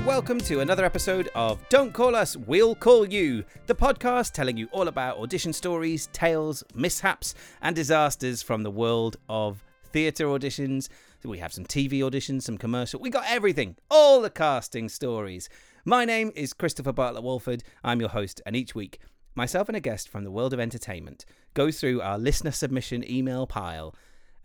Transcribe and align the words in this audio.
And 0.00 0.06
welcome 0.06 0.38
to 0.38 0.60
another 0.60 0.86
episode 0.86 1.28
of 1.34 1.60
Don't 1.68 1.92
Call 1.92 2.16
Us, 2.16 2.34
We'll 2.34 2.74
Call 2.74 3.06
You, 3.06 3.44
the 3.66 3.74
podcast 3.74 4.32
telling 4.32 4.56
you 4.56 4.66
all 4.72 4.88
about 4.88 5.18
audition 5.18 5.52
stories, 5.52 6.08
tales, 6.14 6.64
mishaps, 6.74 7.34
and 7.60 7.76
disasters 7.76 8.40
from 8.40 8.62
the 8.62 8.70
world 8.70 9.18
of 9.28 9.62
theatre 9.92 10.24
auditions. 10.24 10.88
We 11.22 11.36
have 11.40 11.52
some 11.52 11.66
TV 11.66 11.98
auditions, 11.98 12.44
some 12.44 12.56
commercial. 12.56 12.98
We 12.98 13.10
got 13.10 13.26
everything, 13.28 13.76
all 13.90 14.22
the 14.22 14.30
casting 14.30 14.88
stories. 14.88 15.50
My 15.84 16.06
name 16.06 16.32
is 16.34 16.54
Christopher 16.54 16.94
Bartlett 16.94 17.22
Walford. 17.22 17.62
I'm 17.84 18.00
your 18.00 18.08
host, 18.08 18.40
and 18.46 18.56
each 18.56 18.74
week, 18.74 19.00
myself 19.34 19.68
and 19.68 19.76
a 19.76 19.80
guest 19.80 20.08
from 20.08 20.24
the 20.24 20.30
world 20.30 20.54
of 20.54 20.60
entertainment 20.60 21.26
go 21.52 21.70
through 21.70 22.00
our 22.00 22.18
listener 22.18 22.52
submission 22.52 23.04
email 23.06 23.46
pile 23.46 23.94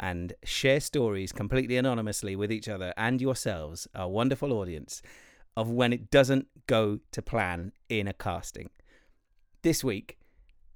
and 0.02 0.34
share 0.44 0.82
stories 0.82 1.32
completely 1.32 1.77
anonymously 1.77 2.35
with 2.35 2.52
each 2.52 2.68
other 2.68 2.94
and 2.98 3.22
yourselves, 3.22 3.88
our 3.96 4.10
wonderful 4.10 4.52
audience, 4.52 5.02
of 5.55 5.70
when 5.70 5.94
it 5.94 6.12
doesn't 6.12 6.48
go 6.68 7.00
to 7.12 7.22
plan 7.22 7.72
in 7.90 8.08
a 8.08 8.13
casting. 8.13 8.70
This 9.62 9.84
week 9.84 10.18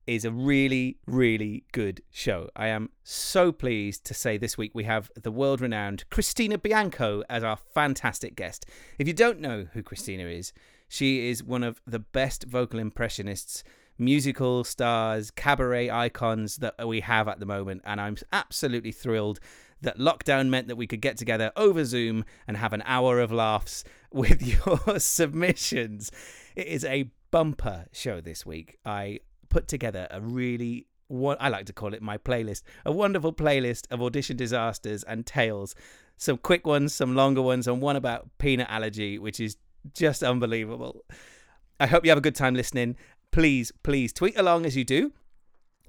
is 0.08 0.26
a 0.26 0.32
really, 0.32 0.98
really 1.06 1.64
good 1.72 2.02
show. 2.10 2.50
I 2.56 2.68
am 2.70 2.90
so 3.04 3.52
pleased 3.52 4.06
to 4.06 4.14
say 4.16 4.38
this 4.38 4.58
week 4.58 4.72
we 4.74 4.86
have 4.86 5.12
the 5.16 5.32
world 5.32 5.62
renowned 5.62 6.10
Christina 6.10 6.58
Bianco 6.58 7.24
as 7.30 7.44
our 7.44 7.58
fantastic 7.58 8.36
guest. 8.36 8.66
If 8.98 9.08
you 9.08 9.14
don't 9.14 9.40
know 9.40 9.68
who 9.74 9.84
Christina 9.84 10.24
is, 10.24 10.52
she 10.88 11.30
is 11.30 11.44
one 11.44 11.64
of 11.64 11.80
the 11.86 12.00
best 12.00 12.46
vocal 12.46 12.80
impressionists 12.80 13.64
musical 14.00 14.64
stars, 14.64 15.30
cabaret 15.30 15.92
icons 15.92 16.56
that 16.58 16.88
we 16.88 17.02
have 17.02 17.28
at 17.28 17.40
the 17.40 17.46
moment. 17.46 17.82
And 17.84 18.00
I'm 18.00 18.16
absolutely 18.32 18.94
thrilled 18.94 19.40
that 19.82 19.98
lockdown 19.98 20.50
meant 20.50 20.68
that 20.68 20.76
we 20.76 20.88
could 20.88 21.02
get 21.02 21.18
together 21.18 21.52
over 21.56 21.86
Zoom 21.86 22.26
and 22.48 22.58
have 22.58 22.74
an 22.74 22.84
hour 22.86 23.20
of 23.20 23.32
laughs 23.32 23.84
with 24.12 24.42
your 24.42 25.00
submissions. 25.00 26.12
It 26.56 26.68
is 26.68 26.84
a 26.86 27.12
bumper 27.32 27.86
show 27.92 28.22
this 28.22 28.46
week. 28.46 28.78
I 28.86 29.20
put 29.50 29.68
together 29.68 30.08
a 30.12 30.22
really 30.22 30.88
what 31.08 31.42
I 31.42 31.50
like 31.50 31.66
to 31.66 31.74
call 31.74 31.96
it 31.96 32.04
my 32.04 32.20
playlist, 32.20 32.62
a 32.86 32.92
wonderful 32.92 33.34
playlist 33.34 33.88
of 33.90 34.02
audition 34.02 34.38
disasters 34.38 35.04
and 35.04 35.26
tales. 35.26 35.74
Some 36.18 36.38
quick 36.38 36.68
ones, 36.68 36.94
some 36.94 37.16
longer 37.16 37.42
ones, 37.42 37.68
and 37.68 37.82
one 37.82 37.96
about 37.96 38.30
peanut 38.38 38.70
allergy, 38.70 39.18
which 39.18 39.40
is 39.40 39.58
just 39.94 40.22
unbelievable. 40.22 41.04
I 41.80 41.88
hope 41.88 42.04
you 42.04 42.12
have 42.12 42.18
a 42.18 42.22
good 42.22 42.36
time 42.36 42.54
listening 42.54 42.96
please, 43.32 43.72
please 43.84 44.14
tweet 44.14 44.38
along 44.38 44.66
as 44.66 44.76
you 44.76 44.84
do. 44.84 45.14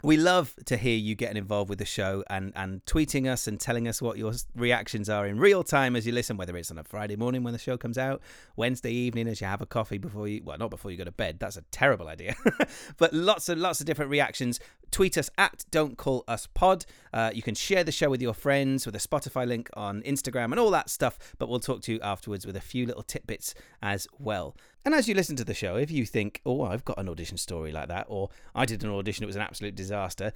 We 0.03 0.17
love 0.17 0.55
to 0.67 0.77
hear 0.77 0.97
you 0.97 1.15
getting 1.15 1.37
involved 1.37 1.69
with 1.69 1.79
the 1.79 1.85
show 1.85 2.25
and, 2.31 2.53
and 2.57 2.85
tweeting 2.87 3.31
us 3.31 3.47
and 3.47 3.61
telling 3.61 3.87
us 3.87 4.01
what 4.01 4.17
your 4.17 4.33
reactions 4.55 5.09
are 5.09 5.27
in 5.27 5.39
real 5.39 5.63
time 5.63 5.95
as 5.97 6.07
you 6.07 6.13
listen, 6.13 6.37
whether 6.37 6.57
it's 6.57 6.71
on 6.71 6.79
a 6.79 6.85
Friday 6.85 7.17
morning 7.17 7.43
when 7.43 7.53
the 7.53 7.59
show 7.59 7.77
comes 7.77 7.99
out, 7.99 8.23
Wednesday 8.57 8.93
evening 8.93 9.29
as 9.29 9.41
you 9.41 9.47
have 9.47 9.61
a 9.61 9.67
coffee 9.67 9.99
before 9.99 10.27
you, 10.27 10.43
well, 10.45 10.57
not 10.59 10.71
before 10.71 10.91
you 10.91 10.97
go 10.97 11.05
to 11.05 11.13
bed. 11.13 11.39
That's 11.39 11.57
a 11.57 11.63
terrible 11.71 12.09
idea. 12.09 12.35
but 12.97 13.13
lots 13.13 13.49
and 13.49 13.61
lots 13.61 13.81
of 13.81 13.87
different 13.87 14.11
reactions. 14.11 14.59
Tweet 14.91 15.17
us 15.17 15.31
at 15.39 15.65
Don't 15.71 15.97
Call 15.97 16.25
Us 16.27 16.47
Pod. 16.47 16.85
Uh, 17.13 17.31
you 17.33 17.43
can 17.43 17.55
share 17.55 17.85
the 17.85 17.93
show 17.93 18.11
with 18.11 18.21
your 18.21 18.35
friends 18.35 18.87
with 18.87 18.95
a 18.97 18.99
Spotify 18.99 19.47
link 19.47 19.71
on 19.75 20.03
Instagram 20.03 20.47
and 20.47 20.59
all 20.59 20.71
that 20.71 20.91
stuff. 20.91 21.19
But 21.39 21.49
we'll 21.49 21.61
talk 21.61 21.83
to 21.83 21.93
you 21.93 22.01
afterwards 22.01 22.47
with 22.47 22.57
a 22.57 22.61
few 22.61 22.87
little 22.87 23.03
tidbits 23.03 23.55
as 23.83 24.09
well. 24.19 24.57
And 24.85 24.95
as 24.95 25.09
you 25.09 25.15
listen 25.15 25.37
to 25.37 25.45
the 25.45 25.55
show, 25.55 25.77
if 25.77 25.91
you 25.91 26.07
think, 26.07 26.41
oh, 26.45 26.63
I've 26.63 26.85
got 26.85 26.99
an 26.99 27.09
audition 27.09 27.37
story 27.37 27.71
like 27.71 27.89
that, 27.89 28.07
or 28.09 28.31
I 28.55 28.65
did 28.65 28.83
an 28.83 28.91
audition, 28.91 29.23
it 29.23 29.27
was 29.27 29.37
an 29.37 29.43
absolute 29.43 29.75
disaster, 29.75 30.33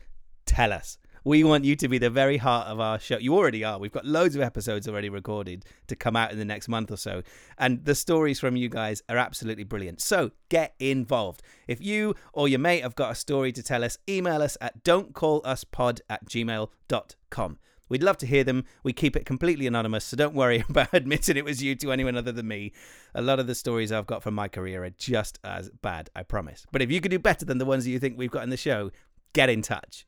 tell 0.46 0.72
us. 0.72 0.98
We 1.24 1.42
want 1.42 1.64
you 1.64 1.74
to 1.76 1.88
be 1.88 1.96
the 1.96 2.10
very 2.10 2.36
heart 2.36 2.68
of 2.68 2.80
our 2.80 2.98
show. 2.98 3.16
You 3.16 3.34
already 3.34 3.64
are. 3.64 3.78
We've 3.78 3.90
got 3.90 4.04
loads 4.04 4.36
of 4.36 4.42
episodes 4.42 4.86
already 4.86 5.08
recorded 5.08 5.64
to 5.86 5.96
come 5.96 6.16
out 6.16 6.32
in 6.32 6.38
the 6.38 6.44
next 6.44 6.68
month 6.68 6.90
or 6.90 6.98
so. 6.98 7.22
And 7.56 7.82
the 7.84 7.94
stories 7.94 8.38
from 8.38 8.56
you 8.56 8.68
guys 8.68 9.02
are 9.08 9.16
absolutely 9.16 9.64
brilliant. 9.64 10.02
So 10.02 10.32
get 10.50 10.74
involved. 10.78 11.42
If 11.66 11.80
you 11.80 12.14
or 12.34 12.46
your 12.46 12.58
mate 12.58 12.82
have 12.82 12.94
got 12.94 13.12
a 13.12 13.14
story 13.14 13.52
to 13.52 13.62
tell 13.62 13.82
us, 13.82 13.96
email 14.06 14.42
us 14.42 14.58
at 14.60 14.84
don'tcalluspod 14.84 16.00
at 16.10 16.26
gmail.com. 16.26 17.58
We'd 17.88 18.02
love 18.02 18.16
to 18.18 18.26
hear 18.26 18.44
them. 18.44 18.64
We 18.82 18.92
keep 18.92 19.16
it 19.16 19.24
completely 19.24 19.66
anonymous, 19.66 20.04
so 20.04 20.16
don't 20.16 20.34
worry 20.34 20.64
about 20.68 20.88
admitting 20.92 21.36
it 21.36 21.44
was 21.44 21.62
you 21.62 21.74
to 21.76 21.92
anyone 21.92 22.16
other 22.16 22.32
than 22.32 22.48
me. 22.48 22.72
A 23.14 23.22
lot 23.22 23.40
of 23.40 23.46
the 23.46 23.54
stories 23.54 23.92
I've 23.92 24.06
got 24.06 24.22
from 24.22 24.34
my 24.34 24.48
career 24.48 24.84
are 24.84 24.90
just 24.90 25.38
as 25.42 25.70
bad, 25.82 26.10
I 26.14 26.22
promise. 26.22 26.66
But 26.70 26.82
if 26.82 26.90
you 26.90 27.00
could 27.00 27.10
do 27.10 27.18
better 27.18 27.46
than 27.46 27.58
the 27.58 27.64
ones 27.64 27.84
that 27.84 27.90
you 27.90 27.98
think 27.98 28.18
we've 28.18 28.30
got 28.30 28.42
in 28.42 28.50
the 28.50 28.56
show, 28.58 28.90
get 29.32 29.48
in 29.48 29.62
touch. 29.62 30.06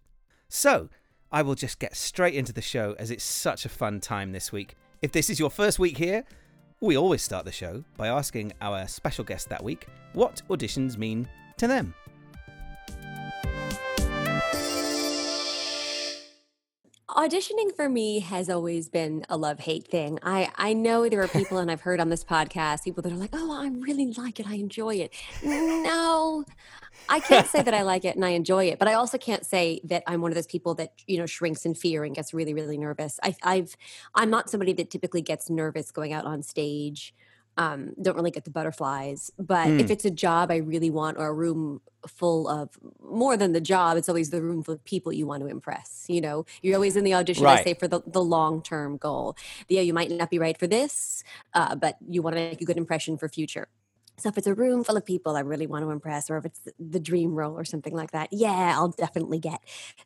So, 0.48 0.88
I 1.36 1.42
will 1.42 1.54
just 1.54 1.78
get 1.78 1.94
straight 1.94 2.32
into 2.32 2.54
the 2.54 2.62
show 2.62 2.96
as 2.98 3.10
it's 3.10 3.22
such 3.22 3.66
a 3.66 3.68
fun 3.68 4.00
time 4.00 4.32
this 4.32 4.52
week. 4.52 4.74
If 5.02 5.12
this 5.12 5.28
is 5.28 5.38
your 5.38 5.50
first 5.50 5.78
week 5.78 5.98
here, 5.98 6.24
we 6.80 6.96
always 6.96 7.20
start 7.20 7.44
the 7.44 7.52
show 7.52 7.84
by 7.98 8.08
asking 8.08 8.54
our 8.62 8.88
special 8.88 9.22
guest 9.22 9.50
that 9.50 9.62
week 9.62 9.86
what 10.14 10.40
auditions 10.48 10.96
mean 10.96 11.28
to 11.58 11.66
them. 11.66 11.94
Auditioning 17.08 17.74
for 17.74 17.88
me 17.88 18.20
has 18.20 18.50
always 18.50 18.88
been 18.88 19.24
a 19.28 19.36
love 19.36 19.60
hate 19.60 19.86
thing. 19.88 20.18
I 20.22 20.50
I 20.56 20.72
know 20.72 21.08
there 21.08 21.22
are 21.22 21.28
people, 21.40 21.58
and 21.58 21.70
I've 21.70 21.82
heard 21.82 22.00
on 22.00 22.08
this 22.08 22.24
podcast 22.24 22.84
people 22.84 23.02
that 23.02 23.12
are 23.12 23.16
like, 23.16 23.30
"Oh, 23.32 23.52
I 23.52 23.68
really 23.68 24.12
like 24.12 24.40
it. 24.40 24.46
I 24.48 24.54
enjoy 24.54 24.96
it." 24.96 25.14
No, 25.44 26.44
I 27.08 27.20
can't 27.20 27.46
say 27.46 27.62
that 27.62 27.74
I 27.74 27.82
like 27.82 28.04
it 28.04 28.16
and 28.16 28.24
I 28.24 28.30
enjoy 28.30 28.64
it, 28.66 28.78
but 28.78 28.88
I 28.88 28.94
also 28.94 29.18
can't 29.18 29.44
say 29.44 29.80
that 29.84 30.02
I'm 30.06 30.20
one 30.20 30.30
of 30.30 30.34
those 30.34 30.46
people 30.46 30.74
that 30.74 30.92
you 31.06 31.18
know 31.18 31.26
shrinks 31.26 31.64
in 31.64 31.74
fear 31.74 32.04
and 32.04 32.14
gets 32.14 32.34
really 32.34 32.54
really 32.54 32.78
nervous. 32.78 33.20
I, 33.22 33.36
I've 33.42 33.76
I'm 34.14 34.30
not 34.30 34.50
somebody 34.50 34.72
that 34.74 34.90
typically 34.90 35.22
gets 35.22 35.48
nervous 35.50 35.90
going 35.90 36.12
out 36.12 36.24
on 36.24 36.42
stage 36.42 37.14
um, 37.56 37.94
don't 38.00 38.16
really 38.16 38.30
get 38.30 38.44
the 38.44 38.50
butterflies. 38.50 39.30
But 39.38 39.68
mm. 39.68 39.80
if 39.80 39.90
it's 39.90 40.04
a 40.04 40.10
job 40.10 40.50
I 40.50 40.56
really 40.56 40.90
want 40.90 41.18
or 41.18 41.26
a 41.26 41.32
room 41.32 41.80
full 42.06 42.48
of 42.48 42.70
more 43.02 43.36
than 43.36 43.52
the 43.52 43.60
job, 43.60 43.96
it's 43.96 44.08
always 44.08 44.30
the 44.30 44.42
room 44.42 44.62
full 44.62 44.74
of 44.74 44.84
people 44.84 45.12
you 45.12 45.26
want 45.26 45.42
to 45.42 45.48
impress. 45.48 46.04
You 46.08 46.20
know, 46.20 46.46
you're 46.62 46.74
always 46.74 46.96
in 46.96 47.04
the 47.04 47.14
audition, 47.14 47.44
right. 47.44 47.60
I 47.60 47.64
say, 47.64 47.74
for 47.74 47.88
the, 47.88 48.00
the 48.06 48.22
long 48.22 48.62
term 48.62 48.96
goal. 48.96 49.36
Yeah, 49.68 49.80
you 49.80 49.94
might 49.94 50.10
not 50.10 50.30
be 50.30 50.38
right 50.38 50.58
for 50.58 50.66
this, 50.66 51.24
uh, 51.54 51.74
but 51.74 51.96
you 52.08 52.22
want 52.22 52.36
to 52.36 52.42
make 52.42 52.60
a 52.60 52.64
good 52.64 52.76
impression 52.76 53.16
for 53.16 53.28
future. 53.28 53.68
So 54.18 54.28
if 54.28 54.38
it's 54.38 54.46
a 54.46 54.54
room 54.54 54.82
full 54.82 54.96
of 54.96 55.04
people 55.04 55.36
I 55.36 55.40
really 55.40 55.66
want 55.66 55.84
to 55.84 55.90
impress, 55.90 56.30
or 56.30 56.38
if 56.38 56.46
it's 56.46 56.60
the 56.78 57.00
dream 57.00 57.34
role 57.34 57.58
or 57.58 57.64
something 57.64 57.94
like 57.94 58.12
that, 58.12 58.28
yeah, 58.32 58.74
I'll 58.76 58.88
definitely 58.88 59.38
get 59.38 59.60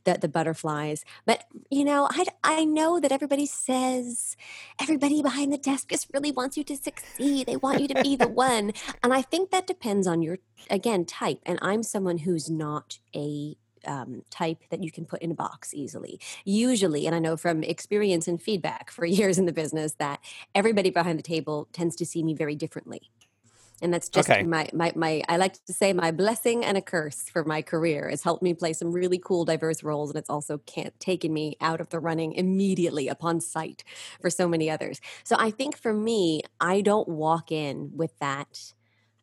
the 0.04 0.18
the 0.20 0.28
butterflies. 0.28 1.04
But 1.26 1.44
you 1.70 1.84
know, 1.84 2.08
I 2.10 2.24
I 2.42 2.64
know 2.64 3.00
that 3.00 3.12
everybody 3.12 3.46
says 3.46 4.36
everybody 4.80 5.22
behind 5.22 5.52
the 5.52 5.58
desk 5.58 5.90
just 5.90 6.08
really 6.12 6.32
wants 6.32 6.56
you 6.56 6.64
to 6.64 6.76
succeed. 6.76 7.46
They 7.46 7.56
want 7.56 7.80
you 7.80 7.88
to 7.88 8.02
be 8.02 8.16
the 8.16 8.28
one, 8.46 8.72
and 9.02 9.14
I 9.14 9.22
think 9.22 9.50
that 9.50 9.66
depends 9.66 10.06
on 10.06 10.22
your 10.22 10.38
again 10.68 11.04
type. 11.04 11.40
And 11.46 11.58
I'm 11.62 11.82
someone 11.82 12.18
who's 12.18 12.50
not 12.50 12.98
a 13.14 13.56
um, 13.86 14.22
type 14.30 14.58
that 14.70 14.82
you 14.82 14.90
can 14.90 15.06
put 15.06 15.22
in 15.22 15.30
a 15.30 15.34
box 15.34 15.72
easily. 15.72 16.20
Usually, 16.44 17.06
and 17.06 17.14
I 17.14 17.18
know 17.18 17.36
from 17.36 17.62
experience 17.62 18.28
and 18.28 18.42
feedback 18.42 18.90
for 18.90 19.04
years 19.18 19.38
in 19.38 19.46
the 19.46 19.52
business 19.52 19.94
that 19.94 20.20
everybody 20.54 20.90
behind 20.90 21.18
the 21.18 21.22
table 21.22 21.68
tends 21.72 21.96
to 21.96 22.06
see 22.06 22.22
me 22.22 22.34
very 22.34 22.54
differently 22.54 23.10
and 23.82 23.92
that's 23.92 24.08
just 24.08 24.30
okay. 24.30 24.42
my, 24.42 24.68
my 24.72 24.92
my 24.94 25.22
i 25.28 25.36
like 25.36 25.52
to 25.64 25.72
say 25.72 25.92
my 25.92 26.10
blessing 26.10 26.64
and 26.64 26.76
a 26.76 26.82
curse 26.82 27.22
for 27.30 27.44
my 27.44 27.62
career 27.62 28.08
it's 28.08 28.22
helped 28.22 28.42
me 28.42 28.54
play 28.54 28.72
some 28.72 28.92
really 28.92 29.18
cool 29.18 29.44
diverse 29.44 29.82
roles 29.82 30.10
and 30.10 30.18
it's 30.18 30.30
also 30.30 30.58
can't 30.58 30.98
taken 31.00 31.32
me 31.32 31.56
out 31.60 31.80
of 31.80 31.88
the 31.90 31.98
running 31.98 32.32
immediately 32.32 33.08
upon 33.08 33.40
sight 33.40 33.84
for 34.20 34.30
so 34.30 34.48
many 34.48 34.70
others 34.70 35.00
so 35.24 35.36
i 35.38 35.50
think 35.50 35.76
for 35.76 35.92
me 35.92 36.42
i 36.60 36.80
don't 36.80 37.08
walk 37.08 37.50
in 37.50 37.90
with 37.94 38.18
that 38.18 38.72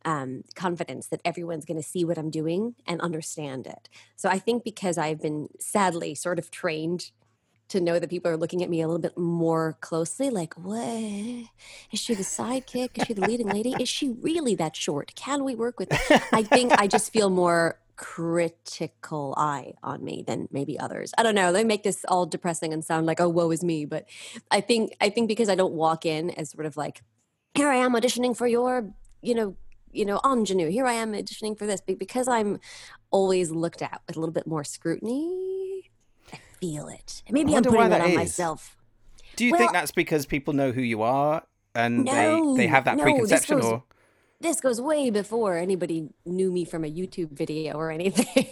um, 0.05 0.43
confidence 0.55 1.07
that 1.07 1.19
everyone's 1.25 1.65
going 1.65 1.81
to 1.81 1.83
see 1.83 2.05
what 2.05 2.17
I'm 2.17 2.29
doing 2.29 2.75
and 2.85 3.01
understand 3.01 3.67
it. 3.67 3.89
So 4.15 4.29
I 4.29 4.39
think 4.39 4.63
because 4.63 4.97
I've 4.97 5.21
been 5.21 5.49
sadly 5.59 6.15
sort 6.15 6.39
of 6.39 6.49
trained 6.49 7.11
to 7.69 7.81
know 7.81 7.99
that 7.99 8.09
people 8.09 8.31
are 8.31 8.37
looking 8.37 8.63
at 8.63 8.69
me 8.69 8.81
a 8.81 8.87
little 8.87 9.01
bit 9.01 9.17
more 9.17 9.77
closely 9.81 10.29
like 10.29 10.53
what? 10.55 11.47
Is 11.91 11.99
she 11.99 12.13
the 12.13 12.23
sidekick? 12.23 12.97
Is 12.97 13.07
she 13.07 13.13
the 13.13 13.27
leading 13.27 13.47
lady? 13.47 13.75
Is 13.79 13.89
she 13.89 14.09
really 14.09 14.55
that 14.55 14.75
short? 14.75 15.13
Can 15.15 15.43
we 15.43 15.55
work 15.55 15.79
with 15.79 15.91
i 16.31 16.43
think 16.43 16.71
i 16.73 16.87
just 16.87 17.11
feel 17.11 17.29
more 17.29 17.79
critical 17.95 19.33
eye 19.37 19.73
on 19.81 20.03
me 20.03 20.23
than 20.25 20.47
maybe 20.51 20.79
others. 20.79 21.13
I 21.17 21.23
don't 21.23 21.33
know 21.33 21.51
they 21.51 21.63
make 21.63 21.83
this 21.83 22.05
all 22.07 22.27
depressing 22.27 22.71
and 22.71 22.85
sound 22.85 23.07
like 23.07 23.19
oh 23.19 23.27
woe 23.27 23.49
is 23.51 23.63
me 23.63 23.85
but 23.85 24.05
i 24.51 24.61
think 24.61 24.95
i 25.01 25.09
think 25.09 25.27
because 25.27 25.49
i 25.49 25.55
don't 25.55 25.73
walk 25.73 26.05
in 26.05 26.29
as 26.31 26.51
sort 26.51 26.67
of 26.67 26.77
like 26.77 27.01
here 27.55 27.67
i 27.67 27.75
am 27.75 27.93
auditioning 27.93 28.37
for 28.37 28.45
your 28.47 28.93
you 29.21 29.33
know 29.33 29.57
you 29.91 30.05
know 30.05 30.21
ingenue. 30.23 30.69
Here 30.69 30.85
i 30.85 30.93
am 30.93 31.13
auditioning 31.13 31.57
for 31.57 31.65
this 31.65 31.81
but 31.85 31.97
because 31.97 32.27
i'm 32.27 32.59
always 33.09 33.49
looked 33.49 33.81
at 33.81 34.01
with 34.05 34.15
a 34.15 34.19
little 34.19 34.33
bit 34.33 34.45
more 34.45 34.63
scrutiny 34.63 35.56
feel 36.59 36.87
it. 36.87 37.23
Maybe 37.29 37.55
I'm 37.55 37.63
putting 37.63 37.91
it 37.91 38.01
on 38.01 38.09
is. 38.09 38.15
myself. 38.15 38.75
Do 39.35 39.45
you 39.45 39.51
well, 39.51 39.59
think 39.59 39.73
that's 39.73 39.91
because 39.91 40.25
people 40.25 40.53
know 40.53 40.71
who 40.71 40.81
you 40.81 41.03
are 41.03 41.43
and 41.75 42.05
no, 42.05 42.55
they, 42.55 42.63
they 42.63 42.67
have 42.67 42.85
that 42.85 42.97
no, 42.97 43.03
preconception 43.03 43.57
this 43.57 43.65
goes, 43.65 43.71
or 43.71 43.83
this 44.39 44.61
goes 44.61 44.81
way 44.81 45.09
before 45.09 45.57
anybody 45.57 46.09
knew 46.25 46.51
me 46.51 46.65
from 46.65 46.83
a 46.83 46.91
YouTube 46.91 47.31
video 47.31 47.73
or 47.73 47.91
anything. 47.91 48.47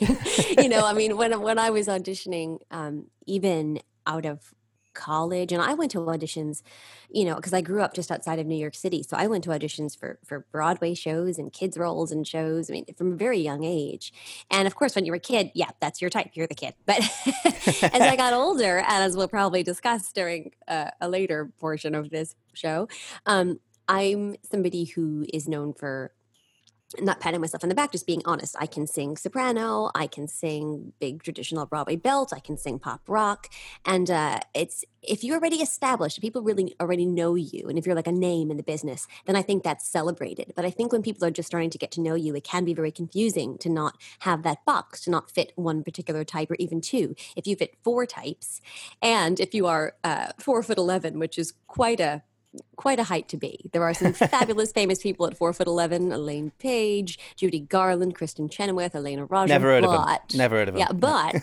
you 0.64 0.70
know, 0.70 0.86
I 0.86 0.94
mean 0.94 1.18
when 1.18 1.42
when 1.42 1.58
I 1.58 1.72
was 1.72 1.88
auditioning 1.88 2.60
um, 2.72 3.08
even 3.26 3.80
out 4.06 4.26
of 4.26 4.54
college 4.96 5.52
and 5.52 5.62
I 5.62 5.74
went 5.74 5.92
to 5.92 6.00
auditions, 6.00 6.62
you 7.10 7.26
know, 7.26 7.36
because 7.36 7.54
I 7.54 7.62
grew 7.62 7.82
up 7.82 7.94
just 7.94 8.12
outside 8.12 8.40
of 8.40 8.48
New 8.48 8.56
York 8.56 8.76
City. 8.76 9.04
So 9.04 9.16
I 9.16 9.28
went 9.28 9.44
to 9.44 9.52
auditions 9.52 9.98
for 9.98 10.18
for 10.26 10.46
Broadway 10.52 10.94
shows 10.94 11.38
and 11.38 11.54
kids 11.54 11.78
roles 11.78 12.12
and 12.12 12.28
shows. 12.28 12.70
I 12.70 12.74
mean, 12.74 12.86
from 12.98 13.14
a 13.14 13.16
very 13.16 13.40
young 13.40 13.64
age. 13.64 14.14
And 14.50 14.68
of 14.68 14.76
course, 14.76 14.96
when 14.96 15.06
you're 15.06 15.16
a 15.16 15.20
kid, 15.20 15.52
yeah, 15.54 15.70
that's 15.80 16.02
your 16.02 16.10
type. 16.10 16.32
You're 16.34 16.48
the 16.48 16.56
kid. 16.56 16.74
But 16.86 17.00
as 17.46 18.02
I 18.02 18.16
got 18.24 18.34
older, 18.34 18.80
and 18.80 19.04
as 19.04 19.16
we'll 19.16 19.28
probably 19.28 19.64
discuss 19.64 20.12
during 20.12 20.52
uh, 20.68 20.92
a 21.02 21.10
later 21.10 21.52
portion 21.60 21.94
of 21.94 22.10
this 22.10 22.36
show, 22.54 22.88
um, 23.26 23.60
I'm 23.88 24.36
somebody 24.50 24.86
who 24.86 25.26
is 25.32 25.48
known 25.48 25.74
for 25.74 26.12
not 27.02 27.20
patting 27.20 27.42
myself 27.42 27.64
on 27.64 27.70
the 27.70 27.76
back, 27.76 27.92
just 27.92 28.08
being 28.08 28.22
honest. 28.26 28.56
I 28.60 28.66
can 28.66 28.88
sing 28.88 29.18
soprano, 29.18 29.92
I 29.96 30.08
can 30.08 30.28
sing 30.28 30.94
big 31.00 31.24
traditional 31.24 31.66
Broadway 31.66 31.96
belt, 31.96 32.34
I 32.34 32.40
can 32.40 32.58
sing 32.58 32.80
pop 32.80 33.02
rock, 33.08 33.50
and 33.86 34.10
uh, 34.10 34.40
it's 34.54 34.84
if 35.02 35.24
you're 35.24 35.38
already 35.38 35.58
established, 35.58 36.20
people 36.20 36.42
really 36.42 36.76
already 36.80 37.06
know 37.06 37.36
you, 37.36 37.68
and 37.68 37.78
if 37.78 37.86
you're 37.86 37.96
like 37.96 38.08
a 38.08 38.12
name 38.12 38.50
in 38.50 38.58
the 38.58 38.64
business, 38.64 39.08
then 39.26 39.36
I 39.36 39.42
think 39.42 39.64
that's 39.64 39.88
celebrated. 39.88 40.54
But 40.56 40.66
I 40.66 40.72
think 40.72 40.92
when 40.92 41.04
people 41.04 41.26
are 41.26 41.32
just 41.32 41.48
starting 41.48 41.70
to 41.70 41.78
get 41.78 41.92
to 41.92 42.02
know 42.02 42.16
you, 42.16 42.36
it 42.36 42.44
can 42.44 42.66
be 42.66 42.74
very 42.74 42.92
confusing 42.92 43.58
to 43.60 43.70
not 43.70 43.98
have 44.20 44.44
that 44.44 44.66
box, 44.66 45.02
to 45.02 45.12
not 45.12 45.30
fit 45.30 45.52
one 45.56 45.84
particular 45.84 46.24
type 46.24 46.50
or 46.50 46.56
even 46.56 46.82
two. 46.82 47.16
If 47.36 47.46
you 47.48 47.56
fit 47.56 47.78
four 47.84 48.06
types, 48.06 48.62
and 49.02 49.40
if 49.40 49.54
you 49.54 49.68
are 49.68 49.96
uh, 50.04 50.30
four 50.40 50.64
foot 50.64 50.78
eleven, 50.78 51.20
which 51.20 51.38
is 51.38 51.54
quite 51.68 52.00
a 52.00 52.24
quite 52.76 53.00
a 53.00 53.04
height 53.04 53.28
to 53.30 53.38
be. 53.38 53.70
There 53.74 53.84
are 53.84 53.94
some 53.94 54.14
fabulous 54.14 54.72
famous 54.72 55.02
people 55.02 55.26
at 55.26 55.38
four 55.38 55.54
foot 55.54 55.68
eleven: 55.68 56.12
Elaine 56.12 56.52
Paige, 56.60 57.20
Judy 57.36 57.60
Garland, 57.60 58.16
Kristin 58.16 58.52
Chenoweth, 58.52 58.96
Elena 58.96 59.26
Roger. 59.26 59.50
Never 59.50 59.68
heard 59.68 59.84
but, 59.84 60.00
of 60.00 60.06
them. 60.30 60.38
Never 60.38 60.56
heard 60.58 60.70
of 60.70 60.76
them. 60.76 60.80
Yeah, 60.80 60.92
but 60.92 61.36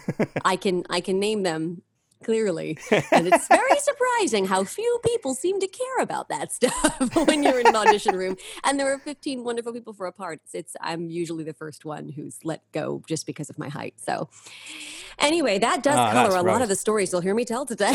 I 0.45 0.57
can 0.57 0.85
I 0.91 1.01
can 1.01 1.19
name 1.19 1.43
them 1.43 1.83
clearly. 2.25 2.79
And 3.13 3.27
it's 3.29 3.47
very 3.49 3.79
surprising 3.79 4.47
how 4.47 4.65
few 4.65 5.01
people 5.05 5.35
seem 5.35 5.61
to 5.61 5.67
care 5.67 5.99
about 6.01 6.29
that 6.29 6.53
stuff 6.53 7.15
when 7.27 7.43
you're 7.43 7.61
in 7.61 7.67
an 7.67 7.77
audition 7.77 8.17
room. 8.17 8.37
And 8.65 8.81
there 8.81 8.93
are 8.93 8.99
15 8.99 9.45
wonderful 9.45 9.73
people 9.73 9.93
for 9.93 10.07
a 10.07 10.13
part. 10.13 10.41
It's, 10.55 10.75
I'm 10.81 11.11
usually 11.11 11.45
the 11.45 11.53
first 11.53 11.85
one 11.85 12.09
who's 12.09 12.39
let 12.45 12.63
go 12.73 13.03
just 13.07 13.27
because 13.27 13.51
of 13.51 13.59
my 13.59 13.69
height. 13.69 13.95
So 13.97 14.29
anyway, 15.19 15.59
that 15.59 15.83
does 15.83 15.99
Oh, 15.99 16.13
color 16.13 16.37
a 16.37 16.43
lot 16.43 16.63
of 16.63 16.69
the 16.69 16.77
stories 16.77 17.13
you'll 17.13 17.21
hear 17.21 17.35
me 17.35 17.45
tell 17.45 17.67
today. 17.67 17.93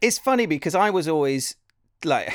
it's 0.00 0.18
funny 0.18 0.46
because 0.46 0.74
I 0.74 0.90
was 0.90 1.08
always 1.08 1.56
like, 2.04 2.32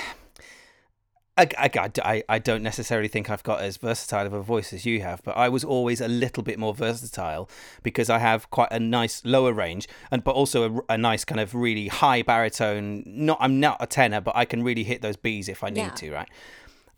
I, 1.38 1.48
I, 1.58 1.92
I, 2.04 2.24
I 2.28 2.40
don't 2.40 2.64
necessarily 2.64 3.08
think 3.08 3.30
I've 3.30 3.44
got 3.44 3.62
as 3.62 3.78
versatile 3.78 4.26
of 4.26 4.34
a 4.34 4.42
voice 4.42 4.74
as 4.74 4.86
you 4.86 5.02
have, 5.02 5.22
but 5.24 5.38
I 5.38 5.50
was 5.50 5.64
always 5.64 6.02
a 6.02 6.08
little 6.08 6.42
bit 6.42 6.58
more 6.58 6.74
versatile 6.74 7.48
because 7.84 8.10
I 8.10 8.18
have 8.18 8.50
quite 8.50 8.70
a 8.72 8.80
nice 8.80 9.24
lower 9.24 9.54
range, 9.54 9.88
and 10.10 10.24
but 10.24 10.32
also 10.32 10.84
a, 10.90 10.94
a 10.94 10.98
nice 10.98 11.24
kind 11.24 11.40
of 11.40 11.54
really 11.54 11.90
high 11.90 12.24
baritone. 12.24 13.04
Not 13.06 13.38
I'm 13.40 13.60
not 13.60 13.78
a 13.80 13.86
tenor, 13.86 14.20
but 14.20 14.36
I 14.36 14.46
can 14.46 14.64
really 14.64 14.84
hit 14.84 15.02
those 15.04 15.16
B's 15.16 15.48
if 15.48 15.64
I 15.64 15.70
need 15.70 15.82
Yeah. 15.82 15.90
to, 15.92 16.12
right? 16.12 16.30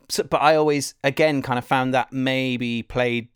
So, 0.07 0.23
but 0.23 0.41
I 0.41 0.55
always 0.55 0.95
again 1.03 1.41
kind 1.41 1.59
of 1.59 1.65
found 1.65 1.93
that 1.93 2.13
maybe 2.13 2.81
played 2.81 3.27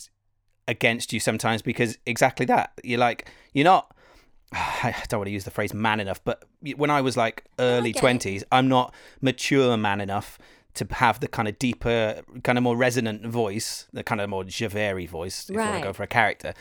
against 0.67 1.11
you 1.11 1.19
sometimes 1.19 1.61
because 1.61 1.97
exactly 2.05 2.45
that 2.45 2.71
you're 2.83 2.97
like 3.00 3.29
you're 3.53 3.65
not 3.65 3.94
I 4.53 4.95
don't 5.09 5.19
want 5.19 5.27
to 5.27 5.31
use 5.33 5.44
the 5.44 5.51
phrase 5.51 5.73
man 5.73 6.00
enough, 6.00 6.23
but 6.23 6.45
when 6.77 6.89
I 6.89 7.01
was 7.01 7.17
like 7.17 7.44
early 7.59 7.91
twenties, 7.91 8.44
I'm 8.53 8.69
not 8.69 8.94
mature 9.21 9.75
man 9.75 10.00
enough 10.00 10.39
to 10.75 10.87
have 10.91 11.19
the 11.19 11.27
kind 11.27 11.47
of 11.47 11.59
deeper, 11.59 12.21
kind 12.43 12.57
of 12.57 12.63
more 12.63 12.75
resonant 12.75 13.25
voice, 13.25 13.87
the 13.93 14.03
kind 14.03 14.19
of 14.21 14.29
more 14.29 14.43
Javert 14.43 15.07
voice, 15.09 15.49
if 15.49 15.53
you 15.55 15.59
want 15.59 15.71
to 15.81 15.87
go 15.89 15.93
for 15.93 16.03
a 16.03 16.07
character. 16.07 16.53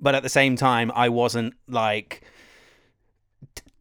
But 0.00 0.14
at 0.14 0.22
the 0.22 0.28
same 0.28 0.56
time, 0.56 0.90
I 0.94 1.08
wasn't 1.08 1.54
like 1.68 2.22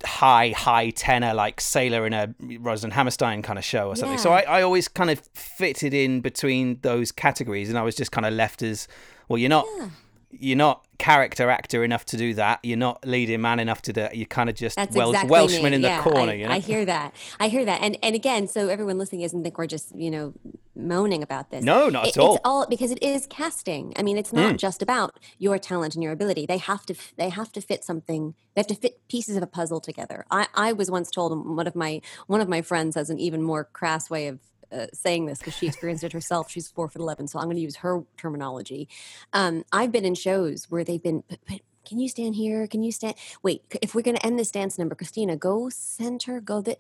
high, 0.04 0.50
high 0.56 0.90
tenor 0.92 1.34
like 1.34 1.62
Sailor 1.62 2.06
in 2.06 2.14
a 2.14 2.34
Rodgers 2.60 2.84
and 2.84 2.94
Hammerstein 2.94 3.42
kind 3.42 3.58
of 3.60 3.66
show 3.66 3.88
or 3.90 3.96
something. 3.96 4.18
So 4.18 4.32
I, 4.32 4.42
I 4.42 4.62
always 4.62 4.88
kind 4.88 5.10
of 5.10 5.20
fitted 5.34 5.94
in 5.94 6.22
between 6.22 6.80
those 6.82 7.12
categories, 7.12 7.70
and 7.70 7.78
I 7.78 7.82
was 7.84 7.96
just 7.96 8.12
kind 8.12 8.26
of 8.26 8.34
left 8.34 8.62
as 8.62 8.88
well. 9.28 9.38
You're 9.38 9.50
not 9.50 9.66
Yeah. 9.78 9.90
You're 10.32 10.58
not 10.58 10.86
character 10.98 11.50
actor 11.50 11.84
enough 11.84 12.06
to 12.06 12.18
do 12.18 12.34
that. 12.36 12.60
You're 12.64 12.78
not 12.78 13.06
leading 13.06 13.42
man 13.42 13.60
enough 13.60 13.82
to 13.84 13.94
do 13.94 14.02
that. 14.02 14.16
You're 14.16 14.28
kind 14.28 14.50
of 14.50 14.56
just 14.56 14.76
That's 14.76 14.96
Welsh, 14.96 15.16
exactly 15.16 15.32
Welshman 15.32 15.72
me. 15.72 15.76
in 15.76 15.82
the 15.82 15.98
corner. 16.02 16.32
I, 16.32 16.34
you 16.34 16.46
know, 16.46 16.54
I 16.54 16.60
hear 16.60 16.86
that. 16.86 17.16
I 17.40 17.48
hear 17.48 17.66
that. 17.66 17.82
And 17.82 17.98
and 18.04 18.16
again, 18.16 18.48
so 18.48 18.68
everyone 18.68 18.98
listening 18.98 19.22
isn't 19.22 19.44
think 19.44 19.58
we're 19.58 19.68
just 19.68 19.96
you 19.96 20.12
know 20.12 20.34
moaning 20.76 21.24
about 21.24 21.50
this. 21.50 21.64
No, 21.64 21.90
not 21.90 22.08
It- 22.08 22.18
at 22.18 22.22
all. 22.22 22.36
It's 22.36 22.42
all 22.46 22.68
because 22.68 22.92
it 22.92 23.02
is 23.02 23.28
casting. 23.28 23.94
I 23.98 24.04
mean, 24.04 24.18
it's 24.18 24.32
not 24.32 24.54
mm. 24.54 24.58
just 24.58 24.82
about 24.82 25.20
your 25.38 25.58
talent 25.58 25.96
and 25.96 26.04
your 26.04 26.14
ability. 26.14 26.46
They 26.46 26.58
have 26.58 26.86
to 26.86 26.96
they 27.18 27.30
have 27.30 27.52
to 27.54 27.62
fit 27.62 27.84
something. 27.84 28.36
They 28.56 28.60
have 28.60 28.68
to 28.68 28.76
fit 28.76 29.08
pieces 29.08 29.36
of 29.36 29.44
a 29.44 29.48
puzzle 29.48 29.82
together. 29.82 30.26
I 30.30 30.48
I 30.54 30.74
was 30.74 30.92
once 30.92 31.10
told 31.10 31.32
one 31.48 31.68
of 31.68 31.76
my 31.76 32.02
one 32.28 32.42
of 32.42 32.48
my 32.48 32.62
friends 32.62 32.96
has 32.96 33.10
an 33.10 33.20
even 33.20 33.42
more 33.42 33.64
crass 33.64 34.10
way 34.10 34.28
of. 34.28 34.40
Uh, 34.72 34.88
saying 34.94 35.26
this 35.26 35.40
because 35.40 35.54
she 35.56 35.68
experienced 35.68 36.04
it 36.04 36.14
herself. 36.14 36.50
She's 36.50 36.70
four 36.70 36.88
foot 36.88 37.02
eleven, 37.02 37.28
so 37.28 37.40
I'm 37.40 37.46
going 37.46 37.58
to 37.58 37.62
use 37.62 37.78
her 37.78 38.04
terminology. 38.18 38.88
Um, 39.34 39.64
I've 39.72 39.92
been 39.92 40.06
in 40.06 40.16
shows 40.16 40.70
where 40.70 40.84
they've 40.84 41.02
been. 41.04 41.24
"But- 41.28 41.40
but 41.48 41.62
Can 41.84 42.00
you 42.00 42.08
stand 42.10 42.36
here? 42.36 42.68
Can 42.68 42.84
you 42.84 42.92
stand? 42.92 43.16
Wait, 43.42 43.64
if 43.82 43.96
we're 43.96 44.04
going 44.04 44.16
to 44.16 44.24
end 44.26 44.38
this 44.38 44.52
dance 44.52 44.78
number, 44.78 44.94
Christina, 44.96 45.36
go 45.36 45.68
center, 45.70 46.40
go 46.40 46.62
the. 46.62 46.78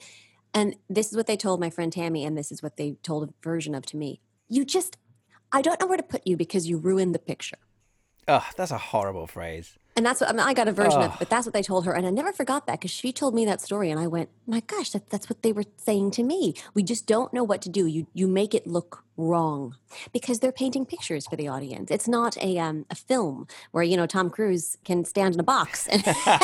And 0.53 0.75
this 0.89 1.09
is 1.09 1.17
what 1.17 1.25
they 1.25 1.35
told 1.35 1.59
my 1.59 1.69
friend 1.71 1.91
Tammy, 1.91 2.23
and 2.23 2.37
this 2.37 2.51
is 2.51 2.61
what 2.61 2.77
they 2.77 2.91
told 3.01 3.27
a 3.27 3.33
version 3.41 3.73
of 3.73 3.83
to 3.87 3.97
me. 3.97 4.21
You 4.47 4.63
just, 4.63 4.97
I 5.51 5.61
don't 5.63 5.79
know 5.81 5.87
where 5.87 5.97
to 5.97 6.03
put 6.03 6.25
you 6.27 6.37
because 6.37 6.69
you 6.69 6.77
ruined 6.77 7.15
the 7.15 7.19
picture. 7.19 7.57
oh, 8.27 8.45
that's 8.55 8.71
a 8.71 8.77
horrible 8.77 9.25
phrase. 9.27 9.77
And 10.01 10.05
that's 10.07 10.19
what 10.19 10.31
I, 10.31 10.33
mean, 10.33 10.39
I 10.39 10.55
got 10.55 10.67
a 10.67 10.71
version 10.71 10.99
of, 10.99 11.15
but 11.19 11.29
that's 11.29 11.45
what 11.45 11.53
they 11.53 11.61
told 11.61 11.85
her. 11.85 11.93
And 11.93 12.07
I 12.07 12.09
never 12.09 12.33
forgot 12.33 12.65
that 12.65 12.79
because 12.79 12.89
she 12.89 13.13
told 13.13 13.35
me 13.35 13.45
that 13.45 13.61
story, 13.61 13.91
and 13.91 13.99
I 13.99 14.07
went, 14.07 14.29
"My 14.47 14.61
gosh, 14.61 14.89
that, 14.93 15.11
that's 15.11 15.29
what 15.29 15.43
they 15.43 15.51
were 15.51 15.65
saying 15.77 16.09
to 16.11 16.23
me. 16.23 16.55
We 16.73 16.81
just 16.81 17.05
don't 17.05 17.31
know 17.31 17.43
what 17.43 17.61
to 17.61 17.69
do. 17.69 17.85
You 17.85 18.07
you 18.11 18.27
make 18.27 18.55
it 18.55 18.65
look 18.65 19.03
wrong 19.17 19.75
because 20.13 20.39
they're 20.39 20.51
painting 20.51 20.85
pictures 20.85 21.27
for 21.27 21.35
the 21.35 21.47
audience. 21.47 21.91
It's 21.91 22.07
not 22.07 22.37
a 22.37 22.57
um, 22.57 22.85
a 22.89 22.95
film 22.95 23.47
where 23.71 23.83
you 23.83 23.97
know 23.97 24.05
Tom 24.05 24.29
Cruise 24.29 24.77
can 24.85 25.05
stand 25.05 25.33
in 25.33 25.39
a 25.39 25.43
box 25.43 25.87
and, 25.91 26.03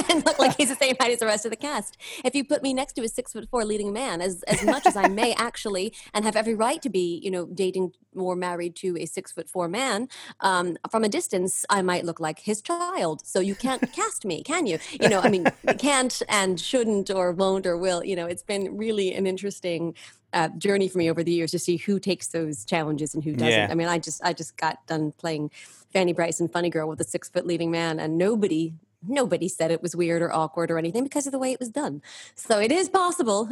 and 0.10 0.26
look 0.26 0.40
like 0.40 0.58
he's 0.58 0.70
the 0.70 0.76
same 0.76 0.96
height 1.00 1.12
as 1.12 1.20
the 1.20 1.26
rest 1.26 1.46
of 1.46 1.52
the 1.52 1.58
cast. 1.58 1.98
If 2.24 2.36
you 2.36 2.44
put 2.44 2.64
me 2.64 2.74
next 2.74 2.94
to 2.94 3.04
a 3.04 3.08
six 3.08 3.34
foot 3.34 3.48
four 3.50 3.66
leading 3.66 3.94
man, 3.94 4.22
as 4.22 4.44
as 4.44 4.64
much 4.64 4.86
as 4.86 4.96
I 4.96 5.08
may 5.08 5.34
actually 5.36 5.94
and 6.14 6.26
have 6.26 6.36
every 6.36 6.56
right 6.56 6.82
to 6.82 6.90
be, 6.90 7.20
you 7.24 7.32
know, 7.32 7.46
dating 7.46 7.94
or 8.16 8.36
married 8.36 8.76
to 8.78 8.98
a 9.00 9.06
six 9.06 9.32
foot 9.32 9.50
four 9.50 9.68
man, 9.68 10.08
um, 10.42 10.78
from 10.90 11.04
a 11.04 11.10
distance, 11.10 11.66
I 11.70 11.82
might 11.82 12.06
look 12.06 12.20
like 12.20 12.40
his 12.40 12.62
child. 12.62 13.26
So 13.26 13.40
you 13.40 13.56
can't 13.56 13.92
cast 13.94 14.26
me, 14.26 14.44
can 14.44 14.66
you? 14.66 14.80
You 15.00 15.10
know, 15.10 15.22
I 15.22 15.30
mean, 15.30 15.46
can't 15.78 16.22
and 16.30 16.60
shouldn't 16.60 17.10
or 17.10 17.32
won't 17.32 17.66
or 17.66 17.78
will. 17.78 18.04
You 18.04 18.16
know, 18.16 18.26
it's 18.26 18.44
been 18.44 18.78
really 18.78 19.14
an 19.14 19.26
interesting 19.28 19.96
uh, 20.34 20.50
journey 20.58 20.88
for 20.88 20.98
me 20.98 21.10
over 21.10 21.24
the 21.24 21.32
years 21.32 21.52
to 21.52 21.60
see 21.60 21.78
who 21.78 22.00
takes 22.00 22.28
those 22.28 22.66
challenges 22.66 23.16
and 23.16 23.24
who 23.24 23.34
doesn't. 23.34 23.50
Yeah. 23.50 23.68
I 23.70 23.76
mean, 23.76 23.88
I 23.88 24.00
just 24.00 24.22
I 24.24 24.34
just 24.34 24.58
got 24.58 24.86
done 24.88 25.14
playing 25.14 25.52
Fanny 25.94 26.14
Brice 26.14 26.40
and 26.40 26.52
Funny 26.52 26.70
Girl 26.70 26.88
with 26.88 27.00
a 27.02 27.06
six 27.06 27.30
foot 27.30 27.46
leading 27.46 27.72
man, 27.72 28.00
and 28.00 28.18
nobody. 28.18 28.74
Nobody 29.08 29.48
said 29.48 29.70
it 29.70 29.84
was 29.84 29.96
weird 29.96 30.24
or 30.24 30.34
awkward 30.34 30.72
or 30.72 30.78
anything 30.80 31.04
because 31.04 31.28
of 31.28 31.32
the 31.32 31.38
way 31.38 31.52
it 31.52 31.60
was 31.60 31.70
done. 31.70 32.02
So 32.34 32.60
it 32.60 32.72
is 32.72 32.90
possible. 32.90 33.48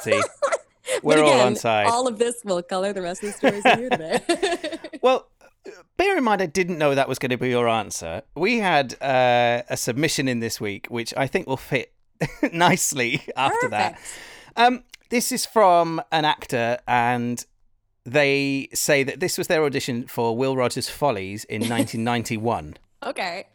See, 0.00 0.18
we're 1.02 1.22
all 1.22 1.40
on 1.40 1.56
side. 1.56 1.86
All 1.88 2.08
of 2.08 2.18
this 2.18 2.40
will 2.42 2.62
color 2.62 2.94
the 2.94 3.02
rest 3.02 3.22
of 3.22 3.32
the 3.32 3.36
stories 3.36 3.64
in 3.66 3.78
here 3.78 3.90
today. 3.90 4.78
Well, 5.02 5.28
bear 5.96 6.16
in 6.16 6.24
mind, 6.24 6.42
I 6.42 6.46
didn't 6.46 6.78
know 6.78 6.94
that 6.94 7.08
was 7.08 7.18
going 7.18 7.30
to 7.30 7.36
be 7.36 7.50
your 7.50 7.68
answer. 7.68 8.22
We 8.34 8.58
had 8.58 9.00
uh, 9.00 9.62
a 9.68 9.76
submission 9.76 10.26
in 10.26 10.40
this 10.40 10.60
week, 10.60 10.86
which 10.88 11.14
I 11.16 11.26
think 11.26 11.46
will 11.46 11.56
fit 11.56 11.92
nicely 12.52 13.22
after 13.36 13.68
that. 13.68 13.92
Perfect. 13.92 14.08
Um, 14.56 14.82
this 15.10 15.32
is 15.32 15.46
from 15.46 16.02
an 16.12 16.24
actor, 16.24 16.78
and 16.86 17.44
they 18.04 18.68
say 18.72 19.02
that 19.02 19.20
this 19.20 19.38
was 19.38 19.46
their 19.46 19.64
audition 19.64 20.06
for 20.06 20.36
Will 20.36 20.56
Rogers' 20.56 20.88
Follies 20.88 21.44
in 21.44 21.60
1991. 21.68 22.76
Okay. 23.04 23.46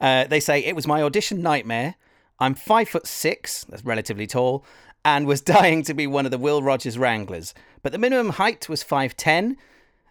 Uh, 0.00 0.24
they 0.24 0.40
say 0.40 0.60
it 0.64 0.76
was 0.76 0.86
my 0.86 1.02
audition 1.02 1.42
nightmare. 1.42 1.96
I'm 2.38 2.54
five 2.54 2.88
foot 2.88 3.06
six, 3.06 3.64
that's 3.64 3.84
relatively 3.84 4.26
tall, 4.26 4.64
and 5.04 5.26
was 5.26 5.40
dying 5.58 5.82
to 5.84 5.94
be 5.94 6.06
one 6.06 6.24
of 6.24 6.30
the 6.30 6.38
Will 6.38 6.62
Rogers 6.62 6.96
Wranglers. 6.98 7.54
But 7.82 7.92
the 7.92 7.98
minimum 7.98 8.30
height 8.30 8.68
was 8.68 8.82
five 8.82 9.16
ten, 9.16 9.56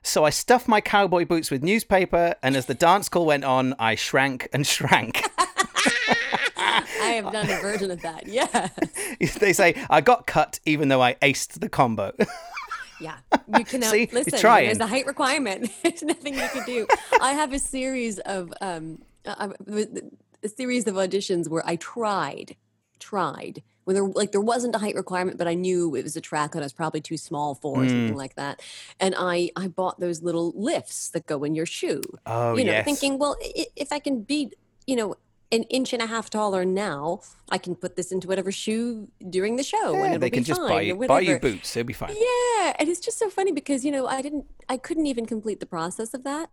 so 0.04 0.24
I 0.24 0.30
stuffed 0.30 0.68
my 0.68 0.82
cowboy 0.82 1.26
boots 1.26 1.52
with 1.52 1.64
newspaper, 1.64 2.36
and 2.44 2.56
as 2.56 2.66
the 2.66 2.74
dance 2.74 3.10
call 3.10 3.26
went 3.26 3.44
on, 3.44 3.76
I 3.80 3.96
shrank 3.96 4.50
and 4.54 4.66
shrank. 4.66 5.22
I 7.02 7.10
have 7.22 7.32
done 7.32 7.50
a 7.50 7.60
version 7.62 7.92
of 7.92 8.02
that. 8.02 8.28
Yeah. 8.28 8.70
they 9.40 9.54
say 9.54 9.76
I 9.90 10.02
got 10.02 10.28
cut 10.28 10.60
even 10.66 10.88
though 10.90 11.02
I 11.02 11.16
aced 11.16 11.60
the 11.60 11.70
combo. 11.70 12.12
Yeah. 13.00 13.18
You 13.56 13.64
cannot 13.72 13.92
See? 13.92 14.10
Listen. 14.12 14.40
There's 14.42 14.80
a 14.80 14.88
height 14.88 15.06
requirement. 15.06 15.70
There's 15.84 16.02
nothing 16.02 16.34
you 16.34 16.48
can 16.48 16.66
do. 16.66 16.88
I 17.22 17.34
have 17.34 17.54
a 17.54 17.60
series 17.60 18.18
of 18.18 18.52
um 18.60 19.04
uh, 19.24 19.50
a 20.44 20.50
series 20.50 20.88
of 20.88 20.96
auditions 20.96 21.48
where 21.48 21.62
I 21.66 21.76
tried, 21.76 22.56
tried 23.00 23.62
when 23.84 23.94
there 23.94 24.04
like 24.04 24.32
there 24.32 24.42
wasn't 24.42 24.74
a 24.76 24.80
height 24.80 24.96
requirement, 24.96 25.38
but 25.38 25.48
I 25.48 25.54
knew 25.54 25.94
it 25.96 26.04
was 26.04 26.16
a 26.16 26.22
track 26.22 26.54
that 26.54 26.60
I 26.60 26.66
was 26.66 26.74
probably 26.74 27.00
too 27.02 27.18
small 27.18 27.54
for 27.56 27.82
or 27.82 27.84
Mm. 27.86 27.90
something 27.90 28.16
like 28.18 28.36
that. 28.36 28.62
And 29.00 29.14
I 29.16 29.52
I 29.56 29.68
bought 29.68 30.00
those 30.00 30.24
little 30.24 30.52
lifts 30.56 31.10
that 31.10 31.28
go 31.28 31.44
in 31.44 31.54
your 31.54 31.68
shoe. 31.68 32.02
oh 32.26 32.58
you 32.58 32.64
know, 32.66 32.72
yes. 32.72 32.84
thinking, 32.86 33.20
well, 33.20 33.38
if 33.76 33.92
I 33.92 34.00
can 34.00 34.24
be, 34.24 34.52
you 34.88 34.96
know, 34.96 35.16
an 35.52 35.64
inch 35.64 35.94
and 35.94 36.02
a 36.02 36.08
half 36.08 36.30
taller 36.30 36.66
now, 36.66 37.22
I 37.50 37.58
can 37.58 37.76
put 37.76 37.96
this 37.96 38.12
into 38.12 38.28
whatever 38.28 38.52
shoe 38.52 39.08
during 39.30 39.56
the 39.56 39.64
show, 39.64 39.94
and 39.94 40.00
Yeah, 40.00 40.06
it'll 40.08 40.20
they 40.20 40.30
be 40.30 40.38
can 40.38 40.44
just 40.44 40.60
fine 40.62 40.70
buy 40.70 40.82
you, 40.82 40.96
buy 40.96 41.20
you 41.22 41.40
boots. 41.40 41.76
It'll 41.76 41.88
be 41.88 41.94
fine. 41.94 42.16
Yeah, 42.16 42.74
and 42.80 42.90
it's 42.90 43.00
just 43.00 43.18
so 43.18 43.30
funny 43.30 43.52
because 43.52 43.86
you 43.86 43.92
know 43.92 44.08
I 44.08 44.22
didn't, 44.22 44.46
I 44.68 44.78
couldn't 44.78 45.06
even 45.06 45.26
complete 45.26 45.60
the 45.60 45.66
process 45.66 46.14
of 46.14 46.24
that. 46.24 46.50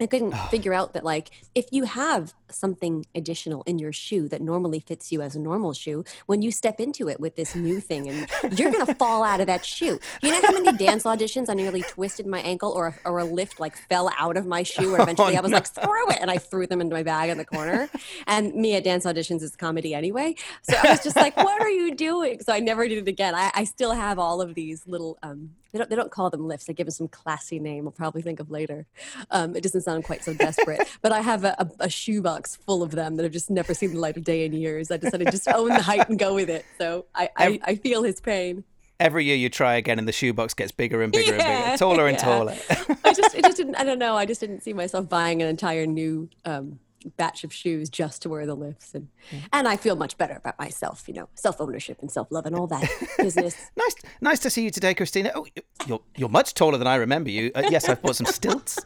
I 0.00 0.06
couldn't 0.06 0.36
figure 0.50 0.74
out 0.74 0.92
that 0.94 1.04
like 1.04 1.30
if 1.54 1.66
you 1.70 1.84
have 1.84 2.34
something 2.50 3.06
additional 3.14 3.62
in 3.62 3.78
your 3.78 3.92
shoe 3.92 4.28
that 4.28 4.40
normally 4.40 4.80
fits 4.80 5.12
you 5.12 5.22
as 5.22 5.36
a 5.36 5.38
normal 5.40 5.72
shoe, 5.72 6.04
when 6.26 6.42
you 6.42 6.50
step 6.50 6.80
into 6.80 7.08
it 7.08 7.20
with 7.20 7.36
this 7.36 7.54
new 7.54 7.78
thing, 7.78 8.08
and 8.08 8.58
you're 8.58 8.72
gonna 8.72 8.92
fall 8.96 9.22
out 9.22 9.40
of 9.40 9.46
that 9.46 9.64
shoe. 9.64 10.00
You 10.20 10.30
know 10.32 10.42
how 10.42 10.52
many 10.52 10.76
dance 10.76 11.04
auditions 11.04 11.48
I 11.48 11.54
nearly 11.54 11.82
twisted 11.82 12.26
my 12.26 12.40
ankle, 12.40 12.72
or 12.72 12.88
a, 12.88 13.08
or 13.08 13.20
a 13.20 13.24
lift 13.24 13.60
like 13.60 13.76
fell 13.88 14.10
out 14.18 14.36
of 14.36 14.46
my 14.46 14.64
shoe, 14.64 14.94
and 14.94 15.02
eventually 15.04 15.36
I 15.36 15.40
was 15.40 15.52
like 15.52 15.66
screw 15.66 16.10
it, 16.10 16.18
and 16.20 16.28
I 16.28 16.38
threw 16.38 16.66
them 16.66 16.80
into 16.80 16.96
my 16.96 17.04
bag 17.04 17.30
in 17.30 17.38
the 17.38 17.44
corner. 17.44 17.88
And 18.26 18.52
me 18.52 18.74
at 18.74 18.82
dance 18.82 19.04
auditions 19.04 19.42
is 19.42 19.54
comedy 19.54 19.94
anyway, 19.94 20.34
so 20.62 20.76
I 20.76 20.90
was 20.90 21.04
just 21.04 21.16
like, 21.16 21.36
what 21.36 21.62
are 21.62 21.70
you 21.70 21.94
doing? 21.94 22.40
So 22.40 22.52
I 22.52 22.58
never 22.58 22.88
did 22.88 22.98
it 22.98 23.08
again. 23.08 23.36
I, 23.36 23.52
I 23.54 23.62
still 23.62 23.92
have 23.92 24.18
all 24.18 24.40
of 24.40 24.54
these 24.56 24.88
little 24.88 25.18
um, 25.22 25.50
they 25.74 25.78
don't, 25.78 25.90
they 25.90 25.96
don't 25.96 26.12
call 26.12 26.30
them 26.30 26.46
lifts. 26.46 26.66
They 26.66 26.72
give 26.72 26.86
them 26.86 26.92
some 26.92 27.08
classy 27.08 27.58
name. 27.58 27.82
We'll 27.82 27.90
probably 27.90 28.22
think 28.22 28.38
of 28.38 28.48
later. 28.48 28.86
Um, 29.32 29.56
it 29.56 29.62
doesn't 29.64 29.80
sound 29.80 30.04
quite 30.04 30.22
so 30.22 30.32
desperate, 30.32 30.80
but 31.02 31.10
I 31.10 31.20
have 31.20 31.42
a, 31.42 31.56
a, 31.58 31.86
a 31.86 31.88
shoebox 31.90 32.54
full 32.54 32.84
of 32.84 32.92
them 32.92 33.16
that 33.16 33.24
have 33.24 33.32
just 33.32 33.50
never 33.50 33.74
seen 33.74 33.92
the 33.92 33.98
light 33.98 34.16
of 34.16 34.22
day 34.22 34.44
in 34.44 34.52
years. 34.52 34.92
I 34.92 34.98
decided 34.98 35.24
to 35.24 35.32
just 35.32 35.48
own 35.48 35.70
the 35.70 35.82
height 35.82 36.08
and 36.08 36.16
go 36.16 36.32
with 36.32 36.48
it. 36.48 36.64
So 36.78 37.06
I, 37.12 37.28
I, 37.36 37.60
I 37.64 37.74
feel 37.74 38.04
his 38.04 38.20
pain. 38.20 38.62
Every 39.00 39.24
year 39.24 39.34
you 39.34 39.48
try 39.48 39.74
again, 39.74 39.98
and 39.98 40.06
the 40.06 40.12
shoebox 40.12 40.54
gets 40.54 40.70
bigger 40.70 41.02
and 41.02 41.12
bigger 41.12 41.34
and 41.34 41.42
bigger, 41.42 41.76
taller 41.76 42.06
and 42.06 42.16
yeah. 42.16 42.24
taller. 42.24 42.56
I 43.04 43.12
just, 43.12 43.34
it 43.34 43.44
just 43.44 43.56
didn't, 43.56 43.74
I 43.74 43.82
don't 43.82 43.98
know. 43.98 44.16
I 44.16 44.26
just 44.26 44.40
didn't 44.40 44.62
see 44.62 44.72
myself 44.72 45.08
buying 45.08 45.42
an 45.42 45.48
entire 45.48 45.86
new 45.86 46.30
um, 46.44 46.78
batch 47.16 47.44
of 47.44 47.52
shoes 47.52 47.88
just 47.88 48.22
to 48.22 48.28
wear 48.28 48.46
the 48.46 48.54
lifts. 48.54 48.94
And, 48.94 49.08
and 49.52 49.68
I 49.68 49.76
feel 49.76 49.96
much 49.96 50.16
better 50.18 50.34
about 50.34 50.58
myself, 50.58 51.04
you 51.06 51.14
know, 51.14 51.28
self 51.34 51.60
ownership 51.60 51.98
and 52.00 52.10
self 52.10 52.30
love 52.30 52.46
and 52.46 52.54
all 52.56 52.66
that 52.68 52.88
business. 53.18 53.56
nice, 53.76 53.94
nice 54.20 54.38
to 54.40 54.50
see 54.50 54.64
you 54.64 54.70
today, 54.70 54.94
Christina. 54.94 55.30
Oh, 55.34 55.46
you're 55.86 56.00
you're 56.16 56.28
much 56.28 56.54
taller 56.54 56.78
than 56.78 56.86
I 56.86 56.96
remember 56.96 57.30
you. 57.30 57.50
Uh, 57.54 57.62
yes, 57.70 57.88
I've 57.88 58.02
bought 58.02 58.16
some 58.16 58.26
stilts. 58.26 58.78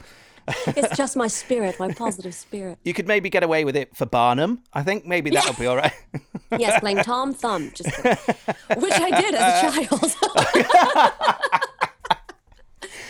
It's 0.69 0.97
just 0.97 1.17
my 1.17 1.27
spirit, 1.43 1.79
my 1.79 1.93
positive 1.93 2.35
spirit. 2.35 2.79
You 2.85 2.95
could 2.95 3.07
maybe 3.07 3.29
get 3.31 3.43
away 3.43 3.65
with 3.65 3.77
it 3.77 3.95
for 3.95 4.07
Barnum. 4.07 4.63
I 4.73 4.83
think 4.83 5.05
maybe 5.07 5.31
that'll 5.31 5.55
be 5.55 5.67
all 5.67 5.77
right. 5.77 5.93
Yes, 6.59 6.81
playing 6.81 7.03
Tom 7.03 7.35
Thumb, 7.35 7.71
just 7.75 7.95
which 8.05 8.95
I 8.95 9.21
did 9.21 9.35
as 9.35 9.77
a 9.77 9.87
child. 9.87 10.17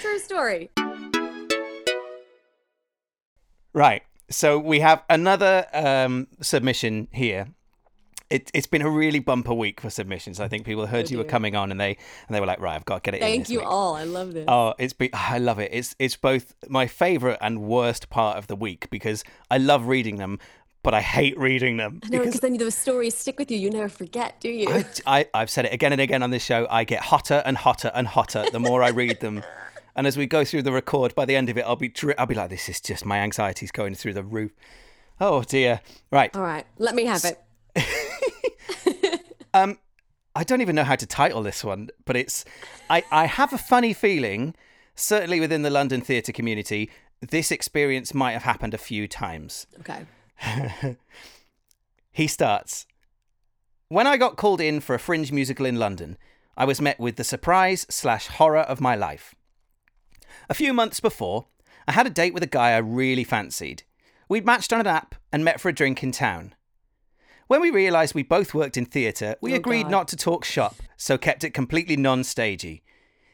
True 0.01 0.19
story. 0.19 0.71
Right. 3.73 4.03
So 4.31 4.59
we 4.59 4.81
have 4.81 5.03
another 5.09 5.67
um, 5.73 6.29
submission 6.41 7.09
here. 7.13 7.49
It, 8.31 8.51
it's 8.53 8.67
been 8.67 8.83
a 8.83 8.91
really 8.91 9.21
bumper 9.21 9.55
week 9.55 9.81
for 9.81 9.89
submissions. 9.89 10.39
I 10.39 10.49
think 10.49 10.67
people 10.67 10.87
heard 10.87 11.11
you 11.11 11.17
were 11.17 11.25
coming 11.25 11.57
on 11.57 11.71
and 11.71 11.81
they 11.81 11.97
and 12.27 12.35
they 12.35 12.41
were 12.41 12.47
like, 12.47 12.61
right, 12.61 12.75
I've 12.75 12.85
got 12.85 13.03
to 13.03 13.11
get 13.11 13.15
it. 13.15 13.21
Thank 13.21 13.49
you 13.49 13.61
week." 13.61 13.69
all. 13.69 13.95
I 13.95 14.05
love 14.05 14.35
this. 14.35 14.45
Oh, 14.47 14.75
it's 14.79 14.93
been, 14.93 15.09
I 15.15 15.39
love 15.39 15.59
it. 15.59 15.71
It's 15.73 15.97
it's 15.99 16.15
both 16.15 16.55
my 16.69 16.87
favorite 16.87 17.39
and 17.41 17.63
worst 17.63 18.11
part 18.11 18.37
of 18.37 18.47
the 18.47 18.57
week 18.57 18.91
because 18.91 19.25
I 19.51 19.57
love 19.57 19.87
reading 19.87 20.17
them, 20.17 20.41
but 20.83 20.93
I 20.93 21.01
hate 21.01 21.39
reading 21.39 21.79
them 21.79 22.01
no, 22.11 22.19
because 22.19 22.41
then 22.41 22.59
the 22.59 22.71
stories 22.71 23.17
stick 23.17 23.39
with 23.39 23.51
you. 23.51 23.57
You 23.57 23.71
never 23.71 23.89
forget, 23.89 24.39
do 24.41 24.51
you? 24.51 24.69
I, 24.69 24.85
I, 25.07 25.27
I've 25.33 25.49
said 25.49 25.65
it 25.65 25.73
again 25.73 25.93
and 25.93 26.01
again 26.01 26.23
on 26.23 26.31
this 26.31 26.45
show. 26.45 26.67
I 26.71 26.85
get 26.85 27.01
hotter 27.01 27.43
and 27.47 27.57
hotter 27.57 27.91
and 27.95 28.07
hotter 28.07 28.45
the 28.53 28.61
more 28.61 28.83
I 28.83 28.91
read 28.91 29.21
them. 29.21 29.43
And 29.99 30.07
as 30.07 30.17
we 30.17 30.27
go 30.27 30.45
through 30.45 30.63
the 30.63 30.71
record, 30.71 31.13
by 31.17 31.25
the 31.25 31.35
end 31.35 31.49
of 31.49 31.59
it, 31.59 31.63
I'll 31.63 31.75
be 31.75 31.89
dri- 31.89 32.17
I'll 32.17 32.27
be 32.27 32.37
like, 32.37 32.51
this 32.51 32.69
is 32.69 32.81
just 32.81 33.05
my 33.05 33.19
anxiety's 33.19 33.73
going 33.73 33.97
through 33.97 34.15
the 34.15 34.23
roof. 34.23 34.53
Oh 35.21 35.43
dear. 35.43 35.81
Right. 36.13 36.35
all 36.37 36.43
right, 36.43 36.65
let 36.79 36.95
me 36.95 37.05
have 37.07 37.25
it. 37.25 39.23
um, 39.55 39.77
I 40.37 40.45
don't 40.45 40.61
even 40.61 40.77
know 40.77 40.85
how 40.85 40.95
to 40.95 41.05
title 41.05 41.43
this 41.43 41.65
one, 41.65 41.91
but 42.05 42.15
it's 42.15 42.45
I, 42.89 43.03
I 43.11 43.27
have 43.27 43.53
a 43.53 43.59
funny 43.59 43.93
feeling, 43.93 44.55
certainly 44.95 45.41
within 45.41 45.63
the 45.63 45.71
London 45.71 46.01
theatre 46.01 46.33
community, 46.33 46.91
this 47.21 47.51
experience 47.51 48.15
might 48.15 48.33
have 48.33 48.45
happened 48.45 48.75
a 48.75 48.79
few 48.79 49.09
times. 49.09 49.67
Okay. 49.81 50.97
He 52.19 52.27
starts. 52.27 52.85
When 53.89 54.09
I 54.09 54.17
got 54.17 54.37
called 54.37 54.61
in 54.61 54.81
for 54.81 54.97
a 54.97 54.99
fringe 54.99 55.31
musical 55.31 55.67
in 55.67 55.77
London, 55.77 56.19
I 56.57 56.65
was 56.65 56.81
met 56.81 56.99
with 56.99 57.15
the 57.15 57.23
surprise 57.23 57.87
slash 57.89 58.27
horror 58.27 58.63
of 58.63 58.81
my 58.81 58.97
life. 58.97 59.37
A 60.49 60.55
few 60.55 60.73
months 60.73 61.01
before, 61.01 61.47
I 61.87 61.93
had 61.93 62.07
a 62.07 62.11
date 62.11 62.35
with 62.35 62.43
a 62.43 62.47
guy 62.49 62.71
I 62.73 62.79
really 62.79 63.25
fancied. 63.25 63.83
We'd 64.29 64.47
matched 64.47 64.73
on 64.73 64.81
an 64.81 64.87
app 64.87 65.15
and 65.33 65.45
met 65.45 65.61
for 65.61 65.69
a 65.69 65.75
drink 65.75 66.03
in 66.03 66.13
town. 66.13 66.55
When 67.47 67.61
we 67.61 67.71
realised 67.71 68.15
we 68.15 68.23
both 68.23 68.53
worked 68.55 68.77
in 68.77 68.85
theatre, 68.85 69.37
we 69.41 69.53
Oh, 69.53 69.57
agreed 69.57 69.85
God. 69.85 69.91
not 69.91 70.09
to 70.09 70.17
talk 70.17 70.45
shop, 70.45 70.77
so 70.97 71.17
kept 71.17 71.45
it 71.45 71.51
completely 71.55 71.97
non 71.97 72.25
stagey. 72.25 72.83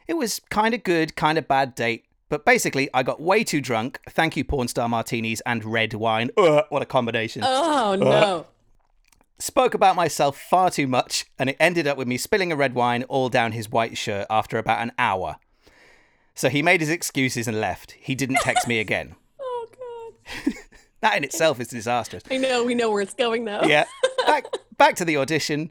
It 0.07 0.15
was 0.15 0.41
kind 0.51 0.75
of 0.75 0.85
good, 0.85 1.17
kind 1.17 1.39
of 1.39 1.49
bad 1.49 1.75
date, 1.75 2.05
but 2.29 2.45
basically, 2.45 2.89
I 2.95 3.03
got 3.03 3.21
way 3.21 3.43
too 3.43 3.61
drunk. 3.61 3.99
Thank 4.11 4.37
you, 4.37 4.45
porn 4.45 4.69
star 4.69 4.89
martinis 4.89 5.41
and 5.43 5.65
red 5.65 5.95
wine. 5.95 6.31
Ugh, 6.37 6.65
what 6.69 6.83
a 6.83 6.87
combination 6.87 7.43
Oh 7.45 7.97
no. 7.99 8.47
spoke 9.39 9.75
about 9.75 9.97
myself 9.97 10.39
far 10.39 10.71
too 10.71 10.87
much, 10.87 11.27
and 11.39 11.51
it 11.51 11.57
ended 11.59 11.87
up 11.89 11.97
with 11.97 12.07
me 12.07 12.17
spilling 12.17 12.53
a 12.53 12.57
red 12.57 12.75
wine 12.75 13.03
all 13.05 13.29
down 13.29 13.53
his 13.53 13.69
white 13.71 13.97
shirt 13.99 14.27
after 14.31 14.59
about 14.59 14.81
an 14.81 14.93
hour. 14.99 15.37
So 16.35 16.49
he 16.49 16.63
made 16.63 16.81
his 16.81 16.91
excuses 16.91 17.47
and 17.47 17.61
left. 17.61 17.93
He 17.93 18.15
didn't 18.15 18.41
text 18.41 18.67
me 18.69 18.81
again. 18.81 19.15
Oh 19.41 19.67
god. 20.25 20.55
That 21.01 21.19
in 21.19 21.25
itself 21.25 21.61
is 21.61 21.69
disastrous. 21.69 22.23
I 22.31 22.39
know. 22.39 22.65
We 22.65 22.75
know 22.75 22.91
where 22.91 23.03
it's 23.03 23.13
going 23.13 23.45
though. 23.45 23.63
Yeah. 23.65 23.85
Back 24.27 24.47
back 24.79 24.97
to 24.97 25.05
the 25.05 25.19
audition. 25.19 25.71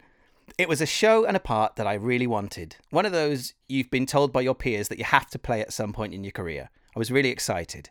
It 0.60 0.70
was 0.70 0.80
a 0.80 0.86
show 0.86 1.26
and 1.26 1.36
a 1.36 1.40
part 1.40 1.76
that 1.78 1.88
I 1.88 1.96
really 1.96 2.28
wanted. 2.28 2.76
One 2.92 3.06
of 3.06 3.12
those 3.14 3.56
you've 3.68 3.90
been 3.90 4.06
told 4.06 4.32
by 4.32 4.42
your 4.42 4.54
peers 4.54 4.90
that 4.90 5.00
you 5.00 5.06
have 5.06 5.28
to 5.32 5.40
play 5.40 5.60
at 5.62 5.74
some 5.74 5.92
point 5.92 6.14
in 6.14 6.24
your 6.24 6.32
career. 6.32 6.70
I 6.96 7.00
was 7.00 7.12
really 7.12 7.30
excited. 7.30 7.90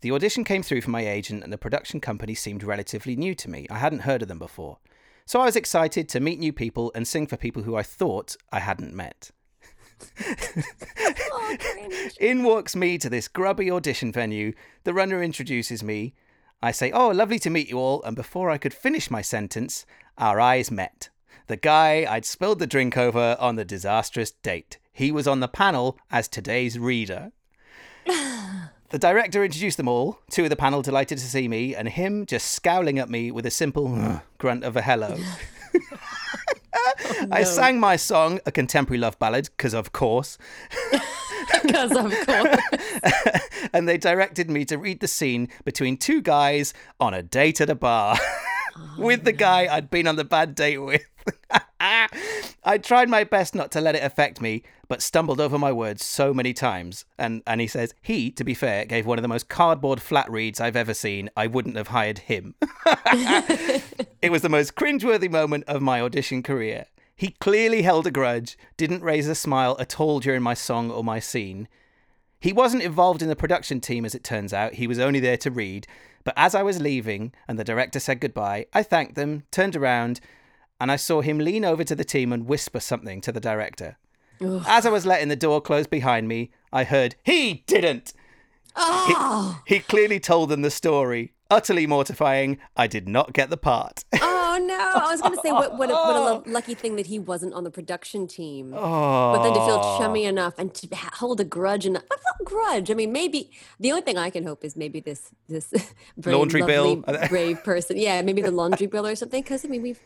The 0.00 0.12
audition 0.12 0.44
came 0.44 0.62
through 0.62 0.80
from 0.80 0.92
my 0.92 1.06
agent, 1.06 1.44
and 1.44 1.52
the 1.52 1.58
production 1.58 2.00
company 2.00 2.34
seemed 2.34 2.64
relatively 2.64 3.16
new 3.16 3.34
to 3.34 3.50
me. 3.50 3.66
I 3.68 3.78
hadn't 3.78 4.00
heard 4.00 4.22
of 4.22 4.28
them 4.28 4.38
before. 4.38 4.78
So 5.26 5.40
I 5.40 5.44
was 5.44 5.56
excited 5.56 6.08
to 6.08 6.20
meet 6.20 6.38
new 6.38 6.52
people 6.52 6.90
and 6.94 7.06
sing 7.06 7.26
for 7.26 7.36
people 7.36 7.64
who 7.64 7.76
I 7.76 7.82
thought 7.82 8.36
I 8.50 8.60
hadn't 8.60 8.94
met. 8.94 9.30
Oh. 11.42 11.56
In 12.20 12.44
walks 12.44 12.76
me 12.76 12.98
to 12.98 13.10
this 13.10 13.28
grubby 13.28 13.70
audition 13.70 14.12
venue. 14.12 14.52
The 14.84 14.94
runner 14.94 15.22
introduces 15.22 15.82
me. 15.82 16.14
I 16.62 16.70
say, 16.70 16.92
Oh, 16.92 17.08
lovely 17.08 17.38
to 17.40 17.50
meet 17.50 17.68
you 17.68 17.78
all. 17.78 18.02
And 18.02 18.14
before 18.14 18.50
I 18.50 18.58
could 18.58 18.74
finish 18.74 19.10
my 19.10 19.22
sentence, 19.22 19.84
our 20.18 20.40
eyes 20.40 20.70
met. 20.70 21.08
The 21.48 21.56
guy 21.56 22.06
I'd 22.08 22.24
spilled 22.24 22.60
the 22.60 22.66
drink 22.66 22.96
over 22.96 23.36
on 23.40 23.56
the 23.56 23.64
disastrous 23.64 24.30
date. 24.30 24.78
He 24.92 25.10
was 25.10 25.26
on 25.26 25.40
the 25.40 25.48
panel 25.48 25.98
as 26.10 26.28
today's 26.28 26.78
reader. 26.78 27.32
The 28.92 28.98
director 28.98 29.42
introduced 29.42 29.78
them 29.78 29.88
all, 29.88 30.18
two 30.30 30.44
of 30.44 30.50
the 30.50 30.56
panel 30.56 30.82
delighted 30.82 31.16
to 31.16 31.24
see 31.24 31.48
me, 31.48 31.74
and 31.74 31.88
him 31.88 32.26
just 32.26 32.50
scowling 32.50 32.98
at 32.98 33.08
me 33.08 33.30
with 33.30 33.46
a 33.46 33.50
simple 33.50 34.20
grunt 34.36 34.64
of 34.64 34.76
a 34.76 34.82
hello. 34.82 35.16
I 37.30 37.42
sang 37.44 37.80
my 37.80 37.96
song, 37.96 38.40
a 38.44 38.52
contemporary 38.52 38.98
love 38.98 39.18
ballad, 39.18 39.48
because 39.56 39.72
of 39.72 39.92
course, 39.92 40.36
Because 41.62 41.92
of 41.92 42.26
course. 42.26 43.40
and 43.72 43.88
they 43.88 43.98
directed 43.98 44.50
me 44.50 44.64
to 44.66 44.78
read 44.78 45.00
the 45.00 45.08
scene 45.08 45.48
between 45.64 45.96
two 45.96 46.20
guys 46.20 46.74
on 47.00 47.14
a 47.14 47.22
date 47.22 47.60
at 47.60 47.70
a 47.70 47.74
bar 47.74 48.16
oh, 48.76 48.94
with 48.98 49.24
the 49.24 49.32
guy 49.32 49.72
I'd 49.72 49.90
been 49.90 50.06
on 50.06 50.16
the 50.16 50.24
bad 50.24 50.54
date 50.54 50.78
with. 50.78 51.04
I 52.64 52.78
tried 52.78 53.08
my 53.08 53.24
best 53.24 53.54
not 53.54 53.72
to 53.72 53.80
let 53.80 53.94
it 53.94 54.02
affect 54.02 54.40
me, 54.40 54.62
but 54.88 55.02
stumbled 55.02 55.40
over 55.40 55.58
my 55.58 55.72
words 55.72 56.04
so 56.04 56.32
many 56.32 56.52
times. 56.52 57.04
And 57.18 57.42
and 57.46 57.60
he 57.60 57.66
says 57.66 57.94
he, 58.02 58.30
to 58.32 58.44
be 58.44 58.54
fair, 58.54 58.84
gave 58.84 59.06
one 59.06 59.18
of 59.18 59.22
the 59.22 59.28
most 59.28 59.48
cardboard 59.48 60.00
flat 60.00 60.30
reads 60.30 60.60
I've 60.60 60.76
ever 60.76 60.94
seen. 60.94 61.30
I 61.36 61.46
wouldn't 61.46 61.76
have 61.76 61.88
hired 61.88 62.18
him. 62.18 62.54
it 64.22 64.30
was 64.30 64.42
the 64.42 64.48
most 64.48 64.74
cringeworthy 64.74 65.30
moment 65.30 65.64
of 65.66 65.82
my 65.82 66.00
audition 66.00 66.42
career. 66.42 66.86
He 67.22 67.36
clearly 67.38 67.82
held 67.82 68.08
a 68.08 68.10
grudge, 68.10 68.58
didn't 68.76 69.04
raise 69.04 69.28
a 69.28 69.36
smile 69.36 69.76
at 69.78 70.00
all 70.00 70.18
during 70.18 70.42
my 70.42 70.54
song 70.54 70.90
or 70.90 71.04
my 71.04 71.20
scene. 71.20 71.68
He 72.40 72.52
wasn't 72.52 72.82
involved 72.82 73.22
in 73.22 73.28
the 73.28 73.36
production 73.36 73.80
team, 73.80 74.04
as 74.04 74.16
it 74.16 74.24
turns 74.24 74.52
out. 74.52 74.74
He 74.74 74.88
was 74.88 74.98
only 74.98 75.20
there 75.20 75.36
to 75.36 75.50
read. 75.52 75.86
But 76.24 76.34
as 76.36 76.52
I 76.52 76.64
was 76.64 76.80
leaving 76.80 77.32
and 77.46 77.56
the 77.56 77.62
director 77.62 78.00
said 78.00 78.18
goodbye, 78.18 78.66
I 78.74 78.82
thanked 78.82 79.14
them, 79.14 79.44
turned 79.52 79.76
around, 79.76 80.18
and 80.80 80.90
I 80.90 80.96
saw 80.96 81.20
him 81.20 81.38
lean 81.38 81.64
over 81.64 81.84
to 81.84 81.94
the 81.94 82.02
team 82.04 82.32
and 82.32 82.48
whisper 82.48 82.80
something 82.80 83.20
to 83.20 83.30
the 83.30 83.38
director. 83.38 83.98
As 84.66 84.84
I 84.84 84.90
was 84.90 85.06
letting 85.06 85.28
the 85.28 85.36
door 85.36 85.60
close 85.60 85.86
behind 85.86 86.26
me, 86.26 86.50
I 86.72 86.82
heard, 86.82 87.14
He 87.22 87.62
didn't! 87.68 88.14
Oh, 88.74 89.62
He 89.64 89.78
clearly 89.78 90.18
told 90.18 90.48
them 90.48 90.62
the 90.62 90.72
story. 90.72 91.34
Utterly 91.52 91.86
mortifying. 91.86 92.58
I 92.76 92.86
did 92.86 93.08
not 93.08 93.32
get 93.32 93.50
the 93.50 93.56
part. 93.56 94.04
Oh 94.54 94.58
no! 94.58 94.74
I 94.74 95.10
was 95.10 95.22
going 95.22 95.34
to 95.34 95.40
say 95.40 95.50
what 95.50 95.78
what 95.78 95.88
a, 95.88 95.94
what 95.94 96.46
a 96.46 96.50
lucky 96.56 96.74
thing 96.74 96.96
that 96.96 97.06
he 97.06 97.18
wasn't 97.18 97.54
on 97.54 97.64
the 97.64 97.70
production 97.70 98.26
team. 98.26 98.74
oh, 98.76 99.32
But 99.32 99.44
then 99.44 99.54
to 99.54 99.60
feel 99.64 99.98
chummy 99.98 100.24
enough 100.26 100.52
and 100.58 100.74
to 100.74 100.94
ha- 100.94 101.08
hold 101.14 101.40
a 101.40 101.44
grudge 101.44 101.86
and 101.86 101.94
but 101.94 102.20
not 102.22 102.44
grudge. 102.44 102.90
I 102.90 102.94
mean, 102.94 103.12
maybe 103.12 103.50
the 103.80 103.90
only 103.92 104.02
thing 104.02 104.18
I 104.18 104.28
can 104.28 104.44
hope 104.44 104.62
is 104.62 104.76
maybe 104.76 105.00
this 105.00 105.30
this 105.48 105.72
very 106.18 106.36
Laundry 106.36 106.60
bill. 106.64 106.96
brave 107.30 107.64
person. 107.64 107.96
Yeah, 107.96 108.20
maybe 108.20 108.42
the 108.42 108.50
laundry 108.50 108.86
bill 108.88 109.06
or 109.06 109.16
something. 109.16 109.42
Because 109.42 109.64
I 109.64 109.68
mean, 109.68 109.80
we've 109.80 110.00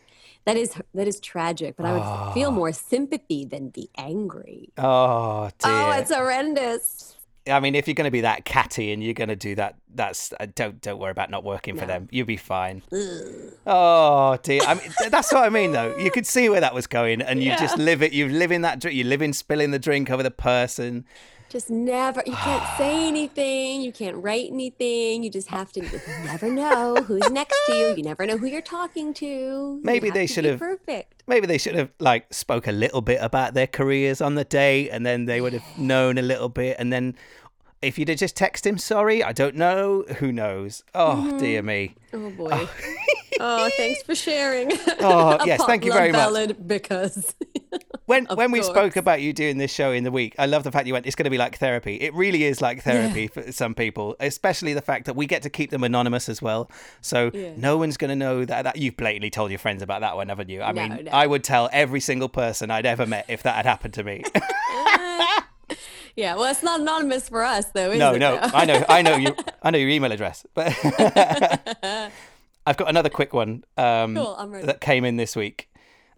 that 0.45 0.55
is 0.55 0.73
that 0.93 1.09
is 1.09 1.19
tragic. 1.19 1.75
But 1.75 1.85
I 1.85 1.91
would 1.91 2.01
ah. 2.01 2.31
feel 2.31 2.51
more 2.51 2.71
sympathy 2.71 3.43
than 3.43 3.67
be 3.67 3.89
angry. 3.97 4.71
Oh, 4.77 4.85
oh 4.85 5.49
dear. 5.59 5.71
Oh, 5.73 5.91
it's 5.91 6.13
horrendous. 6.13 7.16
I 7.49 7.59
mean, 7.59 7.75
if 7.75 7.87
you're 7.87 7.95
going 7.95 8.05
to 8.05 8.11
be 8.11 8.21
that 8.21 8.45
catty 8.45 8.91
and 8.91 9.03
you're 9.03 9.13
going 9.13 9.29
to 9.29 9.35
do 9.35 9.55
that, 9.55 9.75
that's 9.93 10.33
uh, 10.39 10.47
don't 10.55 10.81
don't 10.81 10.99
worry 10.99 11.11
about 11.11 11.29
not 11.29 11.43
working 11.43 11.77
for 11.77 11.85
them. 11.85 12.07
You'll 12.11 12.25
be 12.25 12.37
fine. 12.37 12.83
Oh 13.65 14.37
dear. 14.43 14.61
I 14.65 14.75
mean, 14.75 14.91
that's 15.09 15.31
what 15.31 15.43
I 15.43 15.49
mean, 15.49 15.71
though. 15.71 15.95
You 15.97 16.11
could 16.11 16.27
see 16.27 16.49
where 16.49 16.61
that 16.61 16.73
was 16.73 16.87
going, 16.87 17.21
and 17.21 17.43
you 17.43 17.51
just 17.57 17.77
live 17.77 18.01
it. 18.01 18.13
You 18.13 18.27
live 18.29 18.51
in 18.51 18.61
that. 18.61 18.83
You 18.83 19.03
live 19.03 19.21
in 19.21 19.33
spilling 19.33 19.71
the 19.71 19.79
drink 19.79 20.09
over 20.09 20.23
the 20.23 20.31
person. 20.31 21.05
Just 21.49 21.69
never. 21.69 22.21
You 22.25 22.33
can't 22.33 22.77
say 22.77 23.07
anything. 23.07 23.81
You 23.81 23.91
can't 23.91 24.17
write 24.17 24.49
anything. 24.51 25.23
You 25.23 25.29
just 25.29 25.47
have 25.47 25.71
to. 25.73 25.81
You 25.81 25.99
never 26.25 26.49
know 26.51 26.95
who's 26.95 27.29
next 27.29 27.55
to 27.67 27.75
you. 27.75 27.93
You 27.95 28.03
never 28.03 28.25
know 28.25 28.37
who 28.37 28.47
you're 28.47 28.61
talking 28.61 29.13
to. 29.15 29.79
Maybe 29.83 30.09
they 30.09 30.27
should 30.27 30.43
be 30.43 30.49
have- 30.51 30.59
perfect. 30.59 31.23
Maybe 31.27 31.47
they 31.47 31.57
should 31.57 31.75
have 31.75 31.89
like 31.99 32.33
spoke 32.33 32.67
a 32.67 32.71
little 32.71 33.01
bit 33.01 33.19
about 33.21 33.53
their 33.53 33.67
careers 33.67 34.21
on 34.21 34.35
the 34.35 34.43
date 34.45 34.89
and 34.89 35.05
then 35.05 35.25
they 35.25 35.41
would 35.41 35.53
have 35.53 35.63
known 35.77 36.17
a 36.17 36.21
little 36.21 36.49
bit, 36.49 36.75
and 36.79 36.91
then. 36.91 37.15
If 37.79 37.99
you'd 37.99 38.09
have 38.09 38.17
just 38.17 38.35
text 38.35 38.65
him 38.65 38.79
sorry, 38.79 39.23
I 39.23 39.31
don't 39.33 39.53
know. 39.55 40.03
Who 40.17 40.31
knows? 40.31 40.83
Oh 40.95 41.23
Mm-hmm. 41.27 41.37
dear 41.37 41.61
me. 41.61 41.93
Oh 42.11 42.29
boy. 42.37 42.67
oh, 43.39 43.69
thanks 43.77 44.01
for 44.01 44.15
sharing. 44.15 44.71
Oh, 44.99 45.37
yes, 45.45 45.63
thank 45.67 45.85
you 45.85 45.93
very 45.93 46.11
much. 46.11 46.17
ballad 46.19 46.67
because 46.67 47.35
When 48.07 48.25
Of 48.27 48.37
when 48.37 48.51
we 48.51 48.63
spoke 48.63 48.95
about 48.95 49.21
you 49.21 49.33
doing 49.33 49.57
this 49.57 49.69
show 49.73 49.91
in 49.91 50.05
the 50.05 50.11
week, 50.11 50.33
I 50.39 50.45
love 50.45 50.63
the 50.63 50.71
fact 50.71 50.87
you 50.87 50.93
went. 50.93 51.05
It's 51.05 51.15
going 51.17 51.25
to 51.25 51.29
be 51.29 51.37
like 51.37 51.57
therapy. 51.57 51.95
It 51.97 52.13
really 52.13 52.45
is 52.45 52.61
like 52.61 52.81
therapy 52.81 53.27
for 53.27 53.51
some 53.51 53.75
people, 53.75 54.15
especially 54.21 54.73
the 54.73 54.81
fact 54.81 55.07
that 55.07 55.15
we 55.17 55.25
get 55.25 55.41
to 55.41 55.49
keep 55.49 55.71
them 55.71 55.83
anonymous 55.83 56.29
as 56.29 56.41
well. 56.41 56.71
So 57.01 57.31
Yeah. 57.33 57.51
no 57.57 57.75
one's 57.77 57.97
going 57.97 58.07
to 58.07 58.15
know 58.15 58.45
that, 58.45 58.61
that 58.63 58.77
you've 58.77 58.95
blatantly 58.95 59.29
told 59.29 59.51
your 59.51 59.59
friends 59.59 59.81
about 59.81 59.99
that 60.01 60.15
one, 60.15 60.29
haven't 60.29 60.47
you? 60.47 60.61
I 60.61 60.71
No, 60.71 60.87
mean, 60.87 61.03
no. 61.03 61.11
I 61.11 61.27
would 61.27 61.43
tell 61.43 61.67
every 61.73 61.99
single 61.99 62.29
person 62.29 62.71
I'd 62.71 62.85
ever 62.85 63.05
met 63.05 63.25
if 63.27 63.43
that 63.43 63.55
had 63.55 63.65
happened 63.65 63.93
to 63.95 64.05
me. 64.05 64.23
yeah, 66.15 66.35
well, 66.35 66.45
it's 66.45 66.63
not 66.63 66.79
anonymous 66.79 67.27
for 67.27 67.43
us 67.43 67.65
though, 67.73 67.91
is 67.91 67.99
no, 67.99 68.13
it? 68.13 68.19
no, 68.19 68.37
though? 68.37 68.49
I 68.53 68.63
know, 68.63 68.85
I 68.87 69.01
know 69.01 69.15
you, 69.17 69.35
I 69.61 69.69
know 69.71 69.79
your 69.79 69.89
email 69.89 70.13
address, 70.13 70.45
but 70.53 70.73
I've 72.65 72.77
got 72.77 72.87
another 72.89 73.09
quick 73.09 73.33
one. 73.33 73.65
Um, 73.77 74.15
Cool, 74.15 74.61
that 74.63 74.79
came 74.79 75.03
in 75.03 75.17
this 75.17 75.35
week. 75.35 75.69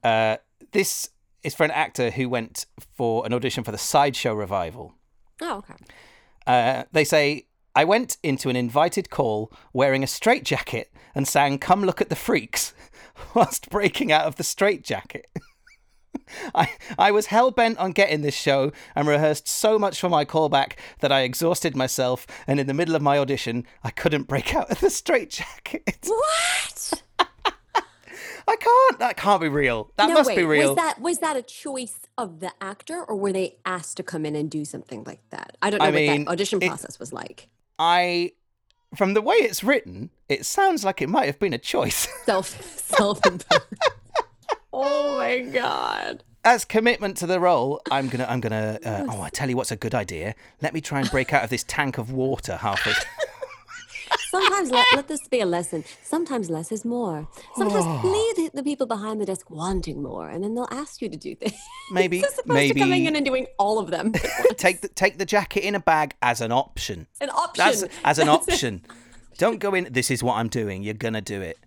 Uh, 0.04 0.38
this 0.72 1.10
is 1.44 1.56
for 1.56 1.64
an 1.64 1.72
actor 1.72 2.12
who 2.12 2.30
went 2.30 2.66
for 2.96 3.26
an 3.26 3.34
audition 3.34 3.64
for 3.64 3.72
the 3.72 3.78
Sideshow 3.78 4.34
revival. 4.34 4.94
Oh, 5.42 5.58
okay. 5.58 5.76
Uh, 6.46 6.84
they 6.92 7.04
say, 7.04 7.48
I 7.76 7.86
went 7.86 8.18
into 8.24 8.50
an 8.50 8.56
invited 8.56 9.10
call 9.10 9.52
wearing 9.74 10.04
a 10.04 10.08
straitjacket 10.08 10.92
and 11.16 11.28
sang 11.28 11.60
Come 11.60 11.84
Look 11.84 12.02
at 12.02 12.10
the 12.10 12.16
Freaks 12.16 12.74
whilst 13.34 13.70
breaking 13.70 14.12
out 14.12 14.26
of 14.26 14.36
the 14.36 14.44
straitjacket. 14.44 15.28
I, 16.56 16.70
I 16.98 17.12
was 17.12 17.28
hell 17.28 17.52
bent 17.52 17.78
on 17.78 17.92
getting 17.92 18.22
this 18.22 18.36
show 18.36 18.72
and 18.96 19.08
rehearsed 19.08 19.48
so 19.48 19.80
much 19.80 20.00
for 20.00 20.10
my 20.10 20.26
callback 20.26 20.74
that 21.00 21.12
I 21.12 21.22
exhausted 21.22 21.76
myself, 21.76 22.26
and 22.48 22.60
in 22.60 22.68
the 22.68 22.74
middle 22.74 22.96
of 22.96 23.02
my 23.02 23.18
audition, 23.18 23.66
I 23.84 23.92
couldn't 23.92 24.28
break 24.28 24.56
out 24.56 24.70
of 24.72 24.80
the 24.80 24.90
straitjacket. 24.90 26.10
What? 26.10 27.04
I 28.48 28.56
can't. 28.56 29.00
That 29.00 29.18
can't 29.18 29.42
be 29.42 29.50
real. 29.50 29.92
That 29.98 30.10
no, 30.10 30.16
must 30.16 30.28
wait, 30.30 30.38
be 30.38 30.44
real. 30.44 30.70
Was 30.70 30.76
that 30.76 31.02
was 31.02 31.18
that 31.20 31.36
a 31.36 31.42
choice 31.42 32.00
of 32.18 32.40
the 32.40 32.52
actor, 32.62 33.04
or 33.04 33.16
were 33.16 33.34
they 33.34 33.58
asked 33.66 33.98
to 33.98 34.04
come 34.04 34.26
in 34.26 34.36
and 34.36 34.50
do 34.50 34.66
something 34.66 35.04
like 35.06 35.22
that? 35.30 35.58
I 35.62 35.70
don't 35.70 35.80
know 35.80 35.86
I 35.86 35.90
what 35.90 35.96
mean, 35.96 36.26
that 36.26 36.32
audition 36.32 36.62
it- 36.62 36.68
process 36.68 37.00
was 37.00 37.14
like. 37.14 37.48
I, 37.82 38.34
from 38.94 39.14
the 39.14 39.22
way 39.22 39.36
it's 39.36 39.64
written, 39.64 40.10
it 40.28 40.46
sounds 40.46 40.84
like 40.84 41.02
it 41.02 41.08
might 41.08 41.28
have 41.28 41.40
been 41.40 41.54
a 41.54 41.58
choice. 41.58 42.08
Self 42.26 42.78
self 42.78 43.22
oh 44.74 45.18
my 45.18 45.40
god. 45.40 46.24
As 46.44 46.66
commitment 46.66 47.18
to 47.18 47.28
the 47.28 47.40
role, 47.40 47.82
I'm 47.92 48.08
gonna, 48.08 48.26
I'm 48.28 48.40
gonna. 48.40 48.80
Uh, 48.84 49.06
oh, 49.10 49.22
I 49.22 49.30
tell 49.30 49.50
you 49.50 49.58
what's 49.58 49.72
a 49.72 49.76
good 49.76 49.94
idea. 49.94 50.36
Let 50.62 50.74
me 50.74 50.82
try 50.82 51.00
and 51.00 51.10
break 51.12 51.34
out 51.34 51.44
of 51.44 51.50
this 51.50 51.64
tank 51.66 51.98
of 51.98 52.12
water 52.12 52.56
halfway. 52.58 52.94
Sometimes 54.30 54.72
let, 54.72 54.86
let 54.96 55.08
this 55.08 55.28
be 55.28 55.40
a 55.42 55.46
lesson. 55.46 55.84
Sometimes 56.04 56.50
less 56.50 56.72
is 56.72 56.86
more. 56.86 57.28
Sometimes 57.56 57.86
Oh. 57.88 58.36
leave 58.38 58.52
the, 58.54 58.64
people 58.64 58.86
behind 58.86 59.20
the 59.20 59.26
desk 59.26 59.50
wanting 59.50 60.04
more, 60.04 60.30
and 60.30 60.44
then 60.44 60.54
they'll 60.56 60.68
ask 60.72 61.02
you 61.02 61.10
to 61.10 61.18
do 61.18 61.36
things. 61.36 61.58
Maybe, 61.92 62.22
to 62.22 62.74
coming 62.76 63.06
in 63.06 63.16
and 63.16 63.26
doing 63.26 63.48
all 63.58 63.80
of 63.80 63.90
them. 63.90 64.12
take 64.58 64.82
the 64.82 64.88
take 64.90 65.18
the 65.18 65.26
jacket 65.26 65.62
in 65.62 65.74
a 65.76 65.80
bag 65.80 66.14
as 66.22 66.42
an 66.42 66.52
option. 66.52 67.08
An 67.22 67.30
option. 67.30 67.66
That's 67.66 67.84
as 68.04 68.20
an 68.20 68.28
That's 68.28 68.48
it. 68.48 68.52
option. 68.54 68.82
Don't 69.38 69.60
go 69.60 69.74
in. 69.74 69.88
This 69.92 70.12
is 70.12 70.22
what 70.22 70.36
I'm 70.36 70.50
doing. 70.50 70.84
You're 70.84 70.94
gonna 70.94 71.22
do 71.22 71.42
it. 71.42 71.58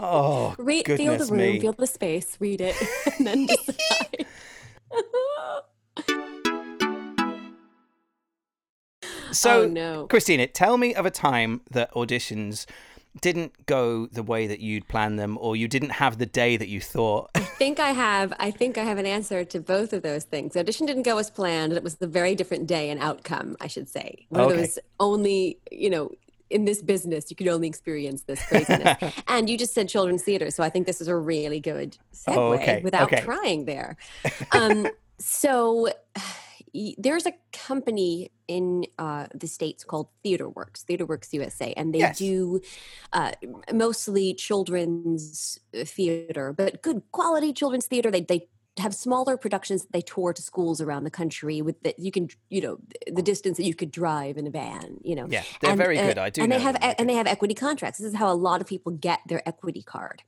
Oh 0.00 0.54
Read, 0.58 0.86
feel 0.86 1.16
the 1.16 1.26
room, 1.26 1.38
me! 1.38 1.60
feel 1.60 1.72
the 1.72 1.86
space, 1.86 2.36
read 2.40 2.60
it, 2.60 2.74
and 3.18 3.26
then 3.26 3.46
decide. 3.46 4.26
So, 9.34 9.62
oh 9.62 9.66
no. 9.66 10.06
Christina, 10.06 10.46
tell 10.46 10.76
me 10.78 10.94
of 10.94 11.04
a 11.06 11.10
time 11.10 11.60
that 11.70 11.92
auditions 11.92 12.66
didn't 13.20 13.66
go 13.66 14.06
the 14.06 14.24
way 14.24 14.46
that 14.48 14.58
you'd 14.58 14.88
planned 14.88 15.18
them, 15.20 15.38
or 15.40 15.54
you 15.54 15.68
didn't 15.68 15.90
have 15.90 16.18
the 16.18 16.26
day 16.26 16.56
that 16.56 16.68
you 16.68 16.80
thought. 16.80 17.30
I 17.36 17.40
think 17.40 17.78
I 17.78 17.90
have. 17.90 18.32
I 18.40 18.50
think 18.50 18.76
I 18.76 18.82
have 18.84 18.98
an 18.98 19.06
answer 19.06 19.44
to 19.44 19.60
both 19.60 19.92
of 19.92 20.02
those 20.02 20.24
things. 20.24 20.54
The 20.54 20.60
audition 20.60 20.84
didn't 20.86 21.04
go 21.04 21.18
as 21.18 21.30
planned. 21.30 21.70
and 21.72 21.76
It 21.76 21.84
was 21.84 21.96
a 22.00 22.08
very 22.08 22.34
different 22.34 22.66
day 22.66 22.90
and 22.90 23.00
outcome, 23.00 23.56
I 23.60 23.68
should 23.68 23.88
say. 23.88 24.26
One 24.30 24.42
Okay. 24.42 24.54
of 24.54 24.58
those 24.58 24.78
only, 24.98 25.58
you 25.70 25.90
know, 25.90 26.10
in 26.50 26.64
this 26.64 26.82
business, 26.82 27.30
you 27.30 27.36
can 27.36 27.48
only 27.48 27.68
experience 27.68 28.22
this 28.22 28.44
craziness. 28.46 28.96
and 29.28 29.48
you 29.48 29.56
just 29.56 29.74
said 29.74 29.88
children's 29.88 30.22
theater, 30.24 30.50
so 30.50 30.62
I 30.64 30.68
think 30.70 30.86
this 30.86 31.00
is 31.00 31.06
a 31.08 31.16
really 31.16 31.60
good 31.60 31.96
segue 32.12 32.36
Oh, 32.36 32.52
okay, 32.54 32.80
without 32.82 33.12
okay. 33.12 33.22
trying 33.22 33.64
there. 33.64 33.96
Um, 34.50 34.88
so 35.18 35.88
there's 36.98 37.26
a 37.26 37.32
company 37.52 38.30
in 38.48 38.84
uh, 38.98 39.26
the 39.34 39.46
states 39.46 39.84
called 39.84 40.08
TheaterWorks, 40.24 40.84
TheaterWorks 40.84 41.32
USA, 41.32 41.72
and 41.76 41.94
they 41.94 42.00
Yes. 42.00 42.18
do 42.18 42.60
uh, 43.12 43.32
mostly 43.72 44.34
children's 44.34 45.58
uh, 45.78 45.84
theater, 45.84 46.52
but 46.52 46.82
good 46.82 47.02
quality 47.12 47.52
children's 47.52 47.86
theater. 47.86 48.10
They 48.10 48.22
they 48.22 48.48
have 48.80 48.92
smaller 48.92 49.36
productions 49.36 49.82
that 49.82 49.92
they 49.92 50.00
tour 50.00 50.32
to 50.32 50.42
schools 50.42 50.80
around 50.80 51.04
the 51.04 51.10
country 51.10 51.62
with 51.62 51.80
that 51.84 51.96
you 52.00 52.10
can 52.10 52.28
you 52.50 52.60
know 52.60 52.78
the 53.06 53.22
distance 53.22 53.56
that 53.56 53.64
you 53.64 53.74
could 53.74 53.92
drive 53.92 54.36
in 54.36 54.46
a 54.48 54.50
van. 54.50 54.98
You 55.02 55.14
know, 55.14 55.26
Yeah, 55.30 55.44
they're 55.60 55.70
And, 55.70 55.78
very 55.78 55.96
uh, 55.98 56.06
good. 56.08 56.18
I 56.18 56.30
do. 56.30 56.42
and 56.42 56.50
they 56.50 56.58
have 56.58 56.76
and 56.98 57.08
they 57.08 57.14
have 57.14 57.28
equity 57.28 57.54
contracts. 57.54 57.98
This 58.00 58.08
is 58.08 58.18
how 58.18 58.32
a 58.32 58.34
lot 58.34 58.60
of 58.60 58.66
people 58.66 58.90
get 58.92 59.20
their 59.28 59.48
equity 59.48 59.82
card. 59.82 60.22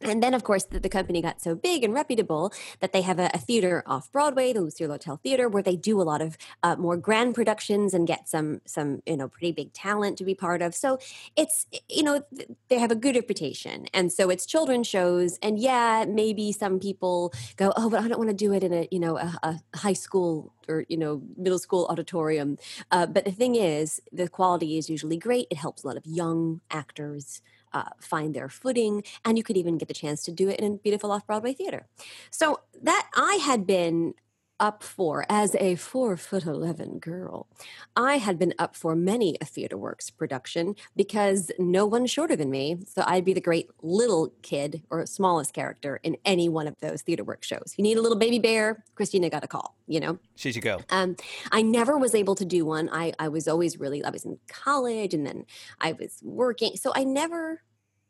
And 0.00 0.22
then, 0.22 0.34
of 0.34 0.44
course, 0.44 0.64
the, 0.64 0.80
the 0.80 0.88
company 0.88 1.22
got 1.22 1.40
so 1.40 1.54
big 1.54 1.84
and 1.84 1.94
reputable 1.94 2.52
that 2.80 2.92
they 2.92 3.02
have 3.02 3.18
a, 3.18 3.30
a 3.34 3.38
theater 3.38 3.82
off 3.86 4.10
Broadway, 4.12 4.52
the 4.52 4.60
Lucille 4.60 4.88
Lortel 4.88 5.20
Theater, 5.20 5.48
where 5.48 5.62
they 5.62 5.76
do 5.76 6.00
a 6.00 6.04
lot 6.04 6.20
of 6.20 6.36
uh, 6.62 6.76
more 6.76 6.96
grand 6.96 7.34
productions 7.34 7.94
and 7.94 8.06
get 8.06 8.28
some 8.28 8.60
some 8.64 9.02
you 9.06 9.16
know 9.16 9.28
pretty 9.28 9.52
big 9.52 9.72
talent 9.72 10.18
to 10.18 10.24
be 10.24 10.34
part 10.34 10.62
of. 10.62 10.74
So 10.74 10.98
it's 11.36 11.66
you 11.88 12.02
know 12.02 12.22
they 12.68 12.78
have 12.78 12.90
a 12.90 12.96
good 12.96 13.16
reputation, 13.16 13.86
and 13.94 14.12
so 14.12 14.30
it's 14.30 14.46
children's 14.46 14.86
shows. 14.86 15.38
And 15.42 15.58
yeah, 15.58 16.04
maybe 16.08 16.52
some 16.52 16.78
people 16.78 17.32
go, 17.56 17.72
oh, 17.76 17.90
but 17.90 18.02
I 18.02 18.08
don't 18.08 18.18
want 18.18 18.30
to 18.30 18.36
do 18.36 18.52
it 18.52 18.62
in 18.62 18.72
a 18.72 18.88
you 18.90 19.00
know 19.00 19.16
a, 19.16 19.38
a 19.42 19.78
high 19.78 19.92
school 19.92 20.52
or 20.68 20.84
you 20.88 20.96
know 20.96 21.22
middle 21.36 21.58
school 21.58 21.86
auditorium. 21.90 22.58
Uh, 22.90 23.06
but 23.06 23.24
the 23.24 23.32
thing 23.32 23.54
is, 23.54 24.00
the 24.12 24.28
quality 24.28 24.78
is 24.78 24.90
usually 24.90 25.16
great. 25.16 25.46
It 25.50 25.58
helps 25.58 25.84
a 25.84 25.86
lot 25.86 25.96
of 25.96 26.06
young 26.06 26.60
actors 26.70 27.42
uh, 27.74 27.90
find 28.00 28.34
their 28.34 28.48
footing, 28.48 29.02
and 29.24 29.36
you 29.36 29.44
could 29.44 29.56
even 29.56 29.76
get 29.76 29.88
the 29.88 29.94
chance 29.94 30.22
to 30.24 30.32
do 30.32 30.48
it 30.48 30.60
in 30.60 30.72
a 30.72 30.76
beautiful 30.76 31.10
off 31.12 31.26
Broadway 31.26 31.52
theater. 31.52 31.86
So 32.30 32.60
that 32.82 33.10
I 33.14 33.34
had 33.44 33.66
been 33.66 34.14
up 34.60 34.82
for 34.82 35.26
as 35.28 35.54
a 35.56 35.74
four 35.74 36.16
foot 36.16 36.44
eleven 36.44 36.98
girl. 36.98 37.48
I 37.96 38.18
had 38.18 38.38
been 38.38 38.54
up 38.58 38.76
for 38.76 38.94
many 38.94 39.36
a 39.40 39.44
Theater 39.44 39.76
Works 39.76 40.10
production 40.10 40.76
because 40.96 41.50
no 41.58 41.86
one 41.86 42.06
shorter 42.06 42.36
than 42.36 42.50
me. 42.50 42.78
So 42.86 43.02
I'd 43.06 43.24
be 43.24 43.32
the 43.32 43.40
great 43.40 43.70
little 43.82 44.32
kid 44.42 44.82
or 44.90 45.04
smallest 45.06 45.52
character 45.52 46.00
in 46.02 46.16
any 46.24 46.48
one 46.48 46.66
of 46.66 46.78
those 46.80 47.02
Theater 47.02 47.24
Works 47.24 47.46
shows. 47.46 47.74
You 47.76 47.82
need 47.82 47.98
a 47.98 48.02
little 48.02 48.18
baby 48.18 48.38
bear, 48.38 48.84
Christina 48.94 49.28
got 49.28 49.44
a 49.44 49.48
call, 49.48 49.76
you 49.86 50.00
know? 50.00 50.18
She's 50.36 50.54
your 50.56 50.62
go. 50.62 50.80
Um, 50.90 51.16
I 51.52 51.62
never 51.62 51.98
was 51.98 52.14
able 52.14 52.34
to 52.36 52.44
do 52.44 52.64
one. 52.64 52.88
I, 52.92 53.12
I 53.18 53.28
was 53.28 53.48
always 53.48 53.78
really, 53.78 54.04
I 54.04 54.10
was 54.10 54.24
in 54.24 54.38
college 54.48 55.14
and 55.14 55.26
then 55.26 55.46
I 55.80 55.92
was 55.92 56.20
working. 56.22 56.76
So 56.76 56.92
I 56.94 57.04
never 57.04 57.62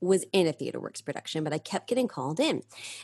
was 0.05 0.25
in 0.33 0.47
a 0.47 0.53
theater 0.53 0.81
works 0.81 1.01
production, 1.01 1.45
but 1.45 1.53
I 1.53 1.59
kept 1.59 1.89
getting 1.89 2.09
called 2.09 2.41
in. 2.41 2.63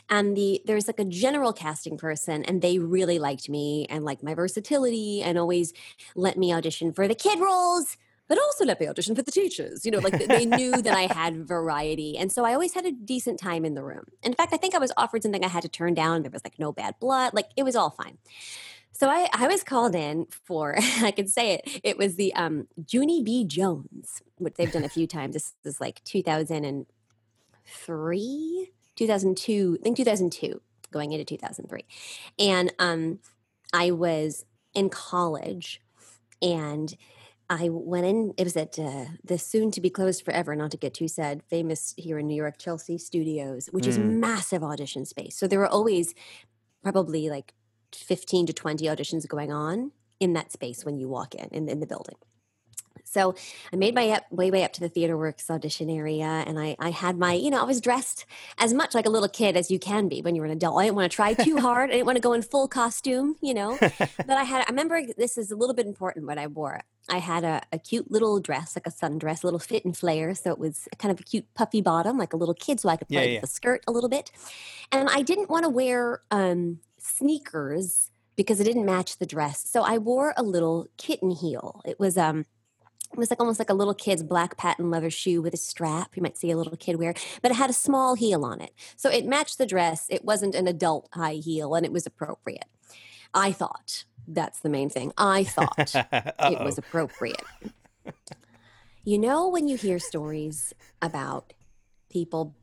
And 0.09 0.35
the 0.37 0.61
there's 0.65 0.87
like 0.87 0.99
a 0.99 1.05
general 1.05 1.53
casting 1.53 1.97
person, 1.97 2.43
and 2.45 2.61
they 2.61 2.79
really 2.79 3.19
liked 3.19 3.49
me 3.49 3.85
and 3.89 4.05
like 4.05 4.23
my 4.23 4.33
versatility 4.33 5.21
and 5.21 5.37
always 5.37 5.73
let 6.15 6.37
me 6.37 6.53
audition 6.53 6.93
for 6.93 7.07
the 7.07 7.15
kid 7.15 7.39
roles. 7.39 7.97
but 8.27 8.39
also 8.39 8.63
let 8.63 8.79
me 8.79 8.87
audition 8.87 9.13
for 9.13 9.21
the 9.23 9.31
teachers. 9.31 9.85
You 9.85 9.91
know, 9.91 9.99
like 9.99 10.17
they 10.25 10.45
knew 10.57 10.81
that 10.81 10.93
I 10.95 11.13
had 11.13 11.45
variety. 11.45 12.17
And 12.17 12.31
so 12.31 12.45
I 12.45 12.53
always 12.53 12.73
had 12.73 12.85
a 12.85 12.91
decent 12.93 13.37
time 13.41 13.65
in 13.65 13.73
the 13.73 13.83
room. 13.83 14.05
In 14.23 14.33
fact, 14.33 14.53
I 14.53 14.57
think 14.57 14.73
I 14.73 14.77
was 14.77 14.93
offered 14.95 15.21
something 15.23 15.43
I 15.43 15.49
had 15.49 15.63
to 15.63 15.69
turn 15.69 15.93
down. 15.95 16.21
There 16.21 16.31
was 16.31 16.45
like 16.45 16.57
no 16.57 16.71
bad 16.71 16.95
blood. 17.01 17.33
Like 17.33 17.49
it 17.57 17.63
was 17.63 17.75
all 17.75 17.89
fine. 17.89 18.17
So 18.93 19.09
I, 19.09 19.27
I 19.33 19.47
was 19.47 19.63
called 19.63 19.95
in 19.95 20.27
for, 20.45 20.75
I 21.01 21.11
can 21.11 21.27
say 21.27 21.55
it, 21.55 21.79
it 21.83 21.97
was 21.97 22.15
the 22.15 22.33
um, 22.35 22.67
Junie 22.91 23.23
B. 23.23 23.45
Jones, 23.45 24.21
which 24.37 24.53
they've 24.55 24.71
done 24.71 24.83
a 24.83 24.89
few 24.89 25.07
times. 25.07 25.33
This 25.33 25.53
is 25.63 25.81
like 25.81 26.03
2003, 26.03 28.71
2002, 28.95 29.77
I 29.79 29.83
think 29.83 29.97
2002, 29.97 30.61
going 30.91 31.11
into 31.13 31.25
2003. 31.25 31.85
And 32.39 32.73
um, 32.79 33.19
I 33.73 33.91
was 33.91 34.45
in 34.73 34.89
college 34.89 35.81
and 36.41 36.95
I 37.49 37.67
went 37.69 38.05
in, 38.05 38.33
it 38.37 38.45
was 38.45 38.55
at 38.55 38.79
uh, 38.79 39.05
the 39.23 39.37
soon 39.37 39.71
to 39.71 39.81
be 39.81 39.89
closed 39.89 40.23
forever, 40.23 40.55
not 40.55 40.71
to 40.71 40.77
get 40.77 40.93
too 40.93 41.09
sad, 41.09 41.43
famous 41.49 41.93
here 41.97 42.17
in 42.17 42.27
New 42.27 42.35
York, 42.35 42.57
Chelsea 42.57 42.97
Studios, 42.97 43.67
which 43.71 43.87
is 43.87 43.97
Mm. 43.97 44.19
massive 44.19 44.63
audition 44.63 45.05
space. 45.05 45.35
So 45.37 45.47
there 45.47 45.59
were 45.59 45.67
always 45.67 46.13
probably 46.83 47.29
like 47.29 47.53
15 47.95 48.47
to 48.47 48.53
20 48.53 48.85
auditions 48.85 49.27
going 49.27 49.51
on 49.51 49.91
in 50.19 50.33
that 50.33 50.51
space 50.51 50.85
when 50.85 50.97
you 50.97 51.07
walk 51.09 51.33
in, 51.35 51.47
in, 51.51 51.69
in 51.69 51.79
the 51.79 51.87
building. 51.87 52.15
So 53.03 53.35
I 53.73 53.75
made 53.75 53.93
my 53.93 54.09
up, 54.11 54.31
way, 54.31 54.51
way 54.51 54.63
up 54.63 54.71
to 54.73 54.79
the 54.79 54.87
Theater 54.87 55.17
Works 55.17 55.49
audition 55.49 55.89
area, 55.89 56.23
and 56.47 56.57
I, 56.57 56.77
I 56.79 56.91
had 56.91 57.17
my, 57.17 57.33
you 57.33 57.49
know, 57.49 57.59
I 57.59 57.65
was 57.65 57.81
dressed 57.81 58.25
as 58.57 58.73
much 58.73 58.95
like 58.95 59.05
a 59.05 59.09
little 59.09 59.27
kid 59.27 59.57
as 59.57 59.69
you 59.69 59.79
can 59.79 60.07
be 60.07 60.21
when 60.21 60.33
you're 60.33 60.45
an 60.45 60.51
adult. 60.51 60.79
I 60.79 60.85
didn't 60.85 60.95
want 60.95 61.11
to 61.11 61.15
try 61.15 61.33
too 61.33 61.57
hard. 61.57 61.89
I 61.89 61.93
didn't 61.93 62.05
want 62.05 62.15
to 62.15 62.21
go 62.21 62.31
in 62.31 62.41
full 62.41 62.69
costume, 62.69 63.35
you 63.41 63.53
know. 63.53 63.77
but 63.81 64.29
I 64.29 64.43
had, 64.43 64.61
I 64.61 64.69
remember 64.69 65.01
this 65.17 65.37
is 65.37 65.51
a 65.51 65.57
little 65.57 65.75
bit 65.75 65.87
important 65.87 66.25
what 66.25 66.37
I 66.37 66.47
wore. 66.47 66.81
I 67.09 67.17
had 67.17 67.43
a, 67.43 67.61
a 67.73 67.79
cute 67.79 68.09
little 68.09 68.39
dress, 68.39 68.77
like 68.77 68.87
a 68.87 68.91
sundress, 68.91 69.43
a 69.43 69.47
little 69.47 69.59
fit 69.59 69.83
and 69.83 69.97
flare. 69.97 70.33
So 70.33 70.51
it 70.51 70.59
was 70.59 70.87
kind 70.97 71.11
of 71.11 71.19
a 71.19 71.23
cute 71.23 71.53
puffy 71.53 71.81
bottom, 71.81 72.17
like 72.17 72.31
a 72.31 72.37
little 72.37 72.53
kid, 72.55 72.79
so 72.79 72.87
I 72.87 72.95
could 72.95 73.07
Yeah, 73.09 73.19
play 73.19 73.27
yeah. 73.29 73.33
with 73.41 73.49
the 73.49 73.53
skirt 73.55 73.83
a 73.87 73.91
little 73.91 74.09
bit. 74.09 74.31
And 74.91 75.09
I 75.09 75.21
didn't 75.21 75.49
want 75.49 75.63
to 75.65 75.69
wear 75.69 76.21
um, 76.31 76.79
sneakers 77.01 78.11
because 78.35 78.59
it 78.59 78.63
didn't 78.63 78.85
match 78.85 79.17
the 79.17 79.25
dress. 79.25 79.67
So 79.69 79.83
I 79.83 79.97
wore 79.97 80.33
a 80.37 80.43
little 80.43 80.87
kitten 80.97 81.31
heel. 81.31 81.81
It 81.85 81.99
was 81.99 82.17
um 82.17 82.45
it 83.11 83.17
was 83.17 83.29
like 83.29 83.41
almost 83.41 83.59
like 83.59 83.69
a 83.69 83.73
little 83.73 83.93
kid's 83.93 84.23
black 84.23 84.55
patent 84.55 84.89
leather 84.89 85.09
shoe 85.09 85.41
with 85.41 85.53
a 85.53 85.57
strap. 85.57 86.15
You 86.15 86.23
might 86.23 86.37
see 86.37 86.49
a 86.49 86.57
little 86.57 86.77
kid 86.77 86.95
wear, 86.95 87.13
but 87.41 87.51
it 87.51 87.55
had 87.55 87.69
a 87.69 87.73
small 87.73 88.15
heel 88.15 88.45
on 88.45 88.61
it. 88.61 88.71
So 88.95 89.09
it 89.09 89.25
matched 89.25 89.57
the 89.57 89.65
dress. 89.65 90.05
It 90.09 90.23
wasn't 90.23 90.55
an 90.55 90.67
adult 90.67 91.09
high 91.13 91.33
heel 91.33 91.75
and 91.75 91.85
it 91.85 91.91
was 91.91 92.05
appropriate. 92.05 92.65
I 93.33 93.51
thought 93.51 94.05
that's 94.27 94.59
the 94.59 94.69
main 94.69 94.89
thing. 94.89 95.11
I 95.17 95.43
thought 95.43 95.93
it 95.95 96.63
was 96.63 96.77
appropriate. 96.77 97.43
You 99.03 99.17
know, 99.17 99.49
when 99.49 99.67
you 99.67 99.77
hear 99.77 99.97
stories 99.97 100.75
about 101.01 101.53
people 102.11 102.55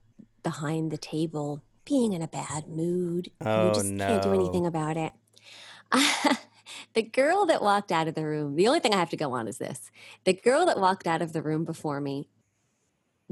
behind 0.45 0.93
the 0.93 0.97
table 0.97 1.65
being 1.89 2.13
in 2.13 2.23
a 2.23 2.29
bad 2.29 2.69
mood, 2.69 3.31
Oh, 3.45 3.69
you 3.69 3.75
just 3.75 3.97
can't 3.97 4.23
do 4.23 4.35
anything 4.35 4.67
about 4.67 4.97
it. 4.97 5.13
the 6.95 7.03
girl 7.03 7.47
that 7.47 7.63
walked 7.63 7.91
out 7.91 8.09
of 8.09 8.15
the 8.15 8.25
room, 8.27 8.57
the 8.57 8.69
only 8.69 8.81
thing 8.81 8.93
I 8.93 8.99
have 8.99 9.11
to 9.11 9.17
go 9.17 9.33
on 9.33 9.49
is 9.49 9.59
this 9.59 9.91
the 10.25 10.35
girl 10.35 10.67
that 10.67 10.79
walked 10.79 11.07
out 11.07 11.23
of 11.23 11.33
the 11.33 11.43
room 11.43 11.65
before 11.65 12.01
me 12.01 12.29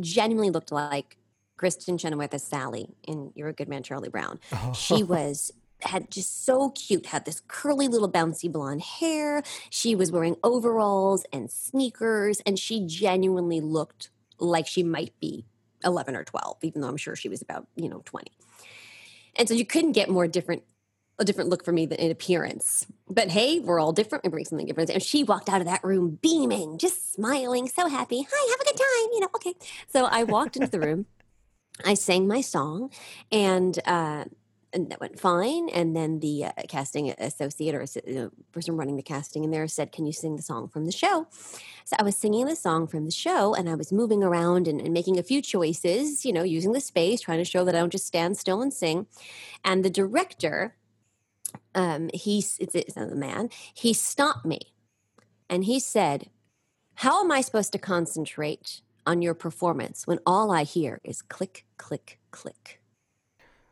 genuinely 0.01 0.51
looked 0.51 0.73
like 0.73 1.19
Kristin 1.59 1.99
Chenoweth 1.99 2.35
as 2.35 2.43
Sally 2.45 2.95
in 3.07 3.33
You're 3.35 3.49
a 3.49 3.53
Good 3.53 3.69
Man, 3.69 3.83
Charlie 3.83 4.09
Brown. 4.09 4.41
She 4.75 5.03
was 5.03 5.53
had 5.83 6.11
just 6.11 6.45
so 6.45 6.71
cute, 6.71 7.07
had 7.07 7.27
this 7.27 7.43
curly 7.49 7.89
little 7.89 8.11
bouncy 8.11 8.51
blonde 8.51 8.81
hair. 8.81 9.43
She 9.69 9.95
was 9.95 10.11
wearing 10.11 10.37
overalls 10.43 11.25
and 11.33 11.51
sneakers, 11.51 12.41
and 12.47 12.59
she 12.59 12.87
genuinely 12.87 13.61
looked 13.61 14.11
like 14.39 14.67
she 14.67 14.83
might 14.83 15.13
be 15.21 15.47
11 15.85 16.17
or 16.17 16.25
12, 16.25 16.59
even 16.63 16.81
though 16.81 16.89
I'm 16.89 16.97
sure 16.97 17.17
she 17.17 17.29
was 17.29 17.43
about, 17.43 17.67
you 17.77 17.89
know, 17.89 18.03
20. 18.05 18.31
And 19.39 19.49
so 19.49 19.55
you 19.55 19.67
couldn't 19.67 19.93
get 19.93 20.09
more 20.09 20.27
different 20.27 20.63
a 21.19 21.25
different 21.25 21.49
look 21.49 21.65
for 21.65 21.73
me 21.73 21.87
than 21.87 21.99
in 21.99 22.11
appearance. 22.11 22.87
But 23.09 23.31
hey, 23.31 23.61
we're 23.61 23.81
all 23.81 23.93
different. 23.93 24.25
We 24.25 24.31
bring 24.31 24.45
something 24.45 24.67
different. 24.67 24.91
And 24.91 25.03
she 25.03 25.25
walked 25.25 25.49
out 25.49 25.61
of 25.61 25.67
that 25.67 25.83
room 25.83 26.19
beaming, 26.21 26.79
just 26.79 27.15
smiling, 27.15 27.69
so 27.69 27.89
happy. 27.89 28.27
Hi, 28.31 28.51
have 28.51 28.61
a 28.61 28.65
good 28.65 28.77
time. 28.77 29.13
You 29.13 29.21
know, 29.21 29.29
okay. 29.37 29.55
So 29.89 30.05
I 30.05 30.25
walked 30.25 30.57
into 30.57 30.71
the 30.71 30.81
room. 30.81 31.07
I 31.85 31.95
sang 31.95 32.27
my 32.27 32.41
song, 32.41 32.91
and 33.31 33.79
uh, 33.85 34.25
and 34.77 34.91
that 34.91 35.01
went 35.01 35.19
fine. 35.19 35.69
And 35.71 35.97
then 35.97 36.21
the 36.21 36.45
uh, 36.45 36.53
casting 36.69 37.11
associate 37.11 37.75
or 37.75 37.83
uh, 37.83 38.29
person 38.53 38.77
running 38.77 38.97
the 38.97 39.03
casting 39.03 39.43
in 39.43 39.51
there 39.51 39.67
said, 39.67 39.91
"Can 39.91 40.07
you 40.07 40.13
sing 40.13 40.37
the 40.37 40.43
song 40.43 40.69
from 40.69 40.85
the 40.85 40.93
show?" 40.93 41.27
So 41.85 41.97
I 41.99 42.03
was 42.03 42.17
singing 42.17 42.47
the 42.47 42.55
song 42.55 42.87
from 42.87 43.05
the 43.05 43.11
show, 43.11 43.55
and 43.55 43.69
I 43.69 43.75
was 43.75 43.91
moving 43.91 44.23
around 44.23 44.69
and, 44.69 44.81
and 44.81 44.93
making 44.93 45.19
a 45.19 45.23
few 45.23 45.41
choices. 45.43 46.25
You 46.25 46.33
know, 46.33 46.43
using 46.43 46.73
the 46.73 46.81
space, 46.81 47.23
trying 47.23 47.39
to 47.39 47.45
show 47.45 47.65
that 47.65 47.75
I 47.75 47.79
don't 47.79 47.91
just 47.91 48.07
stand 48.07 48.37
still 48.37 48.63
and 48.63 48.73
sing. 48.73 49.07
And 49.65 49.85
the 49.85 49.91
director, 49.91 50.77
um, 51.75 52.11
he's 52.13 52.59
it's, 52.61 52.75
it's 52.75 52.97
a 52.97 53.15
man. 53.15 53.49
He 53.75 53.95
stopped 53.95 54.45
me, 54.45 54.75
and 55.49 55.65
he 55.65 55.81
said, 55.81 56.29
"How 56.97 57.25
am 57.25 57.33
I 57.33 57.41
supposed 57.41 57.73
to 57.73 57.79
concentrate 57.79 58.83
on 59.07 59.23
your 59.23 59.35
performance 59.35 60.07
when 60.07 60.19
all 60.27 60.51
I 60.53 60.65
hear 60.65 61.01
is 61.03 61.23
click, 61.23 61.65
click, 61.79 62.19
click?" 62.31 62.81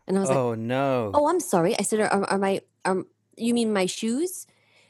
And 0.07 0.17
I 0.17 0.21
was 0.21 0.29
like, 0.29 0.39
oh 0.39 0.55
no. 0.55 1.11
"Oh, 1.15 1.29
I'm 1.29 1.41
sorry." 1.41 1.79
I 1.79 1.83
said, 1.83 2.01
"Are, 2.01 2.25
are 2.25 2.39
my 2.39 2.61
are 2.85 3.05
you 3.37 3.55
mean 3.55 3.73
my 3.73 3.87
shoes?" 3.87 4.47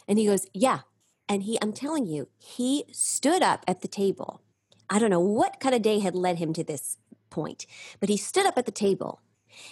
And 0.09 0.19
he 0.19 0.27
goes, 0.27 0.47
"Yeah." 0.53 0.81
And 1.29 1.45
he, 1.45 1.59
I'm 1.63 1.73
telling 1.73 2.07
you, 2.07 2.29
he 2.37 2.85
stood 2.93 3.43
up 3.43 3.65
at 3.67 3.81
the 3.81 3.89
table. 3.89 4.43
I 4.91 4.99
don't 4.99 5.09
know 5.09 5.21
what 5.21 5.59
kind 5.59 5.75
of 5.75 5.81
day 5.81 6.01
had 6.01 6.15
led 6.15 6.37
him 6.37 6.53
to 6.53 6.63
this 6.63 6.99
point, 7.31 7.67
but 7.99 8.11
he 8.11 8.19
stood 8.19 8.45
up 8.45 8.59
at 8.59 8.67
the 8.67 8.73
table 8.73 9.21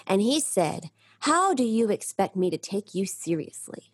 and 0.07 0.21
he 0.21 0.41
said, 0.41 0.91
How 1.21 1.55
do 1.55 1.65
you 1.65 1.91
expect 1.91 2.37
me 2.37 2.51
to 2.51 2.59
take 2.59 2.95
you 2.95 3.07
seriously 3.07 3.92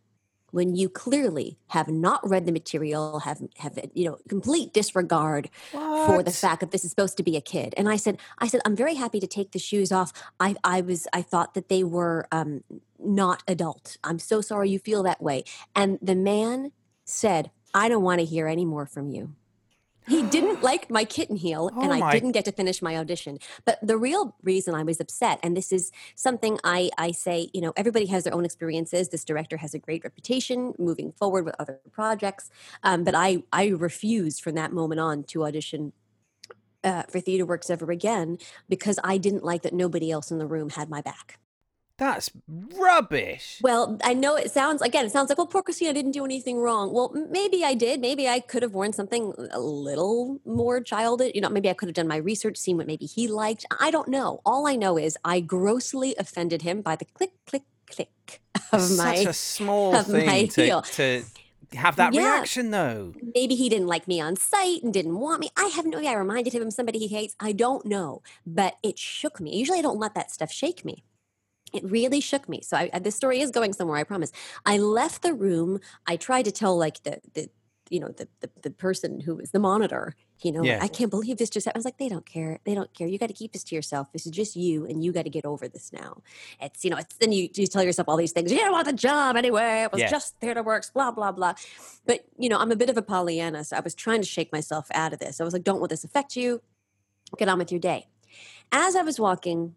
when 0.50 0.74
you 0.74 0.88
clearly 0.88 1.58
have 1.68 1.88
not 1.88 2.26
read 2.28 2.46
the 2.46 2.52
material, 2.52 3.20
have, 3.20 3.40
have 3.58 3.78
you 3.94 4.04
know, 4.06 4.18
complete 4.28 4.72
disregard 4.72 5.50
for 5.70 6.22
the 6.22 6.30
fact 6.30 6.60
that 6.60 6.70
this 6.70 6.84
is 6.84 6.90
supposed 6.90 7.16
to 7.16 7.22
be 7.22 7.36
a 7.36 7.40
kid? 7.40 7.74
And 7.76 7.88
I 7.88 7.96
said, 7.96 8.18
I 8.38 8.48
said, 8.48 8.60
I'm 8.64 8.76
very 8.76 8.94
happy 8.94 9.20
to 9.20 9.26
take 9.26 9.52
the 9.52 9.58
shoes 9.58 9.92
off. 9.92 10.12
I, 10.40 10.56
I 10.64 10.80
was, 10.80 11.06
I 11.12 11.22
thought 11.22 11.54
that 11.54 11.68
they 11.68 11.84
were 11.84 12.26
um, 12.32 12.62
not 12.98 13.42
adult. 13.46 13.96
I'm 14.02 14.18
so 14.18 14.40
sorry 14.40 14.70
you 14.70 14.78
feel 14.78 15.02
that 15.04 15.22
way. 15.22 15.44
And 15.74 15.98
the 16.00 16.14
man 16.14 16.72
said, 17.04 17.50
I 17.74 17.88
don't 17.88 18.02
want 18.02 18.20
to 18.20 18.24
hear 18.24 18.46
any 18.46 18.64
more 18.64 18.86
from 18.86 19.10
you. 19.10 19.34
He 20.08 20.22
didn't 20.22 20.62
like 20.62 20.90
my 20.90 21.04
kitten 21.04 21.36
heel, 21.36 21.68
and 21.68 21.90
Oh 21.90 21.94
I 21.94 21.98
my- 22.00 22.12
didn't 22.12 22.32
get 22.32 22.44
to 22.46 22.52
finish 22.52 22.80
my 22.80 22.96
audition. 22.96 23.38
But 23.64 23.78
the 23.82 23.96
real 23.96 24.34
reason 24.42 24.74
I 24.74 24.82
was 24.82 25.00
upset, 25.00 25.38
and 25.42 25.56
this 25.56 25.70
is 25.72 25.92
something 26.14 26.58
I, 26.64 26.90
I 26.96 27.10
say, 27.12 27.50
you 27.52 27.60
know, 27.60 27.72
everybody 27.76 28.06
has 28.06 28.24
their 28.24 28.34
own 28.34 28.44
experiences. 28.44 29.10
This 29.10 29.24
director 29.24 29.58
has 29.58 29.74
a 29.74 29.78
great 29.78 30.04
reputation 30.04 30.74
moving 30.78 31.12
forward 31.12 31.44
with 31.44 31.54
other 31.58 31.80
projects. 31.92 32.50
Um, 32.82 33.04
but 33.04 33.14
I, 33.14 33.42
I 33.52 33.68
refused 33.68 34.42
from 34.42 34.54
that 34.54 34.72
moment 34.72 35.00
on 35.00 35.24
to 35.24 35.44
audition 35.44 35.92
uh, 36.84 37.02
for 37.10 37.20
Theater 37.20 37.44
Works 37.44 37.70
ever 37.70 37.90
again 37.90 38.38
because 38.68 38.98
I 39.04 39.18
didn't 39.18 39.44
like 39.44 39.62
that 39.62 39.74
nobody 39.74 40.10
else 40.10 40.30
in 40.30 40.38
the 40.38 40.46
room 40.46 40.70
had 40.70 40.88
my 40.88 41.00
back. 41.02 41.38
That's 41.98 42.30
rubbish. 42.78 43.58
Well, 43.60 43.98
I 44.04 44.14
know 44.14 44.36
it 44.36 44.52
sounds 44.52 44.82
again. 44.82 45.04
It 45.04 45.10
sounds 45.10 45.28
like, 45.28 45.36
well, 45.38 45.48
poor 45.48 45.62
Christina 45.62 45.92
didn't 45.92 46.12
do 46.12 46.24
anything 46.24 46.58
wrong. 46.58 46.92
Well, 46.92 47.10
maybe 47.30 47.64
I 47.64 47.74
did. 47.74 48.00
Maybe 48.00 48.28
I 48.28 48.38
could 48.38 48.62
have 48.62 48.72
worn 48.72 48.92
something 48.92 49.34
a 49.50 49.58
little 49.58 50.38
more 50.46 50.80
childish. 50.80 51.32
You 51.34 51.40
know, 51.40 51.48
maybe 51.48 51.68
I 51.68 51.72
could 51.74 51.88
have 51.88 51.94
done 51.96 52.06
my 52.06 52.16
research, 52.16 52.56
seen 52.56 52.76
what 52.76 52.86
maybe 52.86 53.04
he 53.04 53.26
liked. 53.26 53.66
I 53.80 53.90
don't 53.90 54.08
know. 54.08 54.40
All 54.46 54.68
I 54.68 54.76
know 54.76 54.96
is 54.96 55.18
I 55.24 55.40
grossly 55.40 56.14
offended 56.18 56.62
him 56.62 56.82
by 56.82 56.94
the 56.94 57.04
click, 57.04 57.32
click, 57.46 57.64
click 57.90 58.40
of 58.72 58.80
Such 58.80 58.98
my. 58.98 59.14
a 59.14 59.32
small 59.32 59.96
of 59.96 60.08
my 60.08 60.20
thing 60.20 60.48
to, 60.50 60.62
heel. 60.64 60.82
to 60.82 61.24
have 61.72 61.96
that 61.96 62.14
Yeah. 62.14 62.36
reaction, 62.36 62.70
though. 62.70 63.12
Maybe 63.34 63.56
he 63.56 63.68
didn't 63.68 63.88
like 63.88 64.06
me 64.06 64.20
on 64.20 64.36
site 64.36 64.84
and 64.84 64.94
didn't 64.94 65.18
want 65.18 65.40
me. 65.40 65.50
I 65.56 65.66
have 65.74 65.84
no 65.84 65.98
idea. 65.98 66.10
I 66.10 66.14
reminded 66.14 66.52
him 66.52 66.62
of 66.62 66.72
somebody 66.72 67.00
he 67.00 67.08
hates. 67.08 67.34
I 67.40 67.50
don't 67.50 67.84
know, 67.86 68.22
but 68.46 68.76
it 68.84 69.00
shook 69.00 69.40
me. 69.40 69.56
Usually, 69.56 69.80
I 69.80 69.82
don't 69.82 69.98
let 69.98 70.14
that 70.14 70.30
stuff 70.30 70.52
shake 70.52 70.84
me. 70.84 71.02
It 71.72 71.84
really 71.84 72.20
shook 72.20 72.48
me. 72.48 72.62
So 72.62 72.76
I, 72.76 72.98
this 72.98 73.14
story 73.16 73.40
is 73.40 73.50
going 73.50 73.72
somewhere. 73.72 73.98
I 73.98 74.04
promise. 74.04 74.32
I 74.64 74.78
left 74.78 75.22
the 75.22 75.34
room. 75.34 75.80
I 76.06 76.16
tried 76.16 76.44
to 76.46 76.52
tell 76.52 76.76
like 76.78 77.02
the 77.02 77.20
the 77.34 77.48
you 77.90 78.00
know 78.00 78.08
the 78.08 78.28
the, 78.40 78.50
the 78.62 78.70
person 78.70 79.20
who 79.20 79.36
was 79.36 79.50
the 79.50 79.58
monitor. 79.58 80.14
You 80.40 80.52
know, 80.52 80.62
Yeah. 80.62 80.78
I 80.80 80.88
can't 80.88 81.10
believe 81.10 81.36
this 81.38 81.50
just. 81.50 81.66
happened." 81.66 81.78
I 81.78 81.80
was 81.80 81.84
like, 81.84 81.98
they 81.98 82.08
don't 82.08 82.24
care. 82.24 82.60
They 82.64 82.74
don't 82.74 82.92
care. 82.94 83.08
You 83.08 83.18
got 83.18 83.26
to 83.26 83.32
keep 83.34 83.52
this 83.52 83.64
to 83.64 83.74
yourself. 83.74 84.12
This 84.12 84.24
is 84.24 84.32
just 84.32 84.54
you, 84.56 84.86
and 84.86 85.02
you 85.02 85.10
got 85.12 85.24
to 85.24 85.30
get 85.30 85.44
over 85.44 85.66
this 85.68 85.92
now. 85.92 86.22
It's 86.60 86.84
you 86.84 86.90
know. 86.90 86.96
It's 86.96 87.16
then 87.16 87.32
you 87.32 87.48
you 87.54 87.66
tell 87.66 87.82
yourself 87.82 88.08
all 88.08 88.16
these 88.16 88.32
things. 88.32 88.52
You 88.52 88.58
don't 88.58 88.72
want 88.72 88.86
the 88.86 88.92
job 88.92 89.36
anyway. 89.36 89.82
It 89.82 89.92
was 89.92 90.00
Yeah. 90.00 90.10
just 90.10 90.38
theater 90.40 90.62
works. 90.62 90.90
Blah 90.90 91.10
blah 91.10 91.32
blah. 91.32 91.54
But 92.06 92.20
you 92.38 92.48
know, 92.48 92.58
I'm 92.58 92.70
a 92.72 92.76
bit 92.76 92.88
of 92.90 92.96
a 92.96 93.02
Pollyanna, 93.02 93.64
so 93.64 93.76
I 93.76 93.80
was 93.80 93.94
trying 93.94 94.20
to 94.20 94.26
shake 94.28 94.52
myself 94.52 94.86
out 94.92 95.12
of 95.12 95.18
this. 95.18 95.40
I 95.40 95.44
was 95.44 95.52
like, 95.52 95.64
don't 95.64 95.80
let 95.80 95.90
this 95.90 96.04
affect 96.04 96.36
you. 96.36 96.62
Get 97.36 97.48
on 97.48 97.58
with 97.58 97.70
your 97.72 97.80
day. 97.80 98.06
As 98.70 98.94
I 98.96 99.02
was 99.02 99.18
walking 99.18 99.74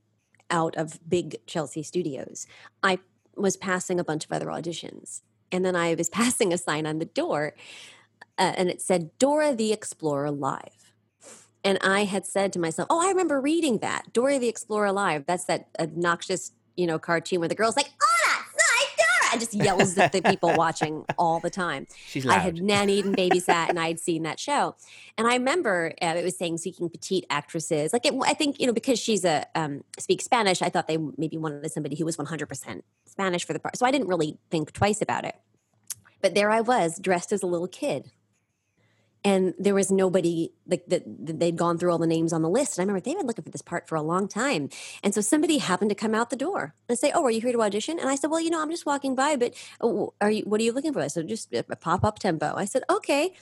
out 0.52 0.76
of 0.76 1.00
big 1.10 1.38
Chelsea 1.48 1.82
studios, 1.82 2.46
I 2.84 3.00
was 3.36 3.58
passing 3.58 4.00
a 4.00 4.04
bunch 4.04 4.26
of 4.26 4.32
other 4.32 4.48
auditions. 4.48 5.22
And 5.52 5.66
then 5.66 5.76
I 5.76 5.96
was 5.96 6.10
passing 6.22 6.54
a 6.54 6.58
sign 6.58 6.86
on 6.86 7.00
the 7.00 7.06
door 7.06 7.56
uh, 8.38 8.54
and 8.58 8.70
it 8.70 8.82
said 8.82 9.12
Dora 9.20 9.56
the 9.56 9.72
Explorer 9.72 10.32
Live. 10.32 10.94
And 11.64 11.78
I 11.82 12.06
had 12.06 12.26
said 12.26 12.52
to 12.54 12.60
myself, 12.60 12.88
"Oh, 12.90 13.06
I 13.06 13.10
remember 13.10 13.40
reading 13.40 13.80
that 13.80 14.14
Dora 14.14 14.40
the 14.40 14.48
Explorer 14.48 14.92
Live. 14.92 15.26
That's 15.28 15.46
that 15.46 15.68
obnoxious, 15.80 16.52
you 16.76 16.88
know, 16.88 16.98
cartoon 16.98 17.40
where 17.40 17.50
the 17.50 17.56
girl's 17.56 17.78
like, 17.78 17.86
Dora, 17.86 18.11
and 19.32 19.39
just 19.39 19.54
yells 19.54 19.98
at 19.98 20.12
the 20.12 20.22
people 20.22 20.54
watching 20.56 21.06
all 21.17 21.39
the 21.39 21.50
time." 21.50 21.88
She's 22.08 22.26
I 22.28 22.39
had 22.39 22.58
nannied 22.58 23.06
and 23.06 23.15
babysat, 23.22 23.70
and 23.70 23.80
I 23.80 23.88
had 23.88 24.00
seen 24.00 24.24
that 24.24 24.39
show. 24.39 24.76
And 25.17 25.28
I 25.28 25.34
remember 25.34 25.94
uh, 26.02 26.13
it 26.17 26.24
was 26.24 26.38
saying 26.38 26.58
seeking 26.58 26.89
petite 26.89 27.26
actresses. 27.30 27.94
Like, 27.94 28.06
it, 28.06 28.13
I 28.26 28.34
think 28.34 28.60
you 28.60 28.67
know, 28.67 28.74
because 28.74 29.00
she's 29.00 29.26
a 29.26 29.46
um, 29.56 29.84
speaks 30.00 30.26
Spanish, 30.26 30.62
I 30.62 30.70
thought 30.70 30.88
they 30.88 30.98
maybe 31.17 31.38
wanted 31.38 31.72
somebody 31.72 31.96
who 31.96 32.06
was 32.06 32.17
one 32.17 32.28
hundred 32.28 32.48
percent 32.48 32.84
Spanish 33.06 33.46
for 33.46 33.54
the 33.54 33.60
part. 33.60 33.78
So 33.78 33.86
I 33.86 33.91
didn't 33.91 34.08
really 34.08 34.38
think 34.50 34.74
twice 34.74 35.02
about 35.02 35.26
it. 35.26 35.36
But 36.22 36.36
there 36.36 36.52
I 36.52 36.62
was, 36.62 37.00
dressed 37.00 37.32
as 37.32 37.41
a 37.41 37.48
little 37.48 37.67
kid. 37.67 38.12
And 39.24 39.54
there 39.60 39.76
was 39.76 39.92
nobody 39.92 40.52
like 40.66 40.86
that. 40.88 41.04
They'd 41.06 41.56
gone 41.56 41.78
through 41.78 41.92
all 41.92 42.00
the 42.00 42.08
names 42.08 42.34
on 42.34 42.42
the 42.42 42.50
list. 42.50 42.78
And 42.78 42.82
I 42.82 42.84
remember 42.86 43.02
they've 43.02 43.18
been 43.18 43.28
looking 43.28 43.44
for 43.44 43.52
this 43.52 43.62
part 43.62 43.88
for 43.88 43.96
a 43.96 44.02
long 44.02 44.28
time. 44.28 44.70
And 45.04 45.14
so 45.14 45.22
somebody 45.22 45.60
happened 45.60 45.90
to 45.90 45.96
come 45.96 46.16
out 46.16 46.32
the 46.32 46.36
door 46.36 46.74
and 46.90 46.98
say, 46.98 47.12
"Oh, 47.14 47.24
are 47.26 47.30
you 47.32 47.40
here 47.42 47.52
to 47.52 47.62
audition?" 47.62 48.00
And 48.00 48.10
I 48.10 48.16
said, 48.16 48.32
"Well, 48.32 48.40
you 48.42 48.50
know, 48.50 48.62
I'm 48.62 48.72
just 48.72 48.86
walking 48.88 49.14
by, 49.14 49.36
but 49.36 49.54
oh, 49.80 50.14
are 50.22 50.32
you? 50.32 50.44
What 50.46 50.60
are 50.60 50.64
you 50.64 50.72
looking 50.74 50.92
for?" 50.92 51.02
I 51.02 51.08
said, 51.08 51.28
"Just 51.28 51.54
uh, 51.54 51.62
a 51.70 51.76
pop 51.76 52.04
up 52.04 52.18
tempo." 52.18 52.54
I 52.56 52.66
said, 52.66 52.82
"Okay." 52.90 53.34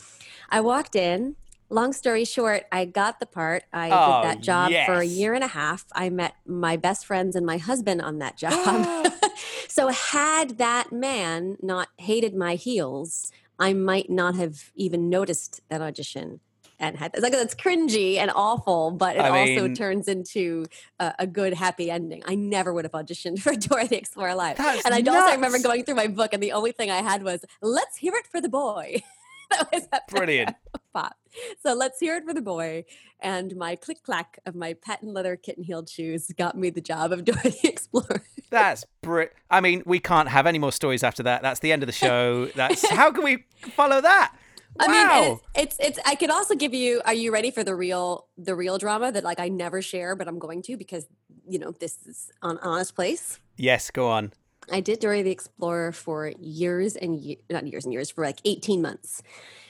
I 0.50 0.60
walked 0.62 0.96
in. 0.96 1.36
Long 1.72 1.94
story 1.94 2.26
short, 2.26 2.63
I 2.72 2.86
got 2.86 3.20
the 3.20 3.28
part. 3.28 3.63
I 3.72 3.92
Oh, 3.92 4.22
did 4.24 4.30
that 4.30 4.42
job 4.42 4.72
for 4.88 4.96
a 4.96 5.06
year 5.06 5.36
and 5.36 5.44
a 5.44 5.48
half. 5.48 5.86
I 5.94 6.10
met 6.10 6.34
my 6.48 6.78
best 6.78 7.06
friends 7.06 7.36
and 7.36 7.46
my 7.46 7.58
husband 7.58 8.02
on 8.02 8.18
that 8.20 8.38
job. 8.44 9.08
so 9.70 9.89
had 9.89 10.58
that 10.58 10.92
man 10.92 11.58
not 11.62 11.89
hated 11.98 12.34
my 12.36 12.56
heels, 12.56 13.32
I 13.60 13.74
might 13.74 14.10
not 14.10 14.36
have 14.36 14.72
even 14.76 15.10
noticed 15.10 15.62
that 15.69 15.82
audition. 15.82 16.39
And 16.82 16.95
had 16.98 17.12
it's 17.13 17.22
like 17.22 17.34
that's 17.34 17.56
cringy 17.56 18.15
and 18.15 18.32
awful, 18.34 18.91
but 18.91 19.17
it 19.17 19.19
I 19.19 19.30
also 19.41 19.63
mean- 19.67 19.76
turns 19.76 20.08
into 20.08 20.65
a, 20.98 21.13
a 21.19 21.28
good 21.28 21.54
happy 21.54 21.91
ending. 21.91 22.24
I 22.26 22.36
never 22.36 22.74
would 22.74 22.86
have 22.86 22.93
auditioned 22.93 23.39
for 23.43 23.54
Dora 23.54 23.86
the 23.88 23.98
Explorer 23.98 24.34
Live. 24.34 24.58
And 24.60 24.93
I 24.93 25.02
also 25.02 25.34
remember 25.36 25.60
going 25.60 25.84
through 25.84 25.95
my 25.95 26.08
book, 26.08 26.34
and 26.34 26.41
the 26.41 26.54
only 26.54 26.72
thing 26.72 26.89
I 26.89 27.02
had 27.02 27.22
was 27.24 27.43
"Let's 27.62 27.98
hear 27.98 28.13
it 28.15 28.28
for 28.28 28.39
the 28.39 28.48
boy." 28.48 29.02
that 29.52 29.67
was 29.74 29.88
that 29.88 30.08
Brilliant. 30.08 30.56
pop. 30.93 31.17
So 31.62 31.74
let's 31.74 32.00
hear 32.00 32.15
it 32.15 32.24
for 32.24 32.34
the 32.34 32.41
boy. 32.41 32.86
And 33.19 33.56
my 33.58 33.76
click 33.76 34.02
clack 34.04 34.39
of 34.45 34.56
my 34.56 34.74
patent 34.74 35.13
leather 35.13 35.36
kitten 35.36 35.63
heeled 35.65 35.89
shoes 35.89 36.32
got 36.38 36.58
me 36.58 36.69
the 36.69 36.82
job 36.82 37.12
of 37.12 37.26
Dora 37.26 37.41
the 37.43 37.67
Explorer. 37.67 38.24
That's 38.49 38.85
br- 39.01 39.23
I 39.49 39.62
mean, 39.62 39.83
we 39.85 39.99
can't 39.99 40.29
have 40.29 40.45
any 40.47 40.59
more 40.59 40.71
stories 40.71 41.03
after 41.03 41.23
that. 41.23 41.41
That's 41.41 41.59
the 41.59 41.71
end 41.71 41.83
of 41.83 41.88
the 41.88 41.93
show. 41.93 42.45
That's 42.55 42.88
how 42.89 43.12
can 43.12 43.23
we 43.23 43.45
follow 43.75 44.01
that? 44.01 44.33
Wow. 44.79 44.85
I 44.88 45.21
mean, 45.21 45.31
it's, 45.55 45.77
it's 45.79 45.88
it's. 45.97 45.99
I 46.07 46.15
could 46.15 46.29
also 46.29 46.55
give 46.55 46.73
you. 46.73 47.01
Are 47.05 47.13
you 47.13 47.31
ready 47.33 47.51
for 47.51 47.63
the 47.63 47.75
real 47.75 48.27
the 48.38 48.55
real 48.55 48.77
drama 48.77 49.12
that 49.12 49.23
like 49.23 49.39
I 49.39 49.49
never 49.49 49.81
share, 49.81 50.15
but 50.15 50.27
I'm 50.27 50.39
going 50.39 50.62
to 50.63 50.77
because 50.77 51.07
you 51.47 51.59
know 51.59 51.71
this 51.79 51.97
is 52.07 52.31
an 52.43 52.59
honest 52.62 52.95
place. 52.95 53.39
yes, 53.57 53.89
go 53.91 54.07
on. 54.07 54.31
I 54.71 54.81
did 54.81 54.99
Dora 54.99 55.23
the 55.23 55.31
Explorer 55.31 55.91
for 55.91 56.31
years 56.39 56.95
and 56.95 57.19
ye- 57.19 57.39
not 57.49 57.65
years 57.65 57.85
and 57.85 57.91
years 57.93 58.12
for 58.12 58.23
like 58.23 58.39
18 58.45 58.81
months. 58.83 59.23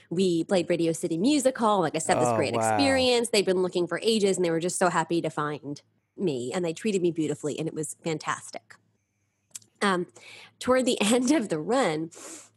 We 0.09 0.43
played 0.43 0.69
Radio 0.69 0.91
City 0.91 1.17
Music 1.17 1.57
Hall. 1.57 1.79
Like 1.79 1.95
I 1.95 1.99
said, 1.99 2.17
this 2.19 2.27
Oh, 2.27 2.35
great 2.35 2.53
wow. 2.53 2.59
experience. 2.75 3.29
They've 3.29 3.45
been 3.45 3.61
looking 3.61 3.87
for 3.87 3.99
ages 4.03 4.35
and 4.35 4.45
they 4.45 4.51
were 4.51 4.59
just 4.59 4.77
so 4.77 4.89
happy 4.89 5.21
to 5.21 5.29
find 5.29 5.81
me 6.19 6.51
and 6.53 6.63
they 6.63 6.73
treated 6.73 7.01
me 7.01 7.11
beautifully 7.11 7.57
and 7.57 7.67
it 7.67 7.73
was 7.73 7.95
fantastic. 8.03 8.75
Um, 9.81 10.07
toward 10.59 10.85
the 10.85 10.99
end 11.13 11.31
of 11.31 11.49
the 11.49 11.59
run, 11.59 12.11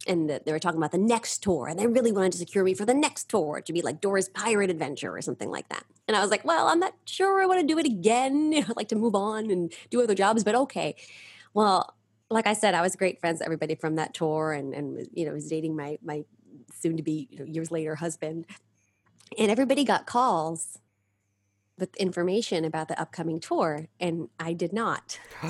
and 0.07 0.29
the, 0.29 0.43
they 0.45 0.53
were 0.53 0.59
talking 0.59 0.79
about 0.79 0.91
the 0.91 0.99
next 0.99 1.43
tour, 1.43 1.69
and 1.69 1.79
they 1.79 1.87
really 1.87 2.13
wanted 2.13 2.33
to 2.33 2.39
secure 2.39 2.65
me 2.65 2.75
for 2.75 2.85
the 2.85 2.95
next 2.95 3.29
tour 3.29 3.61
to 3.61 3.73
be 3.73 3.83
like 3.83 4.01
Dora's 4.01 4.29
Pirate 4.29 4.71
Adventure 4.71 5.15
or 5.15 5.23
something 5.23 5.51
like 5.51 5.69
that. 5.69 5.85
And 6.09 6.17
I 6.17 6.21
was 6.21 6.31
like, 6.31 6.45
well, 6.45 6.67
I'm 6.67 6.81
not 6.81 6.95
sure 7.05 7.41
I 7.41 7.47
want 7.47 7.61
to 7.61 7.67
do 7.67 7.79
it 7.79 7.87
again. 7.87 8.53
I'd 8.69 8.77
like 8.77 8.89
to 8.89 8.97
move 8.97 9.15
on 9.15 9.51
and 9.51 9.73
do 9.91 10.03
other 10.03 10.15
jobs, 10.15 10.43
but 10.43 10.55
okay. 10.55 10.97
Well, 11.55 11.95
like 12.31 12.47
I 12.47 12.55
said, 12.55 12.75
I 12.75 12.81
was 12.81 12.97
great 12.97 13.21
friends 13.21 13.39
with 13.39 13.47
everybody 13.47 13.75
from 13.75 13.97
that 13.97 14.15
tour, 14.15 14.53
and 14.53 14.75
and 14.75 15.07
you 15.13 15.27
know 15.27 15.33
was 15.33 15.49
dating 15.49 15.77
my 15.77 15.99
my 16.03 16.25
soon 16.75 16.97
to 16.97 17.03
be 17.03 17.29
you 17.31 17.39
know, 17.41 17.45
years 17.45 17.71
later 17.71 17.95
husband, 17.95 18.47
and 19.39 19.51
everybody 19.51 19.85
got 19.85 20.07
calls 20.07 20.79
with 21.79 21.95
information 21.97 22.65
about 22.65 22.89
the 22.89 23.01
upcoming 23.01 23.41
tour, 23.41 23.89
and 23.99 24.29
I 24.39 24.53
did 24.53 24.73
not, 24.73 25.19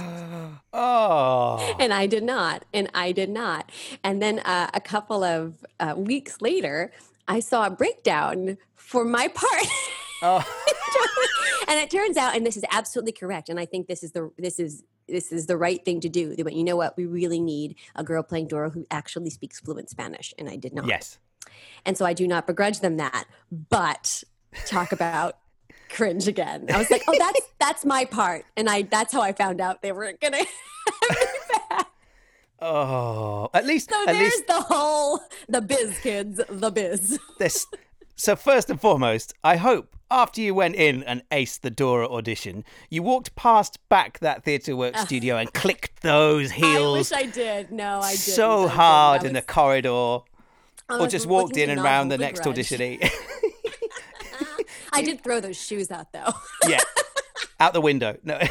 oh. 0.72 1.76
and 1.78 1.92
I 1.92 2.06
did 2.06 2.22
not, 2.22 2.64
and 2.72 2.90
I 2.94 3.12
did 3.12 3.30
not, 3.30 3.70
and 4.02 4.22
then 4.22 4.38
uh, 4.40 4.70
a 4.72 4.80
couple 4.80 5.24
of 5.24 5.64
uh, 5.80 5.94
weeks 5.96 6.40
later, 6.40 6.92
I 7.28 7.40
saw 7.40 7.66
a 7.66 7.70
breakdown 7.70 8.58
for 8.74 9.04
my 9.04 9.28
part. 9.28 9.66
oh. 10.22 10.44
and 11.68 11.78
it 11.78 11.90
turns 11.90 12.16
out, 12.16 12.37
and 12.37 12.46
this 12.46 12.56
is 12.56 12.64
absolutely 12.70 13.12
correct, 13.12 13.48
and 13.48 13.58
I 13.58 13.66
think 13.66 13.87
this 13.87 14.02
is 14.02 14.12
the 14.12 14.30
this 14.38 14.58
is 14.58 14.85
this 15.08 15.32
is 15.32 15.46
the 15.46 15.56
right 15.56 15.85
thing 15.85 16.00
to 16.00 16.08
do. 16.08 16.35
They 16.35 16.42
went, 16.42 16.56
you 16.56 16.64
know 16.64 16.76
what? 16.76 16.96
We 16.96 17.06
really 17.06 17.40
need 17.40 17.76
a 17.94 18.04
girl 18.04 18.22
playing 18.22 18.48
Dora 18.48 18.70
who 18.70 18.87
actually 18.90 19.30
speaks 19.30 19.61
fluent 19.61 19.90
Spanish, 19.90 20.32
and 20.38 20.48
I 20.48 20.56
did 20.56 20.74
not. 20.74 20.87
Yes. 20.87 21.18
And 21.85 21.98
so 21.98 22.04
I 22.04 22.12
do 22.12 22.26
not 22.26 22.46
begrudge 22.46 22.80
them 22.80 22.96
that. 22.98 23.24
But 23.50 24.22
talk 24.66 24.92
about 24.92 25.38
cringe 25.92 26.26
again. 26.28 26.66
I 26.72 26.78
was 26.78 26.90
like, 26.90 27.02
oh, 27.09 27.14
that's 27.18 27.40
that's 27.61 27.85
my 27.85 28.05
part, 28.05 28.44
and 28.57 28.68
I 28.68 28.83
that's 28.83 29.12
how 29.12 29.20
I 29.20 29.33
found 29.33 29.61
out 29.61 29.83
they 29.83 29.92
weren't 29.92 30.20
gonna. 30.20 30.38
Oh. 32.64 33.50
At 33.52 33.66
least 33.66 33.90
so 33.90 34.00
at 34.02 34.07
there's 34.12 34.18
least 34.20 34.46
the 34.46 34.61
whole 34.61 35.18
the 35.48 35.61
biz 35.61 35.98
kids, 35.98 36.40
the 36.48 36.70
biz. 36.70 37.18
this 37.40 37.66
so 38.14 38.37
first 38.37 38.70
and 38.70 38.81
foremost, 38.81 39.35
I 39.42 39.57
hope 39.57 39.96
after 40.12 40.40
you 40.40 40.55
went 40.55 40.76
in 40.76 41.02
and 41.02 41.22
aced 41.33 41.62
the 41.62 41.70
Dora 41.70 42.07
audition, 42.09 42.64
you 42.88 43.02
walked 43.02 43.35
past 43.35 43.81
back 43.88 44.20
that 44.20 44.44
Theatre 44.44 44.76
work 44.76 44.96
studio 44.96 45.38
and 45.38 45.52
clicked 45.52 46.02
those 46.02 46.52
heels. 46.52 47.11
I 47.12 47.16
wish 47.18 47.26
I 47.26 47.31
did. 47.31 47.72
No, 47.72 47.98
I 47.98 48.11
didn't. 48.12 48.18
So 48.20 48.68
hard 48.68 49.24
I 49.24 49.26
in 49.26 49.33
the 49.33 49.42
corridor. 49.42 50.18
I 50.88 50.98
Or 51.00 51.09
just 51.09 51.26
walked 51.26 51.57
in 51.57 51.68
and 51.68 51.83
round 51.83 52.12
the 52.12 52.18
next 52.18 52.42
grudge. 52.42 52.59
audition. 52.72 53.00
I 54.92 55.02
did 55.02 55.22
throw 55.22 55.40
those 55.40 55.61
shoes 55.62 55.90
out 55.90 56.12
though. 56.12 56.33
yeah. 56.68 56.81
Out 57.61 57.72
the 57.72 57.81
window. 57.81 58.16
No. 58.22 58.38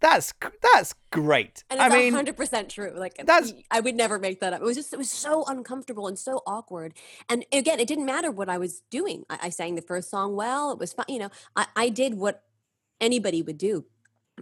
That's 0.00 0.32
that's 0.62 0.94
great. 1.12 1.62
And 1.68 1.78
I 1.78 1.90
mean, 1.90 2.14
hundred 2.14 2.34
percent 2.34 2.70
true. 2.70 2.94
Like 2.96 3.16
that's- 3.18 3.52
I 3.70 3.80
would 3.80 3.94
never 3.94 4.18
make 4.18 4.40
that 4.40 4.54
up. 4.54 4.62
It 4.62 4.64
was 4.64 4.76
just 4.76 4.94
it 4.94 4.96
was 4.96 5.10
so 5.10 5.44
uncomfortable 5.46 6.08
and 6.08 6.18
so 6.18 6.42
awkward. 6.46 6.94
And 7.28 7.44
again, 7.52 7.78
it 7.78 7.86
didn't 7.86 8.06
matter 8.06 8.30
what 8.30 8.48
I 8.48 8.56
was 8.56 8.82
doing. 8.90 9.24
I, 9.28 9.38
I 9.42 9.48
sang 9.50 9.74
the 9.74 9.82
first 9.82 10.08
song 10.10 10.36
well. 10.36 10.72
It 10.72 10.78
was 10.78 10.94
fun. 10.94 11.04
You 11.06 11.18
know, 11.18 11.30
I, 11.54 11.66
I 11.76 11.88
did 11.90 12.14
what 12.14 12.42
anybody 12.98 13.42
would 13.42 13.58
do. 13.58 13.84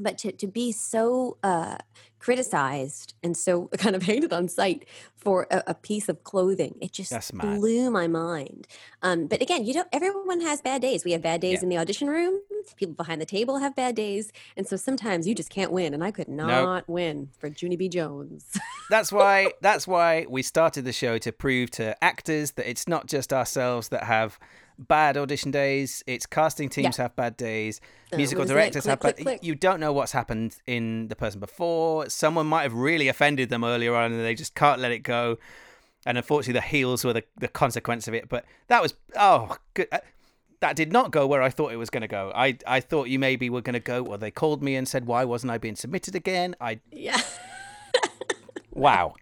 But 0.01 0.19
to, 0.19 0.33
to 0.33 0.47
be 0.47 0.73
so 0.73 1.37
uh, 1.43 1.79
criticized 2.19 3.15
and 3.23 3.37
so 3.37 3.67
kind 3.79 3.97
of 3.97 4.03
hated 4.03 4.33
on 4.33 4.49
sight 4.49 4.87
for 5.17 5.47
a, 5.51 5.63
a 5.69 5.75
piece 5.75 6.09
of 6.09 6.23
clothing, 6.25 6.77
it 6.81 6.93
just 6.93 7.33
blew 7.37 7.91
my 7.91 8.07
mind. 8.07 8.67
Um, 9.03 9.27
but 9.27 9.41
again, 9.43 9.65
you 9.65 9.75
don't. 9.75 9.89
Everyone 9.93 10.41
has 10.43 10.61
bad 10.61 10.83
days. 10.83 11.05
We 11.05 11.13
have 11.13 11.23
bad 11.23 11.41
days 11.41 11.55
Yeah. 11.59 11.63
in 11.65 11.69
the 11.71 11.79
audition 11.79 12.09
room. 12.09 12.41
People 12.77 12.95
behind 12.95 13.21
the 13.21 13.27
table 13.27 13.59
have 13.59 13.75
bad 13.75 13.95
days, 13.97 14.31
and 14.57 14.67
so 14.67 14.77
sometimes 14.77 15.27
you 15.27 15.35
just 15.35 15.49
can't 15.51 15.73
win. 15.73 15.95
And 15.95 16.05
I 16.05 16.11
could 16.11 16.29
not 16.29 16.87
win 16.89 17.31
for 17.39 17.49
Junie 17.49 17.77
B. 17.77 17.89
Jones. 17.89 18.45
that's 18.91 19.11
why 19.11 19.53
that's 19.63 19.87
why 19.89 20.27
we 20.29 20.43
started 20.43 20.85
the 20.85 20.93
show 20.93 21.17
to 21.19 21.33
prove 21.33 21.71
to 21.73 22.03
actors 22.05 22.53
that 22.53 22.69
it's 22.69 22.87
not 22.87 23.07
just 23.07 23.33
ourselves 23.33 23.89
that 23.89 24.05
have 24.05 24.39
bad 24.79 25.17
audition 25.17 25.51
days. 25.51 26.03
It's 26.07 26.25
casting 26.27 26.69
teams 26.69 26.97
have 26.99 27.17
bad 27.17 27.37
days. 27.37 27.81
Uh, 28.13 28.17
Musical 28.17 28.43
what 28.43 28.45
is 28.45 28.51
it? 28.51 28.55
directors 28.55 28.83
Click, 28.85 28.91
have 28.91 29.01
bad. 29.01 29.15
click, 29.17 29.27
click. 29.27 29.45
You 29.45 29.55
don't 29.55 29.81
know 29.81 29.93
what's 29.93 30.13
happened 30.13 30.57
in 30.67 31.09
the 31.09 31.17
person 31.17 31.41
before. 31.41 32.09
Someone 32.09 32.47
might 32.47 32.63
have 32.63 32.75
really 32.75 33.09
offended 33.09 33.49
them 33.51 33.65
earlier 33.65 33.95
on, 33.95 34.13
and 34.13 34.21
they 34.25 34.35
just 34.35 34.55
can't 34.55 34.81
let 34.81 34.93
it 34.93 35.01
go. 35.01 35.39
And 36.07 36.17
unfortunately, 36.17 36.55
the 36.55 36.67
heels 36.67 37.05
were 37.05 37.13
the, 37.13 37.25
the 37.39 37.49
consequence 37.49 38.07
of 38.09 38.15
it. 38.15 38.29
But 38.29 38.45
that 38.69 38.81
was 38.81 38.95
oh, 39.17 39.57
good. 39.75 39.89
uh, 39.91 39.99
That 40.61 40.75
did 40.77 40.93
not 40.93 41.11
go 41.11 41.27
where 41.27 41.43
I 41.43 41.51
thought 41.51 41.73
it 41.73 41.77
was 41.77 41.91
going 41.91 42.01
to 42.03 42.09
go. 42.09 42.33
I 42.35 42.57
I 42.67 42.81
thought 42.81 43.09
you 43.09 43.19
maybe 43.19 43.51
were 43.51 43.61
going 43.63 43.75
to 43.75 43.81
go. 43.81 44.03
Well, 44.03 44.19
they 44.19 44.31
called 44.31 44.63
me 44.63 44.77
and 44.77 44.89
said, 44.89 45.07
"Why 45.07 45.25
wasn't 45.25 45.51
I 45.53 45.59
being 45.59 45.77
submitted 45.77 46.15
again?" 46.15 46.55
I 46.61 46.81
yeah, 46.93 47.21
wow, 48.73 49.15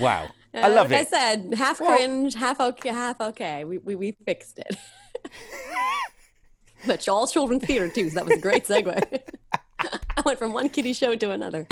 wow. 0.00 0.28
I 0.54 0.62
Uh, 0.62 0.70
love 0.70 0.90
like 0.90 1.00
I 1.00 1.04
said, 1.04 1.54
half 1.56 1.80
Well- 1.80 1.96
cringe, 1.96 2.34
half 2.34 2.60
okay, 2.60 2.90
half 2.90 3.20
okay. 3.20 3.64
We 3.64 3.78
we, 3.78 3.94
we 3.94 4.12
fixed 4.26 4.58
it. 4.58 4.76
but 6.86 7.08
all 7.08 7.26
children 7.26 7.58
theater 7.60 7.88
too. 7.88 8.10
So 8.10 8.16
that 8.16 8.26
was 8.26 8.36
a 8.36 8.40
great 8.40 8.64
segue. 8.66 9.20
I 9.80 10.20
went 10.24 10.38
from 10.38 10.52
one 10.52 10.68
kiddie 10.68 10.92
show 10.92 11.14
to 11.16 11.30
another. 11.30 11.66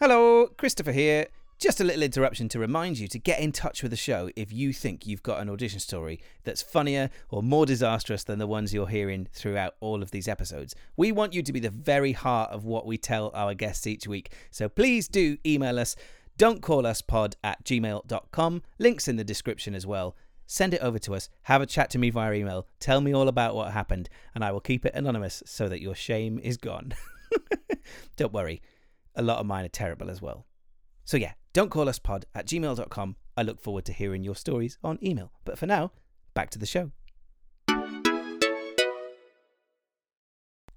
Hello, 0.00 0.46
Christopher 0.56 0.92
here. 0.92 1.26
Just 1.60 1.78
a 1.78 1.84
little 1.84 2.02
interruption 2.02 2.48
to 2.48 2.58
remind 2.58 2.98
you 2.98 3.06
to 3.08 3.18
get 3.18 3.38
in 3.38 3.52
touch 3.52 3.82
with 3.82 3.90
the 3.90 3.96
show 3.96 4.30
if 4.34 4.50
you 4.50 4.72
think 4.72 5.06
you've 5.06 5.22
got 5.22 5.42
an 5.42 5.50
audition 5.50 5.78
story 5.78 6.18
that's 6.42 6.62
funnier 6.62 7.10
or 7.28 7.42
more 7.42 7.66
disastrous 7.66 8.24
than 8.24 8.38
the 8.38 8.46
ones 8.46 8.72
you're 8.72 8.88
hearing 8.88 9.28
throughout 9.34 9.74
all 9.80 10.02
of 10.02 10.10
these 10.10 10.26
episodes. 10.26 10.74
We 10.96 11.12
want 11.12 11.34
you 11.34 11.42
to 11.42 11.52
be 11.52 11.60
the 11.60 11.68
very 11.68 12.12
heart 12.12 12.50
of 12.50 12.64
what 12.64 12.86
we 12.86 12.96
tell 12.96 13.30
our 13.34 13.52
guests 13.52 13.86
each 13.86 14.08
week. 14.08 14.32
So 14.50 14.70
please 14.70 15.06
do 15.06 15.36
email 15.44 15.78
us 15.78 15.96
Don't 16.38 16.62
call 16.62 16.86
us 16.86 17.02
pod 17.02 17.36
at 17.44 17.62
gmail.com. 17.62 18.62
Links 18.78 19.06
in 19.06 19.16
the 19.16 19.24
description 19.24 19.74
as 19.74 19.86
well. 19.86 20.16
Send 20.46 20.72
it 20.72 20.80
over 20.80 20.98
to 21.00 21.14
us. 21.14 21.28
Have 21.42 21.60
a 21.60 21.66
chat 21.66 21.90
to 21.90 21.98
me 21.98 22.08
via 22.08 22.32
email. 22.32 22.68
Tell 22.78 23.02
me 23.02 23.14
all 23.14 23.28
about 23.28 23.54
what 23.54 23.72
happened, 23.72 24.08
and 24.34 24.42
I 24.42 24.50
will 24.50 24.60
keep 24.60 24.86
it 24.86 24.94
anonymous 24.94 25.42
so 25.44 25.68
that 25.68 25.82
your 25.82 25.94
shame 25.94 26.40
is 26.42 26.56
gone. 26.56 26.94
Don't 28.16 28.32
worry, 28.32 28.62
a 29.14 29.20
lot 29.20 29.40
of 29.40 29.44
mine 29.44 29.66
are 29.66 29.68
terrible 29.68 30.08
as 30.08 30.22
well. 30.22 30.46
So, 31.04 31.18
yeah, 31.18 31.32
don't 31.52 31.70
call 31.70 31.88
us 31.88 31.98
pod 31.98 32.26
at 32.34 32.46
gmail.com. 32.46 33.16
I 33.36 33.42
look 33.42 33.60
forward 33.60 33.84
to 33.86 33.92
hearing 33.92 34.22
your 34.22 34.36
stories 34.36 34.78
on 34.84 34.98
email. 35.02 35.32
But 35.44 35.58
for 35.58 35.66
now, 35.66 35.92
back 36.34 36.50
to 36.50 36.58
the 36.58 36.66
show. 36.66 36.92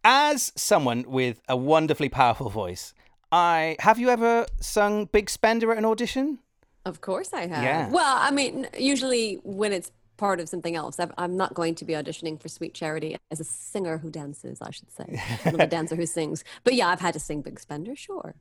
As 0.03 0.51
someone 0.55 1.05
with 1.07 1.41
a 1.47 1.55
wonderfully 1.55 2.09
powerful 2.09 2.49
voice, 2.49 2.93
I 3.31 3.77
have 3.79 3.99
you 3.99 4.09
ever 4.09 4.45
sung 4.59 5.05
Big 5.05 5.29
Spender 5.29 5.71
at 5.71 5.77
an 5.77 5.85
audition? 5.85 6.39
Of 6.85 6.99
course 6.99 7.31
I 7.33 7.47
have. 7.47 7.63
Yeah. 7.63 7.89
Well, 7.89 8.17
I 8.19 8.31
mean, 8.31 8.67
usually 8.77 9.35
when 9.43 9.71
it's 9.71 9.91
part 10.17 10.39
of 10.39 10.49
something 10.49 10.75
else, 10.75 10.99
i 10.99 11.07
am 11.17 11.37
not 11.37 11.53
going 11.53 11.75
to 11.75 11.85
be 11.85 11.93
auditioning 11.93 12.39
for 12.39 12.49
Sweet 12.49 12.73
Charity 12.73 13.15
as 13.31 13.39
a 13.39 13.43
singer 13.43 13.97
who 13.97 14.09
dances, 14.09 14.61
I 14.61 14.71
should 14.71 14.91
say, 14.91 15.21
not 15.45 15.61
a 15.61 15.67
dancer 15.77 15.95
who 15.95 16.05
sings. 16.05 16.43
But 16.63 16.75
yeah, 16.75 16.89
I've 16.89 16.99
had 16.99 17.13
to 17.13 17.19
sing 17.19 17.41
Big 17.41 17.59
Spender, 17.59 17.95
sure. 17.95 18.35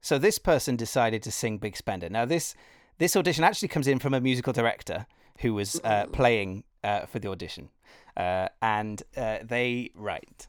So 0.00 0.18
this 0.18 0.38
person 0.38 0.76
decided 0.76 1.22
to 1.24 1.30
sing 1.30 1.58
Big 1.58 1.76
Spender. 1.76 2.08
Now 2.08 2.24
this 2.24 2.54
this 2.98 3.16
audition 3.16 3.44
actually 3.44 3.68
comes 3.68 3.86
in 3.86 3.98
from 3.98 4.14
a 4.14 4.20
musical 4.20 4.52
director 4.52 5.06
who 5.40 5.54
was 5.54 5.80
uh, 5.84 6.06
playing 6.12 6.64
uh, 6.84 7.06
for 7.06 7.18
the 7.18 7.28
audition, 7.28 7.70
uh, 8.16 8.48
and 8.60 9.02
uh, 9.16 9.38
they 9.42 9.90
write. 9.94 10.46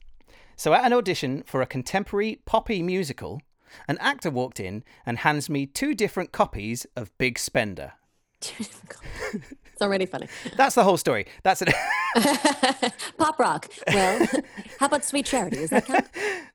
So 0.57 0.73
at 0.73 0.85
an 0.85 0.93
audition 0.93 1.43
for 1.45 1.61
a 1.61 1.65
contemporary 1.65 2.41
poppy 2.45 2.83
musical, 2.83 3.41
an 3.87 3.97
actor 3.99 4.29
walked 4.29 4.59
in 4.59 4.83
and 5.05 5.19
hands 5.19 5.49
me 5.49 5.65
two 5.65 5.93
different 5.93 6.31
copies 6.31 6.85
of 6.95 7.17
Big 7.17 7.39
Spender. 7.39 7.93
it's 8.41 9.81
already 9.81 10.05
funny. 10.05 10.27
That's 10.57 10.75
the 10.75 10.83
whole 10.83 10.97
story. 10.97 11.27
That's 11.43 11.61
it. 11.61 11.73
Pop 13.17 13.39
rock. 13.39 13.71
Well, 13.87 14.27
how 14.79 14.87
about 14.87 15.05
Sweet 15.05 15.25
Charity? 15.25 15.59
Is 15.59 15.69
that 15.69 15.85
count? 15.85 16.07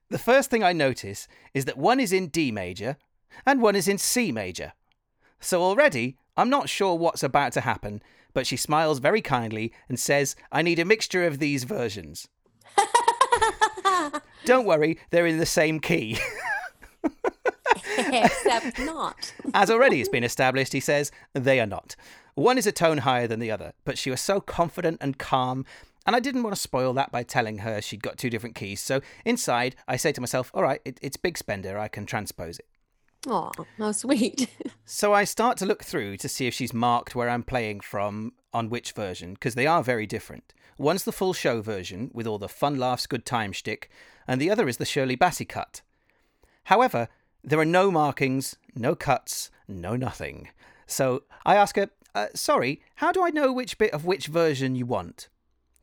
The 0.08 0.18
first 0.18 0.50
thing 0.50 0.62
I 0.62 0.72
notice 0.72 1.26
is 1.52 1.64
that 1.64 1.76
one 1.76 1.98
is 1.98 2.12
in 2.12 2.28
D 2.28 2.52
major 2.52 2.96
and 3.44 3.60
one 3.60 3.74
is 3.74 3.88
in 3.88 3.98
C 3.98 4.30
major. 4.30 4.72
So 5.40 5.62
already, 5.62 6.16
I'm 6.36 6.48
not 6.50 6.68
sure 6.68 6.94
what's 6.94 7.22
about 7.22 7.52
to 7.52 7.60
happen, 7.62 8.02
but 8.32 8.46
she 8.46 8.56
smiles 8.56 9.00
very 9.00 9.20
kindly 9.20 9.72
and 9.88 9.98
says, 9.98 10.36
I 10.52 10.62
need 10.62 10.78
a 10.78 10.84
mixture 10.84 11.26
of 11.26 11.38
these 11.38 11.64
versions. 11.64 12.28
Don't 14.44 14.66
worry, 14.66 14.98
they're 15.10 15.26
in 15.26 15.38
the 15.38 15.46
same 15.46 15.80
key. 15.80 16.18
Except 17.98 18.78
not. 18.78 19.34
As 19.54 19.70
already 19.70 20.00
it's 20.00 20.08
been 20.08 20.24
established, 20.24 20.72
he 20.72 20.80
says, 20.80 21.10
they 21.32 21.58
are 21.60 21.66
not. 21.66 21.96
One 22.34 22.58
is 22.58 22.66
a 22.66 22.72
tone 22.72 22.98
higher 22.98 23.26
than 23.26 23.40
the 23.40 23.50
other, 23.50 23.72
but 23.84 23.98
she 23.98 24.10
was 24.10 24.20
so 24.20 24.40
confident 24.40 24.98
and 25.00 25.18
calm, 25.18 25.64
and 26.06 26.16
I 26.16 26.20
didn't 26.20 26.42
want 26.42 26.54
to 26.54 26.60
spoil 26.60 26.92
that 26.94 27.12
by 27.12 27.22
telling 27.22 27.58
her 27.58 27.82
she'd 27.82 28.02
got 28.02 28.16
two 28.16 28.30
different 28.30 28.54
keys. 28.54 28.80
So 28.80 29.00
inside, 29.24 29.76
I 29.88 29.96
say 29.96 30.12
to 30.12 30.20
myself, 30.20 30.50
all 30.54 30.62
right, 30.62 30.80
it, 30.84 30.98
it's 31.02 31.16
Big 31.16 31.36
Spender, 31.36 31.78
I 31.78 31.88
can 31.88 32.06
transpose 32.06 32.58
it. 32.58 32.66
Oh, 33.26 33.50
how 33.78 33.90
sweet. 33.92 34.48
so 34.84 35.12
I 35.12 35.24
start 35.24 35.56
to 35.58 35.66
look 35.66 35.82
through 35.82 36.16
to 36.18 36.28
see 36.28 36.46
if 36.46 36.54
she's 36.54 36.72
marked 36.72 37.16
where 37.16 37.28
I'm 37.28 37.42
playing 37.42 37.80
from 37.80 38.32
on 38.52 38.70
which 38.70 38.92
version, 38.92 39.34
because 39.34 39.56
they 39.56 39.66
are 39.66 39.82
very 39.82 40.06
different. 40.06 40.54
One's 40.78 41.04
the 41.04 41.12
full 41.12 41.32
show 41.32 41.60
version 41.60 42.10
with 42.14 42.26
all 42.26 42.38
the 42.38 42.48
fun 42.48 42.78
laughs, 42.78 43.06
good 43.06 43.26
time 43.26 43.50
shtick, 43.50 43.90
and 44.28 44.40
the 44.40 44.50
other 44.50 44.68
is 44.68 44.76
the 44.76 44.84
Shirley 44.84 45.16
Bassey 45.16 45.48
cut. 45.48 45.82
However, 46.64 47.08
there 47.42 47.58
are 47.58 47.64
no 47.64 47.90
markings, 47.90 48.56
no 48.74 48.94
cuts, 48.94 49.50
no 49.66 49.96
nothing. 49.96 50.48
So 50.86 51.24
I 51.44 51.56
ask 51.56 51.76
her, 51.76 51.90
uh, 52.14 52.28
sorry, 52.34 52.80
how 52.96 53.10
do 53.12 53.24
I 53.24 53.30
know 53.30 53.52
which 53.52 53.78
bit 53.78 53.92
of 53.92 54.04
which 54.04 54.26
version 54.28 54.76
you 54.76 54.86
want? 54.86 55.28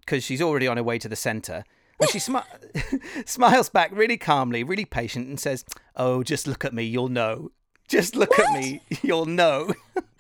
Because 0.06 0.24
she's 0.24 0.42
already 0.42 0.68
on 0.68 0.78
her 0.78 0.84
way 0.84 1.00
to 1.00 1.10
the 1.10 1.16
centre. 1.16 1.64
And 2.00 2.10
she 2.10 2.20
smi- 2.20 3.28
smiles 3.28 3.70
back 3.70 3.92
really 3.94 4.18
calmly, 4.18 4.64
really 4.64 4.86
patient, 4.86 5.28
and 5.28 5.40
says, 5.40 5.66
Oh, 5.96 6.24
just 6.24 6.48
look 6.48 6.66
at 6.66 6.74
me, 6.74 6.84
you'll 6.84 7.10
know. 7.10 7.52
Just 7.88 8.16
look 8.16 8.38
what? 8.38 8.50
at 8.50 8.60
me, 8.60 8.82
you'll 9.02 9.26
know. 9.26 9.74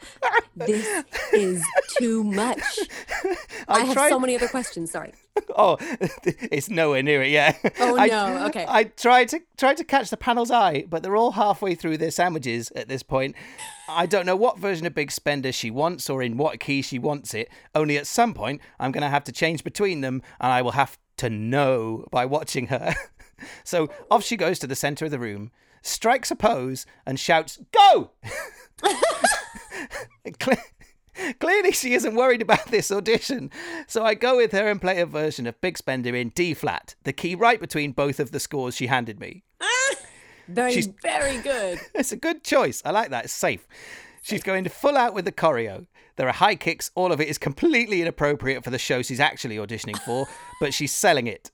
this 0.56 1.04
is 1.34 1.63
too 1.97 2.23
much. 2.23 2.80
I, 3.67 3.76
I 3.76 3.80
have 3.82 3.93
tried... 3.93 4.10
so 4.10 4.19
many 4.19 4.36
other 4.36 4.47
questions. 4.47 4.91
Sorry. 4.91 5.13
Oh, 5.56 5.78
it's 5.80 6.69
nowhere 6.69 7.04
near 7.04 7.21
it 7.21 7.30
yet. 7.30 7.60
Oh 7.80 7.97
I, 7.97 8.08
no. 8.08 8.45
Okay. 8.47 8.65
I 8.67 8.86
tried 8.86 9.30
to 9.30 9.41
try 9.58 9.73
to 9.73 9.84
catch 9.84 10.10
the 10.10 10.17
panel's 10.17 10.49
eye, 10.52 10.86
but 10.89 11.04
they're 11.04 11.15
all 11.15 11.32
halfway 11.32 11.76
through 11.76 11.97
their 11.97 12.12
sandwiches 12.12 12.71
at 12.76 12.88
this 12.88 13.04
point. 13.04 13.36
I 13.88 14.06
don't 14.06 14.26
know 14.26 14.36
what 14.36 14.58
version 14.58 14.88
of 14.88 14.95
Big 14.95 15.12
Spender 15.12 15.52
she 15.52 15.69
wants 15.69 16.10
or 16.10 16.23
in 16.23 16.38
what 16.38 16.60
key 16.60 16.82
she 16.82 16.97
wants 16.97 17.34
it. 17.34 17.49
Only 17.76 17.97
at 17.97 18.08
some 18.08 18.34
point, 18.34 18.62
I'm 18.80 18.91
going 18.91 19.04
to 19.04 19.10
have 19.10 19.23
to 19.26 19.32
change 19.32 19.63
between 19.63 20.02
them, 20.02 20.21
and 20.39 20.52
I 20.52 20.62
will 20.62 20.71
have 20.71 20.97
to 21.17 21.30
know 21.30 22.08
by 22.12 22.26
watching 22.26 22.67
her. 22.67 22.93
so 23.63 23.89
off 24.10 24.23
she 24.23 24.38
goes 24.38 24.60
to 24.60 24.67
the 24.67 24.76
center 24.76 25.06
of 25.06 25.12
the 25.12 25.19
room, 25.19 25.52
strikes 25.84 26.32
a 26.32 26.36
pose, 26.36 26.88
and 27.06 27.19
shouts, 27.19 27.60
"Go!" 27.72 28.12
Clearly, 31.39 31.72
she 31.72 31.93
isn't 31.93 32.15
worried 32.15 32.41
about 32.41 32.67
this 32.67 32.91
audition. 32.91 33.52
So 33.88 34.04
I 34.04 34.15
go 34.15 34.38
with 34.38 34.52
her 34.52 34.67
and 34.67 34.82
play 34.82 35.00
a 35.00 35.06
version 35.06 35.46
of 35.46 35.60
Big 35.62 35.78
Spender 35.78 36.15
in 36.15 36.30
D 36.30 36.54
flat, 36.54 36.96
the 37.04 37.13
key 37.13 37.36
right 37.36 37.60
between 37.60 37.91
both 37.91 38.19
of 38.19 38.32
the 38.32 38.39
scores 38.39 38.76
she 38.76 38.88
handed 38.88 39.19
me. 39.19 39.43
very, 40.48 40.74
She's, 40.74 40.88
very 41.02 41.38
good. 41.39 41.80
It's 41.93 42.12
a 42.12 42.17
good 42.17 42.43
choice. 42.43 42.82
I 42.84 42.91
like 42.91 43.12
that. 43.12 43.26
It's 43.26 43.34
safe. 43.34 43.67
She's 44.24 44.43
going 44.43 44.63
to 44.63 44.69
full 44.69 44.98
out 44.98 45.13
with 45.13 45.26
the 45.26 45.32
choreo. 45.32 45.86
There 46.15 46.28
are 46.28 46.34
high 46.34 46.56
kicks. 46.56 46.91
All 46.96 47.12
of 47.12 47.22
it 47.22 47.28
is 47.28 47.38
completely 47.38 48.02
inappropriate 48.02 48.63
for 48.63 48.69
the 48.69 48.80
show 48.80 49.02
she's 49.02 49.19
actually 49.19 49.58
auditioning 49.58 50.00
for, 50.00 50.28
but 50.60 50.74
she's 50.74 50.91
selling 50.91 51.28
it. 51.28 51.52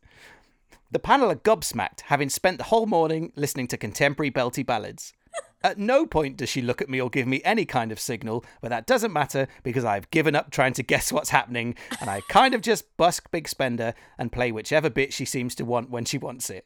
The 0.92 1.00
panel 1.00 1.30
are 1.30 1.36
gobsmacked, 1.36 2.02
having 2.06 2.30
spent 2.30 2.58
the 2.58 2.66
whole 2.66 2.88
morning 2.88 3.32
listening 3.36 3.68
to 3.68 3.78
contemporary 3.78 4.32
belty 4.32 4.66
ballads. 4.66 5.14
At 5.64 5.78
no 5.78 6.08
point 6.08 6.38
does 6.38 6.50
she 6.50 6.64
look 6.64 6.82
at 6.82 6.90
me 6.90 7.00
or 7.00 7.10
give 7.12 7.28
me 7.28 7.42
any 7.46 7.66
kind 7.66 7.92
of 7.92 8.00
signal, 8.00 8.44
but 8.60 8.70
that 8.70 8.88
doesn't 8.88 9.14
matter 9.14 9.48
because 9.62 9.86
I've 9.86 10.10
given 10.10 10.36
up 10.36 10.50
trying 10.50 10.74
to 10.74 10.84
guess 10.84 11.12
what's 11.12 11.30
happening 11.30 11.76
and 12.02 12.10
I 12.10 12.22
kind 12.30 12.56
of 12.56 12.62
just 12.62 12.98
busk 12.98 13.30
Big 13.30 13.48
Spender 13.48 13.94
and 14.18 14.32
play 14.32 14.52
whichever 14.52 14.90
bit 14.90 15.14
she 15.14 15.26
seems 15.26 15.54
to 15.56 15.66
want 15.66 15.92
when 15.92 16.06
she 16.06 16.18
wants 16.18 16.50
it. 16.50 16.66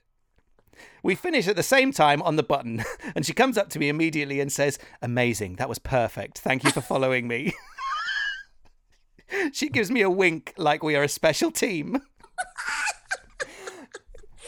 We 1.01 1.15
finish 1.15 1.47
at 1.47 1.55
the 1.55 1.63
same 1.63 1.91
time 1.91 2.21
on 2.21 2.35
the 2.35 2.43
button, 2.43 2.83
and 3.15 3.25
she 3.25 3.33
comes 3.33 3.57
up 3.57 3.69
to 3.71 3.79
me 3.79 3.89
immediately 3.89 4.39
and 4.39 4.51
says, 4.51 4.79
Amazing, 5.01 5.55
that 5.57 5.69
was 5.69 5.79
perfect. 5.79 6.39
Thank 6.39 6.63
you 6.63 6.71
for 6.71 6.81
following 6.81 7.27
me. 7.27 7.53
she 9.51 9.69
gives 9.69 9.91
me 9.91 10.01
a 10.01 10.09
wink 10.09 10.53
like 10.57 10.81
we 10.81 10.95
are 10.95 11.03
a 11.03 11.09
special 11.09 11.51
team. 11.51 12.01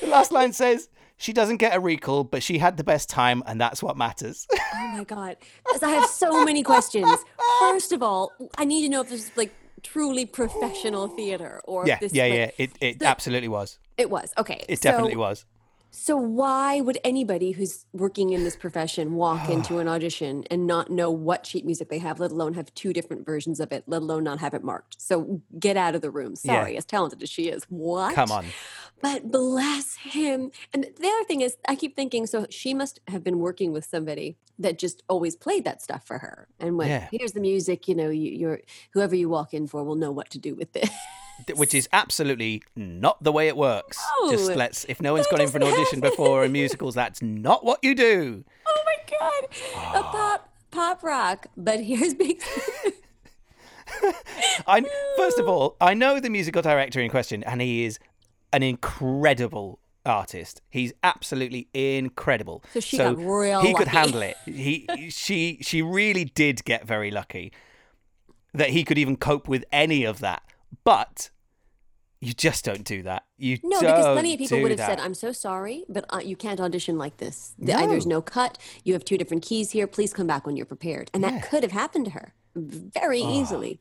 The 0.06 0.12
last 0.12 0.32
line 0.32 0.54
says, 0.54 0.90
she 1.18 1.34
doesn't 1.34 1.58
get 1.58 1.76
a 1.76 1.80
recall, 1.80 2.24
but 2.24 2.44
she 2.44 2.58
had 2.58 2.78
the 2.78 2.84
best 2.84 3.10
time, 3.10 3.44
and 3.46 3.60
that's 3.60 3.82
what 3.82 3.98
matters. 3.98 4.48
oh 4.54 4.94
my 4.98 5.04
god! 5.04 5.38
Because 5.66 5.84
I 5.84 5.90
have 5.92 6.10
so 6.10 6.44
many 6.44 6.62
questions. 6.62 7.08
First 7.60 7.92
of 7.92 8.04
all, 8.04 8.32
I 8.58 8.66
need 8.66 8.84
to 8.84 8.90
know 8.90 9.02
if 9.02 9.10
this 9.10 9.26
is 9.26 9.38
like 9.38 9.54
truly 9.82 10.26
professional 10.26 11.08
theater 11.08 11.62
or 11.64 11.88
yeah, 11.88 12.00
this, 12.00 12.14
yeah, 12.14 12.24
like, 12.24 12.34
yeah. 12.34 12.52
It 12.58 12.72
it 12.82 13.00
the, 13.00 13.06
absolutely 13.06 13.48
was. 13.48 13.80
It 13.98 14.10
was 14.10 14.34
okay. 14.38 14.66
It 14.68 14.82
so, 14.82 14.92
definitely 14.92 15.16
was. 15.16 15.46
So 15.96 16.18
why 16.18 16.82
would 16.82 17.00
anybody 17.06 17.52
who's 17.52 17.86
working 17.94 18.32
in 18.32 18.44
this 18.44 18.56
profession 18.56 19.14
walk 19.14 19.50
into 19.50 19.80
an 19.80 19.88
audition 19.88 20.44
and 20.52 20.68
not 20.68 20.90
know 20.92 21.10
what 21.10 21.46
sheet 21.46 21.66
music 21.66 21.90
they 21.90 22.00
have, 22.00 22.20
let 22.20 22.32
alone 22.32 22.54
have 22.56 22.74
two 22.74 22.92
different 22.92 23.26
versions 23.26 23.60
of 23.60 23.72
it, 23.72 23.86
let 23.88 24.02
alone 24.02 24.24
not 24.24 24.40
have 24.40 24.54
it 24.54 24.64
marked? 24.64 25.02
So 25.02 25.42
get 25.58 25.78
out 25.78 25.96
of 25.96 26.02
the 26.02 26.12
room. 26.12 26.36
Sorry, 26.36 26.74
yeah. 26.74 26.78
as 26.78 26.86
talented 26.86 27.24
as 27.24 27.30
she 27.30 27.48
is. 27.48 27.64
What? 27.70 28.14
Come 28.14 28.32
on. 28.32 28.46
But 29.02 29.32
bless 29.32 29.96
him. 29.96 30.52
And 30.74 30.84
the 30.84 31.08
other 31.08 31.26
thing 31.26 31.42
is, 31.42 31.58
I 31.68 31.76
keep 31.76 31.96
thinking, 31.96 32.26
so 32.28 32.46
she 32.50 32.74
must 32.74 33.00
have 33.08 33.24
been 33.24 33.40
working 33.40 33.72
with 33.72 33.86
somebody 33.86 34.38
that 34.60 34.80
just 34.80 35.04
always 35.10 35.36
played 35.36 35.66
that 35.66 35.82
stuff 35.82 36.06
for 36.06 36.18
her 36.20 36.48
and 36.60 36.78
went, 36.78 36.90
yeah. 36.90 37.08
"Here's 37.12 37.34
the 37.34 37.42
music. 37.42 37.88
You 37.88 37.96
know, 37.96 38.10
you, 38.10 38.32
you're 38.32 38.62
whoever 38.94 39.14
you 39.14 39.28
walk 39.30 39.54
in 39.54 39.68
for 39.68 39.84
will 39.84 39.96
know 39.96 40.12
what 40.12 40.30
to 40.32 40.40
do 40.40 40.56
with 40.56 40.72
this." 40.74 40.90
which 41.56 41.74
is 41.74 41.88
absolutely 41.92 42.64
not 42.76 43.22
the 43.24 43.32
way 43.32 43.48
it 43.48 43.58
works. 43.58 43.98
No, 44.24 44.32
Just 44.32 44.56
let's 44.56 44.86
if 44.86 45.02
no 45.02 45.14
one's 45.14 45.28
gone 45.28 45.42
in 45.42 45.50
for 45.50 45.58
an 45.58 45.64
audition 45.64 46.00
before 46.00 46.46
in 46.46 46.52
musicals, 46.52 46.96
that's 46.96 47.22
not 47.22 47.64
what 47.64 47.80
you 47.84 47.96
do. 47.96 48.44
Oh 48.68 48.84
my 48.86 49.18
god. 49.20 49.48
Oh. 49.76 50.00
A 50.00 50.04
pop 50.04 50.50
pop 50.72 51.04
rock, 51.04 51.48
but 51.58 51.82
here's 51.82 52.14
big 52.26 52.42
I 54.68 54.84
first 55.18 55.40
of 55.40 55.48
all, 55.48 55.78
I 55.80 55.94
know 55.94 56.20
the 56.20 56.30
musical 56.30 56.62
director 56.62 57.00
in 57.00 57.10
question 57.10 57.44
and 57.44 57.62
he 57.62 57.86
is 57.86 58.00
an 58.52 58.64
incredible 58.64 59.80
artist. 60.06 60.62
He's 60.70 60.94
absolutely 61.04 61.68
incredible. 61.74 62.64
So 62.74 62.80
she 62.80 62.98
so 62.98 63.16
got 63.16 63.24
real 63.26 63.62
He 63.62 63.74
lucky. 63.74 63.74
could 63.74 63.88
handle 63.88 64.22
it. 64.22 64.36
He 64.46 65.10
she 65.10 65.60
she 65.62 65.82
really 65.82 66.26
did 66.26 66.64
get 66.66 66.86
very 66.88 67.12
lucky 67.12 67.52
that 68.54 68.70
he 68.70 68.84
could 68.84 68.98
even 68.98 69.18
cope 69.18 69.48
with 69.48 69.66
any 69.72 70.04
of 70.04 70.20
that. 70.20 70.42
But 70.84 71.30
You 72.22 72.34
just 72.34 72.66
don't 72.66 72.84
do 72.84 73.04
that. 73.04 73.24
You 73.38 73.60
No, 73.64 73.80
don't 73.82 73.92
because 73.92 74.14
plenty 74.14 74.34
of 74.34 74.40
people 74.40 74.62
would 74.62 74.72
have 74.72 74.80
said, 74.80 75.00
"I'm 75.00 75.14
so 75.14 75.32
sorry, 75.32 75.84
but 75.88 76.06
uh, 76.12 76.20
you 76.24 76.36
can't 76.36 76.60
audition 76.60 76.98
like 76.98 77.18
this. 77.18 77.54
Uh, 77.62 77.66
There's 77.88 78.06
No. 78.08 78.16
no 78.18 78.22
cut. 78.22 78.58
You 78.84 78.94
have 78.94 79.06
two 79.06 79.18
different 79.18 79.44
keys 79.44 79.72
here. 79.72 79.86
Please 79.86 80.12
come 80.14 80.26
back 80.26 80.46
when 80.48 80.56
you're 80.58 80.66
prepared." 80.66 81.12
And 81.14 81.22
Yeah. 81.24 81.32
that 81.32 81.50
could 81.50 81.62
have 81.64 81.72
happened 81.74 82.06
to 82.06 82.12
her 82.12 82.34
very 82.56 83.22
Oh. 83.22 83.30
easily. 83.42 83.80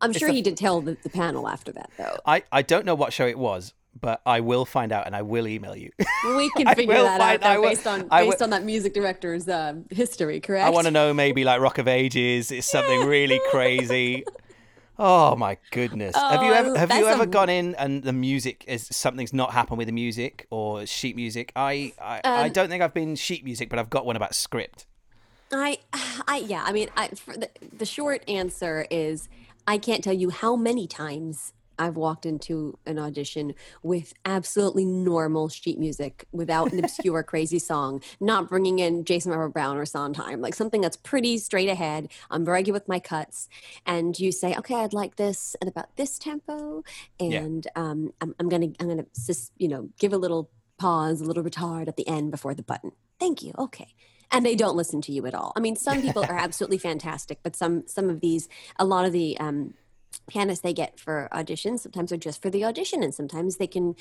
I'm 0.00 0.12
sure 0.12 0.28
the- 0.28 0.34
he 0.34 0.42
did 0.42 0.56
tell 0.56 0.80
the, 0.80 0.96
the 1.02 1.10
panel 1.10 1.48
after 1.48 1.72
that, 1.72 1.90
though. 1.98 2.16
I, 2.24 2.42
I 2.52 2.62
don't 2.62 2.86
know 2.86 2.94
what 2.94 3.12
show 3.12 3.26
it 3.26 3.38
was, 3.38 3.74
but 4.00 4.20
I 4.26 4.40
will 4.40 4.64
find 4.64 4.92
out 4.92 5.06
and 5.06 5.16
I 5.16 5.22
will 5.22 5.46
email 5.48 5.74
you. 5.76 5.90
We 6.36 6.48
can 6.56 6.74
figure 6.74 6.94
that 7.02 7.18
find- 7.20 7.42
out 7.42 7.60
will- 7.60 7.68
based 7.70 7.86
on 7.86 8.02
will- 8.02 8.08
based 8.30 8.40
on 8.42 8.50
that 8.50 8.62
music 8.64 8.94
director's 8.94 9.48
um, 9.48 9.84
history. 9.90 10.40
Correct? 10.40 10.64
I 10.66 10.70
want 10.70 10.86
to 10.86 10.90
know 10.90 11.12
maybe 11.12 11.44
like 11.44 11.60
Rock 11.60 11.78
of 11.78 11.88
Ages. 11.88 12.50
It's 12.52 12.66
something 12.70 13.06
really 13.06 13.40
crazy. 13.50 14.24
Oh 14.98 15.36
my 15.36 15.58
goodness! 15.70 16.16
have 16.16 16.42
you 16.42 16.50
Oh, 16.50 16.54
ever 16.54 16.78
have 16.78 16.90
you 16.90 17.06
ever 17.06 17.24
a- 17.24 17.26
gone 17.26 17.48
in 17.50 17.74
and 17.74 18.02
the 18.02 18.12
music 18.14 18.64
is 18.66 18.86
something's 18.90 19.32
not 19.32 19.52
happened 19.52 19.78
with 19.78 19.86
the 19.88 19.92
music 19.92 20.46
or 20.50 20.86
sheet 20.86 21.16
music? 21.16 21.52
I 21.54 21.92
I, 22.00 22.20
I 22.24 22.46
Um, 22.46 22.52
don't 22.52 22.68
think 22.68 22.82
I've 22.82 22.94
been 22.94 23.14
sheet 23.16 23.44
music, 23.44 23.68
but 23.68 23.78
I've 23.78 23.90
got 23.90 24.06
one 24.06 24.16
about 24.16 24.34
script. 24.34 24.86
I, 25.52 25.78
I, 26.26 26.38
yeah. 26.46 26.64
I 26.66 26.72
mean, 26.72 26.88
I, 26.96 27.08
for 27.08 27.36
the, 27.36 27.48
the 27.76 27.86
short 27.86 28.28
answer 28.28 28.86
is 28.90 29.28
I 29.66 29.78
can't 29.78 30.02
tell 30.02 30.12
you 30.14 30.30
how 30.30 30.56
many 30.56 30.86
times 30.88 31.52
I've 31.78 31.96
walked 31.96 32.26
into 32.26 32.78
an 32.86 32.98
audition 32.98 33.54
with 33.82 34.14
absolutely 34.24 34.84
normal 34.84 35.48
sheet 35.48 35.78
music, 35.78 36.26
without 36.32 36.72
an 36.72 36.78
obscure, 36.84 37.22
crazy 37.24 37.58
song, 37.58 38.02
not 38.20 38.48
bringing 38.48 38.78
in 38.78 39.04
Jason 39.04 39.32
Robert 39.32 39.50
Brown 39.50 39.76
or 39.76 39.84
Sondheim, 39.84 40.40
like 40.40 40.54
something 40.54 40.80
that's 40.80 40.96
pretty 40.96 41.38
straight 41.38 41.68
ahead. 41.68 42.08
I'm 42.30 42.44
very 42.44 42.62
good 42.62 42.72
with 42.72 42.88
my 42.88 42.98
cuts, 42.98 43.48
and 43.84 44.18
you 44.18 44.32
say, 44.32 44.54
"Okay, 44.56 44.74
I'd 44.76 44.92
like 44.92 45.16
this 45.16 45.56
at 45.60 45.68
about 45.68 45.96
this 45.96 46.18
tempo," 46.18 46.82
Yeah. 47.18 47.40
and 47.40 47.66
um, 47.76 48.12
I'm, 48.20 48.34
I'm 48.38 48.48
gonna, 48.48 48.68
I'm 48.80 48.88
gonna, 48.88 49.06
you 49.58 49.68
know, 49.68 49.88
give 49.98 50.12
a 50.12 50.18
little 50.18 50.50
pause, 50.78 51.20
a 51.20 51.24
little 51.24 51.42
retard 51.42 51.88
at 51.88 51.96
the 51.96 52.06
end 52.08 52.30
before 52.30 52.54
the 52.54 52.62
button. 52.62 52.92
Thank 53.18 53.42
you. 53.42 53.52
Okay 53.58 53.94
and 54.30 54.44
they 54.44 54.56
don't 54.56 54.76
listen 54.76 55.00
to 55.00 55.12
you 55.12 55.24
at 55.26 55.34
all. 55.34 55.52
I 55.56 55.60
mean, 55.60 55.76
some 55.76 56.02
people 56.02 56.24
are 56.24 56.36
absolutely 56.36 56.78
fantastic, 56.78 57.38
but 57.42 57.54
some 57.54 57.86
some 57.86 58.10
of 58.10 58.20
these, 58.20 58.48
a 58.76 58.84
lot 58.84 59.04
of 59.04 59.12
the 59.12 59.38
um, 59.38 59.74
pianists 60.26 60.62
they 60.62 60.72
get 60.72 60.98
for 60.98 61.28
auditions 61.32 61.80
sometimes 61.80 62.12
are 62.12 62.16
just 62.16 62.42
for 62.42 62.50
the 62.50 62.64
audition, 62.64 63.02
and 63.02 63.14
sometimes 63.14 63.56
they 63.56 63.66
can, 63.66 63.94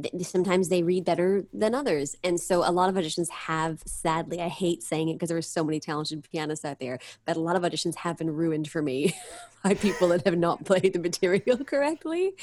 th- 0.00 0.24
sometimes 0.24 0.68
they 0.68 0.82
read 0.82 1.04
better 1.04 1.44
than 1.52 1.74
others, 1.74 2.16
and 2.22 2.38
so 2.40 2.68
a 2.68 2.70
lot 2.70 2.88
of 2.88 2.94
auditions 2.94 3.28
have, 3.30 3.82
sadly, 3.86 4.40
I 4.40 4.48
hate 4.48 4.82
saying 4.82 5.08
it 5.08 5.14
because 5.14 5.28
there 5.28 5.38
are 5.38 5.42
so 5.42 5.64
many 5.64 5.80
talented 5.80 6.26
pianists 6.30 6.64
out 6.64 6.78
there, 6.78 6.98
but 7.24 7.36
a 7.36 7.40
lot 7.40 7.56
of 7.56 7.62
auditions 7.62 7.96
have 7.96 8.16
been 8.18 8.30
ruined 8.30 8.70
for 8.70 8.82
me 8.82 9.14
by 9.64 9.74
people 9.74 10.08
that 10.08 10.24
have 10.24 10.38
not 10.38 10.64
played 10.64 10.92
the 10.92 10.98
material 10.98 11.58
correctly. 11.64 12.34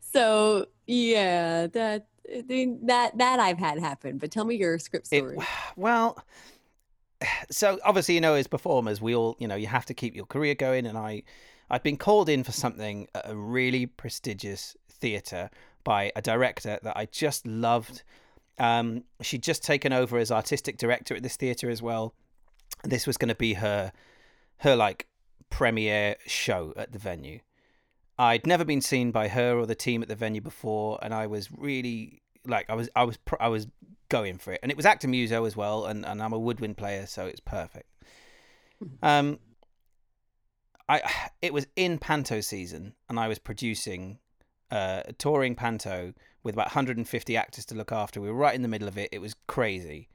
So 0.00 0.66
yeah, 0.86 1.66
that. 1.68 2.06
That 2.48 3.16
that 3.18 3.38
I've 3.38 3.56
had 3.58 3.78
happen, 3.78 4.18
but 4.18 4.32
tell 4.32 4.44
me 4.44 4.56
your 4.56 4.80
script 4.80 5.06
It- 5.12 5.18
story. 5.18 5.38
well, 5.76 6.18
so 7.52 7.78
obviously 7.84 8.16
you 8.16 8.20
know 8.20 8.34
as 8.34 8.48
performers 8.48 9.00
we 9.00 9.14
all 9.14 9.36
you 9.38 9.46
know 9.46 9.54
you 9.54 9.68
have 9.68 9.86
to 9.86 9.94
keep 9.94 10.16
your 10.16 10.26
career 10.26 10.56
going, 10.56 10.86
and 10.86 10.98
I 10.98 11.22
I've 11.70 11.82
been 11.82 11.96
called 11.96 12.28
in 12.28 12.44
for 12.44 12.52
something 12.52 13.08
at 13.14 13.28
a 13.28 13.36
really 13.36 13.86
prestigious 13.86 14.76
theatre 14.88 15.50
by 15.84 16.12
a 16.16 16.22
director 16.22 16.78
that 16.82 16.96
I 16.96 17.06
just 17.06 17.46
loved. 17.46 18.02
Um, 18.58 19.04
she'd 19.20 19.42
just 19.42 19.62
taken 19.62 19.92
over 19.92 20.18
as 20.18 20.30
artistic 20.30 20.78
director 20.78 21.14
at 21.14 21.22
this 21.22 21.36
theatre 21.36 21.70
as 21.70 21.82
well. 21.82 22.14
This 22.84 23.06
was 23.06 23.16
going 23.16 23.28
to 23.28 23.34
be 23.34 23.54
her 23.54 23.92
her 24.58 24.76
like 24.76 25.06
premiere 25.50 26.16
show 26.26 26.72
at 26.76 26.92
the 26.92 26.98
venue. 26.98 27.40
I'd 28.18 28.46
never 28.46 28.64
been 28.64 28.80
seen 28.80 29.10
by 29.10 29.28
her 29.28 29.58
or 29.58 29.66
the 29.66 29.74
team 29.74 30.02
at 30.02 30.08
the 30.08 30.14
venue 30.14 30.40
before, 30.40 30.98
and 31.02 31.12
I 31.12 31.26
was 31.26 31.50
really 31.52 32.22
like 32.46 32.70
I 32.70 32.74
was 32.74 32.88
I 32.96 33.04
was 33.04 33.18
I 33.38 33.48
was 33.48 33.66
going 34.08 34.38
for 34.38 34.52
it, 34.52 34.60
and 34.62 34.70
it 34.70 34.76
was 34.76 34.86
Actor 34.86 35.08
Muso 35.08 35.44
as 35.44 35.56
well, 35.56 35.86
and, 35.86 36.06
and 36.06 36.22
I'm 36.22 36.32
a 36.32 36.38
woodwind 36.38 36.76
player, 36.76 37.06
so 37.06 37.26
it's 37.26 37.40
perfect. 37.40 37.90
Um, 39.02 39.38
I 40.88 41.02
it 41.42 41.52
was 41.52 41.66
in 41.76 41.98
panto 41.98 42.40
season, 42.40 42.94
and 43.08 43.18
I 43.18 43.28
was 43.28 43.38
producing 43.38 44.18
uh, 44.70 45.02
a 45.06 45.12
touring 45.12 45.54
panto 45.54 46.12
with 46.42 46.54
about 46.54 46.66
150 46.66 47.36
actors 47.36 47.64
to 47.66 47.74
look 47.74 47.92
after. 47.92 48.20
We 48.20 48.28
were 48.30 48.36
right 48.36 48.54
in 48.54 48.62
the 48.62 48.68
middle 48.68 48.88
of 48.88 48.96
it. 48.98 49.08
It 49.12 49.20
was 49.20 49.34
crazy. 49.46 50.08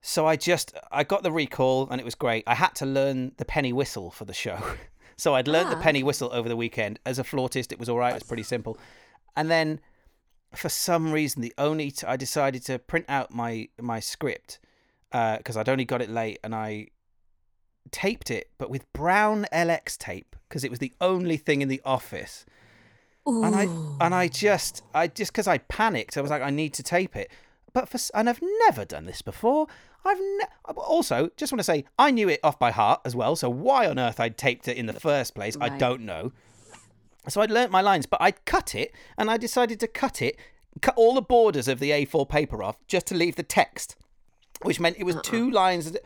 So 0.00 0.26
I 0.26 0.36
just 0.36 0.72
I 0.90 1.04
got 1.04 1.22
the 1.22 1.32
recall 1.32 1.88
and 1.90 2.00
it 2.00 2.04
was 2.04 2.14
great. 2.14 2.44
I 2.46 2.54
had 2.54 2.74
to 2.76 2.86
learn 2.86 3.32
the 3.36 3.44
penny 3.44 3.72
whistle 3.72 4.10
for 4.10 4.24
the 4.24 4.34
show. 4.34 4.58
So 5.16 5.34
I'd 5.34 5.48
learned 5.48 5.70
the 5.70 5.76
Ah. 5.76 5.82
penny 5.82 6.02
whistle 6.02 6.30
over 6.32 6.48
the 6.48 6.56
weekend. 6.56 6.98
As 7.04 7.18
a 7.18 7.24
flautist, 7.24 7.72
it 7.72 7.78
was 7.78 7.90
all 7.90 7.98
right. 7.98 8.12
It 8.12 8.14
was 8.14 8.22
pretty 8.22 8.42
simple. 8.42 8.78
And 9.36 9.50
then, 9.50 9.78
for 10.54 10.70
some 10.70 11.12
reason, 11.12 11.42
the 11.42 11.52
only 11.58 11.90
t- 11.90 12.06
I 12.06 12.16
decided 12.16 12.64
to 12.64 12.78
print 12.78 13.04
out 13.06 13.30
my 13.30 13.68
my 13.78 14.00
script 14.00 14.60
because 15.12 15.58
I'd 15.58 15.68
only 15.68 15.84
got 15.84 16.00
it 16.00 16.08
late, 16.08 16.38
and 16.42 16.54
I 16.54 16.86
taped 17.90 18.30
it, 18.30 18.50
but 18.58 18.70
with 18.70 18.90
brown 18.92 19.46
LX 19.52 19.96
tape 19.98 20.36
because 20.48 20.64
it 20.64 20.70
was 20.70 20.80
the 20.80 20.92
only 21.00 21.36
thing 21.36 21.62
in 21.62 21.68
the 21.68 21.80
office. 21.84 22.44
And 23.26 23.54
I 23.54 23.62
and 24.04 24.14
I 24.14 24.28
just 24.28 24.82
I 24.92 25.06
just 25.06 25.32
because 25.32 25.46
I 25.46 25.58
panicked, 25.58 26.16
I 26.16 26.20
was 26.20 26.30
like, 26.30 26.42
I 26.42 26.50
need 26.50 26.74
to 26.74 26.82
tape 26.82 27.14
it. 27.14 27.30
But 27.72 27.88
for 27.88 27.98
and 28.14 28.28
I've 28.28 28.40
never 28.66 28.84
done 28.84 29.04
this 29.04 29.22
before. 29.22 29.66
I've 30.04 30.18
ne- 30.18 30.74
also 30.76 31.30
just 31.36 31.52
want 31.52 31.60
to 31.60 31.64
say 31.64 31.84
I 31.98 32.10
knew 32.10 32.28
it 32.28 32.40
off 32.42 32.58
by 32.58 32.70
heart 32.70 33.00
as 33.04 33.14
well. 33.14 33.36
So 33.36 33.48
why 33.50 33.86
on 33.86 33.98
earth 33.98 34.18
I'd 34.18 34.36
taped 34.36 34.66
it 34.66 34.76
in 34.76 34.86
the 34.86 34.94
first 34.94 35.34
place, 35.34 35.56
I 35.60 35.68
don't 35.68 36.02
know. 36.02 36.32
So 37.28 37.40
I'd 37.42 37.50
learnt 37.50 37.70
my 37.70 37.82
lines, 37.82 38.06
but 38.06 38.20
I'd 38.20 38.44
cut 38.46 38.74
it, 38.74 38.94
and 39.18 39.30
I 39.30 39.36
decided 39.36 39.78
to 39.80 39.86
cut 39.86 40.22
it, 40.22 40.36
cut 40.80 40.94
all 40.96 41.14
the 41.14 41.22
borders 41.22 41.68
of 41.68 41.78
the 41.78 41.90
A4 41.90 42.28
paper 42.28 42.62
off 42.62 42.78
just 42.86 43.06
to 43.08 43.14
leave 43.14 43.36
the 43.36 43.42
text, 43.42 43.94
which 44.62 44.80
meant 44.80 44.96
it 44.98 45.04
was 45.04 45.16
uh-uh. 45.16 45.22
two 45.22 45.50
lines. 45.50 45.96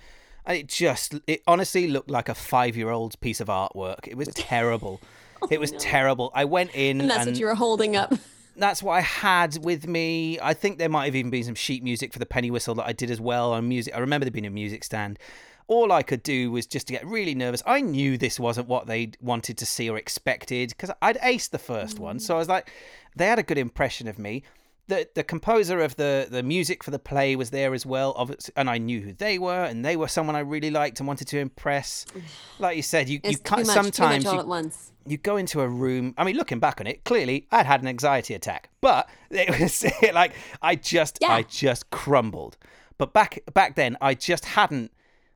And 0.46 0.58
it 0.58 0.66
just, 0.66 1.14
it 1.26 1.42
honestly 1.46 1.88
looked 1.88 2.10
like 2.10 2.28
a 2.28 2.34
five-year-old's 2.34 3.16
piece 3.16 3.40
of 3.40 3.48
artwork. 3.48 4.06
It 4.06 4.16
was 4.16 4.28
terrible. 4.28 5.00
it 5.50 5.58
was 5.58 5.72
oh, 5.72 5.78
terrible. 5.78 6.30
I 6.34 6.44
went 6.44 6.74
in, 6.74 7.00
and 7.00 7.10
that's 7.10 7.22
and 7.22 7.32
what 7.32 7.40
you 7.40 7.46
were 7.46 7.54
holding 7.54 7.96
up. 7.96 8.12
that's 8.56 8.82
what 8.82 8.94
I 8.94 9.00
had 9.00 9.58
with 9.62 9.86
me. 9.86 10.38
I 10.40 10.54
think 10.54 10.78
there 10.78 10.88
might 10.88 11.06
have 11.06 11.16
even 11.16 11.30
been 11.30 11.44
some 11.44 11.54
sheet 11.54 11.82
music 11.82 12.12
for 12.12 12.18
the 12.18 12.26
penny 12.26 12.50
whistle 12.50 12.74
that 12.76 12.86
I 12.86 12.92
did 12.92 13.10
as 13.10 13.20
well 13.20 13.52
on 13.52 13.68
music. 13.68 13.94
I 13.94 13.98
remember 13.98 14.24
there 14.24 14.30
being 14.30 14.46
a 14.46 14.50
music 14.50 14.84
stand. 14.84 15.18
All 15.66 15.92
I 15.92 16.02
could 16.02 16.22
do 16.22 16.50
was 16.50 16.66
just 16.66 16.86
to 16.88 16.92
get 16.92 17.06
really 17.06 17.34
nervous. 17.34 17.62
I 17.64 17.80
knew 17.80 18.18
this 18.18 18.38
wasn't 18.38 18.68
what 18.68 18.86
they 18.86 19.12
wanted 19.20 19.56
to 19.58 19.66
see 19.66 19.88
or 19.88 19.96
expected 19.96 20.70
because 20.70 20.90
I'd 21.00 21.16
aced 21.18 21.50
the 21.50 21.58
first 21.58 21.98
one. 21.98 22.18
Mm. 22.18 22.20
So 22.20 22.34
I 22.34 22.38
was 22.38 22.48
like, 22.48 22.70
they 23.16 23.26
had 23.26 23.38
a 23.38 23.42
good 23.42 23.56
impression 23.56 24.06
of 24.06 24.18
me. 24.18 24.42
The 24.86 25.08
the 25.14 25.24
composer 25.24 25.80
of 25.80 25.96
the 25.96 26.26
the 26.30 26.42
music 26.42 26.84
for 26.84 26.90
the 26.90 26.98
play 26.98 27.36
was 27.36 27.48
there 27.50 27.72
as 27.72 27.86
well, 27.86 28.12
obviously, 28.16 28.52
and 28.56 28.68
I 28.68 28.76
knew 28.78 29.00
who 29.00 29.12
they 29.14 29.38
were, 29.38 29.64
and 29.64 29.82
they 29.82 29.96
were 29.96 30.08
someone 30.08 30.36
I 30.36 30.40
really 30.40 30.70
liked 30.70 31.00
and 31.00 31.06
wanted 31.06 31.26
to 31.28 31.38
impress. 31.38 32.04
Like 32.58 32.76
you 32.76 32.82
said, 32.82 33.08
you 33.08 33.18
It's 33.24 33.32
you 33.32 33.38
can't 33.38 33.66
much, 33.66 33.74
sometimes 33.74 34.24
too 34.24 34.30
much 34.36 34.46
all 34.46 34.62
you, 34.62 34.70
you 35.06 35.16
go 35.16 35.36
into 35.38 35.60
a 35.62 35.68
room. 35.68 36.14
I 36.18 36.24
mean, 36.24 36.36
looking 36.36 36.60
back 36.60 36.80
on 36.80 36.86
it, 36.86 37.02
clearly 37.04 37.46
I'd 37.50 37.64
had 37.66 37.80
an 37.82 37.88
anxiety 37.88 38.34
attack, 38.34 38.68
but 38.82 39.08
it 39.30 39.58
was 39.58 39.84
like 40.12 40.32
I 40.60 40.74
just, 40.76 41.18
Yeah. 41.22 41.32
I 41.32 41.42
just 41.42 41.88
crumbled. 41.90 42.56
But 42.98 43.12
back 43.14 43.38
back 43.54 43.76
then, 43.76 43.96
I 44.02 44.12
just 44.14 44.44
hadn't, 44.44 44.92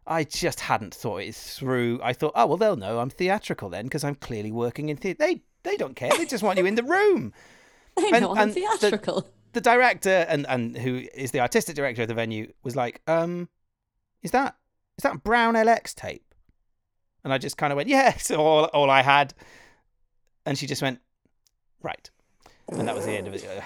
I 0.07 0.25
just 0.25 0.61
hadn't 0.61 0.95
thought 0.95 1.23
it 1.23 1.35
through. 1.35 2.01
I 2.05 2.13
thought, 2.13 2.33
oh 2.37 2.47
well, 2.47 2.57
they'll 2.59 2.77
know 2.77 2.99
I'm 3.01 3.11
theatrical 3.11 3.71
then 3.71 3.85
because 3.85 4.05
I'm 4.05 4.15
clearly 4.15 4.53
working 4.53 4.91
in 4.91 4.97
theatre. 4.99 5.17
They 5.19 5.41
they 5.65 5.77
don't 5.79 5.97
care. 5.97 6.11
They 6.17 6.27
just 6.27 6.43
want 6.45 6.59
you 6.59 6.67
in 6.67 6.75
the 6.77 6.85
room. 6.85 7.33
I 7.99 8.11
And- 8.13 8.23
know, 8.23 8.33
I'm 8.33 8.39
and 8.39 8.51
the- 8.55 8.61
theatrical. 8.61 9.27
The 9.53 9.61
director 9.61 10.27
and 10.29 10.47
and 10.47 10.77
who 10.77 11.03
is 11.15 11.31
the 11.31 11.41
artistic 11.41 11.75
director 11.75 12.03
of 12.03 12.09
the 12.09 12.15
venue 12.15 12.53
was 12.63 12.77
like, 12.77 13.01
um, 13.07 13.49
is 14.23 14.31
that 14.33 14.57
is 14.97 15.03
that 15.03 15.23
brown 15.23 15.55
LX 15.55 15.95
tape? 15.95 16.35
And 17.25 17.33
I 17.33 17.39
just 17.39 17.57
kind 17.57 17.73
of 17.73 17.77
went, 17.77 17.89
yes, 17.89 18.31
all 18.31 18.65
all 18.67 18.91
I 18.91 19.03
had. 19.03 19.35
And 20.47 20.57
she 20.57 20.67
just 20.67 20.83
went, 20.83 21.01
right. 21.83 22.11
And 22.69 22.87
that 22.89 22.95
was 22.95 23.07
the 23.07 23.13
end 23.13 23.27
of 23.27 23.35
it. 23.35 23.63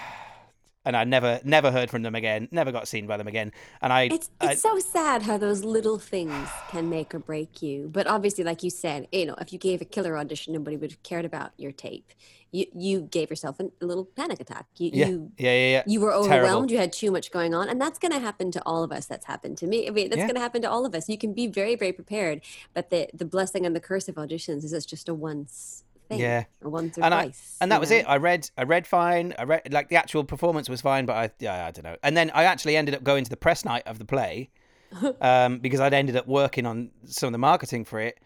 And 0.85 0.97
I 0.97 1.05
never 1.05 1.39
never 1.43 1.71
heard 1.71 1.89
from 1.89 2.01
them 2.01 2.13
again. 2.15 2.49
Never 2.51 2.71
got 2.71 2.87
seen 2.89 3.07
by 3.07 3.15
them 3.17 3.27
again. 3.27 3.51
And 3.81 3.93
I, 3.93 4.03
It's 4.11 4.29
I 4.41 4.51
it's 4.51 4.61
so 4.61 4.79
sad 4.79 5.21
how 5.23 5.37
those 5.37 5.63
little 5.63 5.97
things 5.97 6.49
can 6.69 6.89
make 6.89 7.15
or 7.15 7.19
break 7.19 7.61
you. 7.61 7.89
But 7.91 8.05
obviously, 8.07 8.43
like 8.43 8.63
you 8.63 8.69
said, 8.69 9.07
you 9.11 9.25
know, 9.25 9.35
if 9.39 9.53
you 9.53 9.59
gave 9.59 9.81
a 9.81 9.85
killer 9.85 10.17
audition, 10.17 10.53
nobody 10.53 10.75
would 10.75 10.91
have 10.91 11.03
cared 11.03 11.23
about 11.25 11.51
your 11.57 11.71
tape. 11.71 12.11
You 12.51 12.65
you 12.75 13.01
gave 13.01 13.29
yourself 13.29 13.59
a 13.61 13.69
little 13.85 14.05
panic 14.05 14.41
attack. 14.41 14.65
You 14.77 14.89
yeah, 14.93 15.07
you 15.07 15.31
yeah, 15.37 15.51
yeah, 15.53 15.69
yeah. 15.77 15.83
you 15.87 16.01
were 16.01 16.11
Terrible. 16.11 16.29
overwhelmed. 16.35 16.69
You 16.71 16.77
had 16.77 16.91
too 16.91 17.11
much 17.11 17.31
going 17.31 17.53
on, 17.53 17.69
and 17.69 17.79
that's 17.81 17.97
going 17.97 18.11
to 18.11 18.19
happen 18.19 18.51
to 18.51 18.61
all 18.65 18.83
of 18.83 18.91
us. 18.91 19.05
That's 19.05 19.25
happened 19.25 19.57
to 19.59 19.67
me. 19.67 19.87
I 19.87 19.91
mean, 19.91 20.09
that's 20.09 20.19
Yeah. 20.19 20.27
going 20.27 20.35
to 20.35 20.41
happen 20.41 20.61
to 20.63 20.69
all 20.69 20.85
of 20.85 20.93
us. 20.93 21.07
You 21.07 21.17
can 21.17 21.33
be 21.33 21.47
very 21.47 21.75
very 21.75 21.93
prepared, 21.93 22.41
but 22.73 22.89
the 22.89 23.07
the 23.13 23.25
blessing 23.25 23.65
and 23.65 23.73
the 23.75 23.79
curse 23.79 24.07
of 24.09 24.15
auditions 24.15 24.63
is 24.65 24.73
it's 24.73 24.85
just 24.85 25.07
a 25.09 25.13
once 25.13 25.83
thing. 26.09 26.19
Yeah. 26.19 26.45
once 26.61 26.97
or 26.97 27.03
and 27.03 27.13
I 27.13 27.31
and 27.61 27.71
that 27.71 27.79
was 27.79 27.89
know? 27.91 27.97
it. 27.97 28.05
I 28.07 28.17
read 28.17 28.49
I 28.57 28.63
read 28.63 28.87
fine. 28.87 29.33
I 29.37 29.43
read 29.43 29.71
like 29.71 29.89
the 29.89 29.95
actual 29.95 30.23
performance 30.23 30.69
was 30.69 30.81
fine, 30.81 31.05
but 31.05 31.15
I 31.15 31.29
yeah 31.39 31.65
I 31.65 31.71
don't 31.71 31.83
know. 31.83 31.97
And 32.03 32.15
then 32.15 32.31
I 32.33 32.43
actually 32.45 32.75
ended 32.75 32.95
up 32.95 33.03
going 33.03 33.23
to 33.23 33.29
the 33.29 33.37
press 33.37 33.65
night 33.65 33.83
of 33.85 33.99
the 33.99 34.05
play 34.05 34.49
um, 35.21 35.59
because 35.59 35.79
I'd 35.79 35.93
ended 35.93 36.15
up 36.15 36.27
working 36.27 36.65
on 36.65 36.91
some 37.05 37.27
of 37.27 37.31
the 37.31 37.39
marketing 37.39 37.85
for 37.85 37.99
it, 37.99 38.19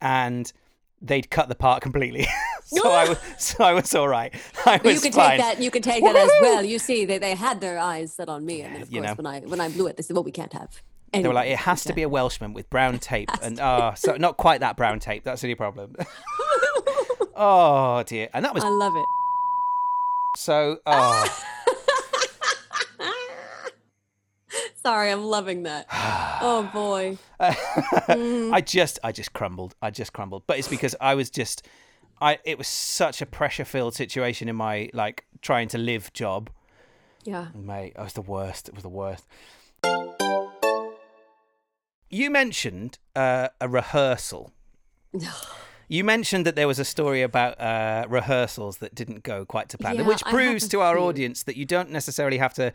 and 0.00 0.52
they'd 1.00 1.30
cut 1.30 1.48
the 1.48 1.54
part 1.54 1.82
completely. 1.82 2.26
so 2.64 2.90
I 2.90 3.08
was, 3.08 3.18
so 3.38 3.64
I 3.64 3.72
was 3.74 3.94
all 3.94 4.08
right. 4.08 4.34
I 4.64 4.80
was 4.82 4.96
you 4.96 5.10
can 5.10 5.12
fine. 5.12 5.30
take 5.30 5.40
that. 5.40 5.62
You 5.62 5.70
can 5.70 5.82
take 5.82 6.02
that 6.02 6.16
as 6.16 6.30
well. 6.40 6.64
You 6.64 6.78
see, 6.78 7.04
they, 7.04 7.18
they 7.18 7.34
had 7.34 7.60
their 7.60 7.78
eyes 7.78 8.12
set 8.12 8.28
on 8.28 8.44
me, 8.44 8.62
and 8.62 8.74
then 8.74 8.82
of 8.82 8.90
You 8.90 9.02
course 9.02 9.10
know. 9.10 9.22
when 9.22 9.26
I 9.26 9.40
when 9.40 9.60
I 9.60 9.68
blew 9.68 9.86
it, 9.86 9.96
they 9.96 10.02
said, 10.02 10.14
"Well, 10.14 10.24
we 10.24 10.32
can't 10.32 10.52
have." 10.52 10.82
They 11.22 11.28
were 11.28 11.34
like, 11.34 11.48
it 11.48 11.58
has 11.58 11.84
to 11.84 11.92
be 11.92 12.02
a 12.02 12.08
Welshman 12.08 12.54
with 12.54 12.68
brown 12.70 12.98
tape, 12.98 13.30
and 13.40 13.60
oh, 13.60 13.92
so 13.96 14.16
not 14.16 14.36
quite 14.36 14.60
that 14.60 14.76
brown 14.76 14.98
tape. 14.98 15.22
That's 15.22 15.42
the 15.42 15.46
only 15.46 15.54
problem. 15.54 15.94
Oh 17.36 18.02
dear, 18.04 18.28
and 18.32 18.44
that 18.44 18.54
was 18.54 18.64
I 18.64 18.68
love 18.68 18.94
it. 18.96 19.06
so. 20.36 20.78
Oh, 20.86 21.42
Sorry, 24.82 25.10
I'm 25.10 25.24
loving 25.24 25.62
that. 25.62 25.86
oh 25.92 26.68
boy. 26.72 27.16
I 27.40 28.60
just, 28.60 28.98
I 29.02 29.12
just 29.12 29.32
crumbled. 29.32 29.74
I 29.80 29.90
just 29.90 30.12
crumbled. 30.12 30.42
But 30.46 30.58
it's 30.58 30.68
because 30.68 30.94
I 31.00 31.14
was 31.14 31.30
just, 31.30 31.66
I. 32.20 32.38
It 32.44 32.58
was 32.58 32.68
such 32.68 33.22
a 33.22 33.26
pressure-filled 33.26 33.94
situation 33.94 34.48
in 34.48 34.56
my 34.56 34.90
like 34.92 35.24
trying 35.40 35.68
to 35.68 35.78
live 35.78 36.12
job. 36.12 36.50
Yeah. 37.24 37.46
Mate, 37.54 37.94
it 37.96 38.02
was 38.02 38.12
the 38.12 38.20
worst. 38.20 38.68
It 38.68 38.74
was 38.74 38.82
the 38.82 38.90
worst. 38.90 39.24
You 42.10 42.30
mentioned 42.30 42.98
uh, 43.16 43.48
a 43.60 43.68
rehearsal. 43.68 44.52
You 45.88 46.04
mentioned 46.04 46.46
that 46.46 46.56
there 46.56 46.66
was 46.66 46.78
a 46.78 46.84
story 46.84 47.22
about 47.22 47.60
uh, 47.60 48.06
rehearsals 48.08 48.78
that 48.78 48.94
didn't 48.94 49.22
go 49.22 49.44
quite 49.44 49.68
to 49.70 49.78
plan, 49.78 49.96
Yeah, 49.96 50.02
which 50.02 50.22
proves 50.24 50.68
to 50.68 50.80
our 50.80 50.98
audience 50.98 51.42
that 51.44 51.56
you 51.56 51.64
don't 51.64 51.90
necessarily 51.90 52.38
have 52.38 52.54
to 52.54 52.72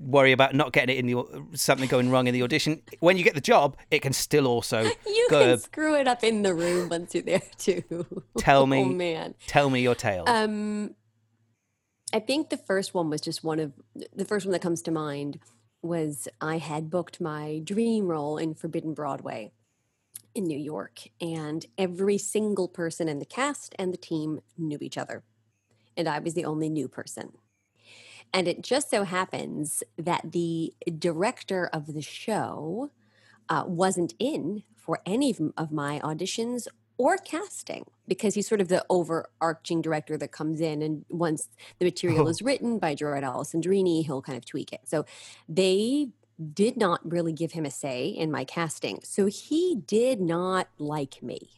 worry 0.00 0.32
about 0.32 0.54
not 0.54 0.72
getting 0.72 0.96
it 0.96 0.98
in 0.98 1.06
the 1.06 1.56
something 1.56 1.88
going 1.88 2.10
wrong 2.10 2.26
in 2.26 2.34
the 2.34 2.42
audition. 2.42 2.82
When 3.00 3.16
you 3.16 3.24
get 3.24 3.34
the 3.34 3.40
job, 3.40 3.76
it 3.90 4.00
can 4.00 4.12
still 4.12 4.46
also 4.46 4.82
You 5.06 5.26
go. 5.30 5.40
can 5.40 5.58
screw 5.58 5.94
it 5.94 6.08
up 6.08 6.24
in 6.24 6.42
the 6.42 6.54
room 6.54 6.88
once 6.88 7.14
you're 7.14 7.22
there 7.22 7.42
too. 7.58 7.84
Tell 8.38 8.66
me, 8.66 8.80
Oh 8.82 8.86
man. 8.86 9.34
Tell 9.46 9.70
me 9.70 9.80
your 9.80 9.94
tale. 9.94 10.24
Um, 10.26 10.94
I 12.12 12.20
think 12.20 12.48
the 12.50 12.56
first 12.56 12.94
one 12.94 13.10
was 13.10 13.20
just 13.20 13.44
one 13.44 13.60
of 13.60 13.72
the 14.14 14.24
first 14.24 14.46
one 14.46 14.52
that 14.52 14.62
comes 14.62 14.82
to 14.82 14.90
mind 14.90 15.38
was 15.82 16.26
I 16.40 16.58
had 16.58 16.90
booked 16.90 17.20
my 17.20 17.60
dream 17.62 18.08
role 18.08 18.36
in 18.38 18.54
Forbidden 18.54 18.94
Broadway 18.94 19.52
in 20.38 20.44
New 20.44 20.58
York, 20.58 21.00
and 21.20 21.66
every 21.76 22.16
single 22.16 22.68
person 22.68 23.08
in 23.08 23.18
the 23.18 23.26
cast 23.26 23.74
and 23.78 23.92
the 23.92 23.98
team 23.98 24.40
knew 24.56 24.78
each 24.80 24.96
other, 24.96 25.24
and 25.96 26.08
I 26.08 26.20
was 26.20 26.34
the 26.34 26.44
only 26.44 26.70
new 26.70 26.88
person. 26.88 27.32
And 28.32 28.46
it 28.46 28.62
just 28.62 28.90
so 28.90 29.04
happens 29.04 29.82
that 29.96 30.32
the 30.32 30.72
director 30.98 31.68
of 31.72 31.92
the 31.92 32.02
show 32.02 32.90
uh, 33.48 33.64
wasn't 33.66 34.14
in 34.18 34.62
for 34.76 35.00
any 35.04 35.34
of, 35.56 35.72
my 35.72 35.98
auditions 36.00 36.66
or 36.98 37.16
casting 37.16 37.84
because 38.06 38.34
he's 38.34 38.48
sort 38.48 38.60
of 38.60 38.68
the 38.68 38.84
overarching 38.90 39.80
director 39.82 40.16
that 40.16 40.32
comes 40.32 40.60
in 40.60 40.82
and 40.82 41.04
once 41.08 41.48
the 41.78 41.84
material 41.84 42.26
Oh. 42.26 42.28
is 42.34 42.42
written 42.42 42.78
by 42.78 42.94
Gerard 42.94 43.24
Alessandrini, 43.24 44.04
he'll 44.04 44.22
kind 44.22 44.36
of 44.38 44.44
tweak 44.44 44.72
it. 44.72 44.80
So 44.84 45.04
they 45.48 46.08
did 46.54 46.76
not 46.76 47.00
really 47.10 47.32
give 47.32 47.52
him 47.52 47.64
a 47.64 47.70
say 47.70 48.08
in 48.08 48.30
my 48.30 48.44
casting. 48.44 49.00
So 49.02 49.26
he 49.26 49.76
did 49.86 50.20
not 50.20 50.68
like 50.78 51.22
me. 51.22 51.50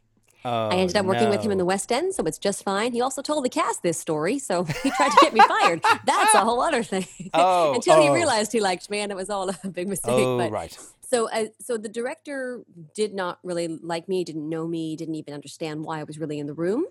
oh, 0.45 0.69
I 0.69 0.77
ended 0.77 0.97
up 0.97 1.05
working 1.05 1.29
with 1.29 1.43
him 1.43 1.51
in 1.51 1.59
the 1.59 1.67
West 1.67 1.93
End, 1.93 2.15
so 2.15 2.25
it's 2.25 2.39
just 2.39 2.63
fine. 2.63 2.93
He 2.93 3.03
also 3.03 3.21
told 3.21 3.45
the 3.45 3.51
cast 3.51 3.83
this 3.83 3.99
story, 3.99 4.39
so 4.39 4.65
he 4.83 4.91
tried 4.91 5.11
to 5.11 5.19
get 5.21 5.35
me 5.35 5.41
fired. 5.41 5.83
That's 6.07 6.35
a 6.35 6.41
whole 6.41 6.63
other 6.63 6.83
thing. 6.83 7.07
Oh, 7.35 7.75
Until 7.75 8.01
he 8.01 8.09
oh. 8.09 8.15
realized 8.15 8.53
he 8.53 8.61
liked 8.61 8.91
me, 8.91 9.01
and 9.01 9.13
it 9.13 9.15
was 9.15 9.31
all 9.31 9.51
a 9.51 9.69
big 9.69 9.87
mistake. 9.89 10.13
Oh, 10.13 10.39
but 10.39 10.51
right. 10.51 10.77
so, 11.03 11.31
uh, 11.31 11.47
so 11.61 11.77
the 11.77 11.89
director 11.89 12.63
did 12.95 13.15
not 13.15 13.39
really 13.45 13.69
like 13.69 14.09
me, 14.09 14.25
didn't 14.25 14.49
know 14.49 14.67
me, 14.67 14.97
didn't 14.97 15.15
even 15.15 15.35
understand 15.35 15.85
why 15.85 16.01
I 16.01 16.05
was 16.05 16.19
really 16.19 16.39
in 16.39 16.47
the 16.47 16.55
room 16.55 16.87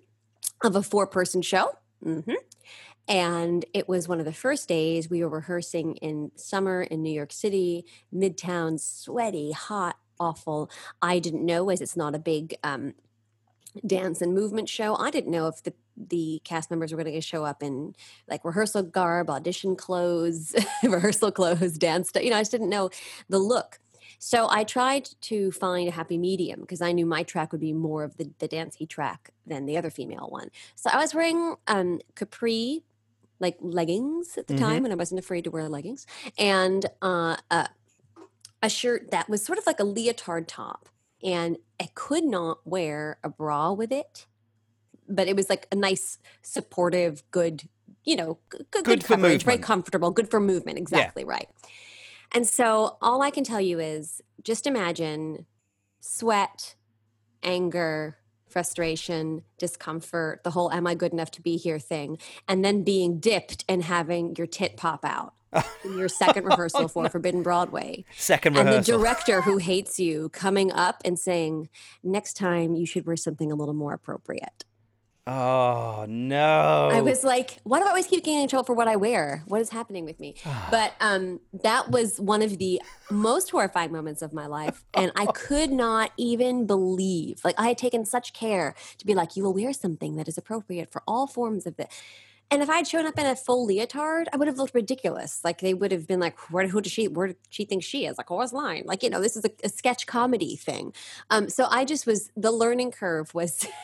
of 0.64 0.76
a 0.76 0.84
four-person 0.84 1.42
show. 1.42 1.72
hmm 2.04 2.20
And 3.10 3.66
it 3.74 3.90
was 3.90 4.08
one 4.08 4.20
of 4.20 4.26
the 4.26 4.34
first 4.34 4.70
days 4.70 5.10
we 5.10 5.24
were 5.24 5.30
rehearsing 5.30 5.96
in 5.96 6.32
summer 6.36 6.84
in 6.84 7.02
New 7.02 7.12
York 7.12 7.34
City, 7.34 7.86
midtown, 8.14 8.80
sweaty, 8.80 9.52
hot, 9.52 9.98
awful. 10.20 10.70
I 11.02 11.18
didn't 11.18 11.44
know, 11.44 11.72
as 11.72 11.82
it's 11.82 11.98
not 11.98 12.14
a 12.14 12.20
big 12.20 12.56
um, 12.64 12.94
dance 13.86 14.22
and 14.22 14.36
movement 14.36 14.70
show. 14.70 14.96
I 14.96 15.10
didn't 15.10 15.32
know 15.32 15.48
if 15.48 15.64
the 15.64 15.74
the 15.98 16.40
cast 16.46 16.70
members 16.70 16.94
were 16.94 17.04
going 17.04 17.14
to 17.14 17.20
show 17.20 17.44
up 17.44 17.62
in 17.62 17.94
like 18.30 18.46
rehearsal 18.46 18.84
garb, 18.84 19.30
audition 19.30 19.76
clothes, 19.76 20.56
rehearsal 20.84 21.30
clothes, 21.32 21.78
dance. 21.78 22.12
You 22.16 22.30
know, 22.30 22.38
I 22.38 22.42
just 22.42 22.52
didn't 22.52 22.70
know 22.70 22.90
the 23.28 23.40
look. 23.40 23.80
So 24.18 24.48
I 24.50 24.64
tried 24.64 25.10
to 25.22 25.52
find 25.52 25.88
a 25.88 25.92
happy 25.92 26.18
medium 26.18 26.62
because 26.62 26.82
I 26.82 26.92
knew 26.92 27.06
my 27.06 27.24
track 27.24 27.52
would 27.52 27.62
be 27.62 27.74
more 27.74 28.04
of 28.04 28.18
the, 28.18 28.30
the 28.40 28.48
dancey 28.48 28.86
track 28.86 29.32
than 29.46 29.66
the 29.66 29.78
other 29.78 29.90
female 29.90 30.28
one. 30.30 30.52
So 30.76 30.90
I 30.92 30.98
was 30.98 31.14
wearing 31.14 31.56
um, 31.68 32.00
capri, 32.16 32.84
like 33.40 33.58
leggings 33.62 34.38
at 34.38 34.48
the 34.48 34.54
Mhm. 34.54 34.60
time, 34.60 34.86
and 34.86 34.94
I 34.94 34.98
wasn't 34.98 35.20
afraid 35.20 35.44
to 35.46 35.52
wear 35.52 35.68
leggings, 35.70 36.06
and 36.38 36.86
uh, 37.02 37.38
a, 37.52 37.70
a 38.62 38.70
shirt 38.70 39.12
that 39.12 39.30
was 39.30 39.44
sort 39.44 39.58
of 39.58 39.66
like 39.66 39.80
a 39.80 39.84
leotard 39.86 40.48
top. 40.48 40.90
And 41.22 41.58
I 41.82 41.90
could 41.96 42.24
not 42.24 42.66
wear 42.66 43.20
a 43.24 43.30
bra 43.30 43.74
with 43.74 43.92
it, 43.92 44.26
but 45.08 45.28
it 45.28 45.36
was 45.36 45.50
like 45.50 45.68
a 45.72 45.76
nice, 45.76 46.18
supportive, 46.42 47.24
good, 47.32 47.68
you 48.06 48.16
know, 48.16 48.40
good, 48.50 48.68
Good 48.84 49.04
for 49.04 49.16
coverage, 49.16 49.44
very 49.44 49.58
comfortable, 49.58 50.12
good 50.12 50.30
for 50.30 50.40
movement. 50.40 50.78
Exactly 50.78 51.26
right. 51.26 51.50
And 52.32 52.48
so 52.48 52.98
all 53.02 53.22
I 53.22 53.32
can 53.32 53.44
tell 53.44 53.60
you 53.60 53.80
is 53.80 54.22
just 54.44 54.68
imagine 54.68 55.46
sweat, 56.00 56.76
anger, 57.44 58.19
frustration, 58.50 59.44
discomfort, 59.58 60.44
the 60.44 60.52
whole 60.52 60.72
am 60.72 60.88
I 60.88 60.96
good 60.96 61.14
enough 61.14 61.32
to 61.32 61.42
be 61.42 61.58
here 61.58 61.80
thing, 61.80 62.18
and 62.48 62.64
then 62.64 62.84
being 62.84 63.20
dipped 63.20 63.66
and 63.68 63.84
having 63.84 64.36
your 64.36 64.48
tit 64.48 64.78
pop 64.78 65.06
out 65.06 65.34
in 65.84 65.98
your 65.98 66.10
second 66.10 66.46
rehearsal 66.46 66.88
for 66.88 67.10
Forbidden 67.10 67.44
Broadway. 67.44 68.06
Second 68.16 68.58
And 68.58 68.70
the 68.70 68.82
director 68.82 69.42
who 69.42 69.58
hates 69.58 70.00
you 70.00 70.30
coming 70.30 70.72
up 70.72 71.02
and 71.06 71.18
saying, 71.18 71.70
next 72.04 72.34
time 72.34 72.76
you 72.76 72.86
should 72.86 73.06
wear 73.06 73.16
something 73.16 73.52
a 73.52 73.56
little 73.56 73.74
more 73.74 73.94
appropriate. 73.94 74.66
Oh 75.30 76.06
no! 76.08 76.90
I 76.92 77.02
was 77.02 77.24
like, 77.24 77.60
why 77.64 77.80
do 77.80 77.86
I 77.86 77.90
always 77.90 78.08
keep 78.08 78.24
getting 78.24 78.42
in 78.42 78.50
trouble 78.50 78.66
for 78.66 78.74
what 78.74 78.88
I 78.88 78.96
wear? 78.96 79.44
What 79.48 79.62
is 79.62 79.70
happening 79.70 80.06
with 80.06 80.20
me? 80.20 80.36
But 80.72 80.94
um, 81.00 81.40
that 81.64 81.90
was 81.90 82.20
one 82.20 82.42
of 82.42 82.58
the 82.58 82.82
most 83.10 83.50
horrifying 83.50 83.92
moments 83.92 84.22
of 84.22 84.34
my 84.34 84.46
life. 84.46 84.84
And 84.94 85.12
I 85.16 85.26
could 85.34 85.72
not 85.72 86.12
even 86.18 86.68
believe, 86.68 87.42
like, 87.44 87.56
I 87.58 87.70
had 87.70 87.78
taken 87.78 88.06
such 88.06 88.34
care 88.34 88.76
to 88.98 89.06
be 89.06 89.16
like, 89.16 89.36
you 89.36 89.44
will 89.44 89.54
wear 89.54 89.74
something 89.74 90.16
that 90.18 90.28
is 90.28 90.38
appropriate 90.38 90.92
for 90.92 91.02
all 91.08 91.28
forms 91.28 91.66
of 91.66 91.76
the. 91.78 91.88
And 92.52 92.64
if 92.64 92.70
I 92.70 92.78
had 92.78 92.88
shown 92.88 93.06
up 93.06 93.18
in 93.18 93.26
a 93.26 93.36
full 93.36 93.66
leotard, 93.66 94.28
I 94.34 94.38
would 94.38 94.48
have 94.48 94.58
looked 94.58 94.74
ridiculous. 94.74 95.42
Like 95.44 95.60
they 95.60 95.74
would 95.74 95.92
have 95.92 96.08
been 96.08 96.20
like, 96.20 96.38
"Where? 96.52 96.68
Who 96.68 96.82
does 96.82 96.92
she? 96.92 97.08
Where 97.08 97.28
does 97.28 97.36
she 97.50 97.66
think 97.66 97.84
she 97.84 98.06
is?" 98.06 98.18
Like, 98.18 98.30
"What's 98.32 98.54
lying." 98.54 98.86
Like, 98.86 99.04
you 99.04 99.10
know, 99.10 99.22
this 99.22 99.38
is 99.38 99.46
a, 99.46 99.52
a 99.64 99.70
sketch 99.70 100.08
comedy 100.08 100.56
thing. 100.56 100.94
Um, 101.30 101.50
so 101.50 101.68
I 101.70 101.86
just 101.86 102.08
was 102.08 102.32
the 102.36 102.52
learning 102.52 102.92
curve 102.92 103.34
was. 103.34 103.68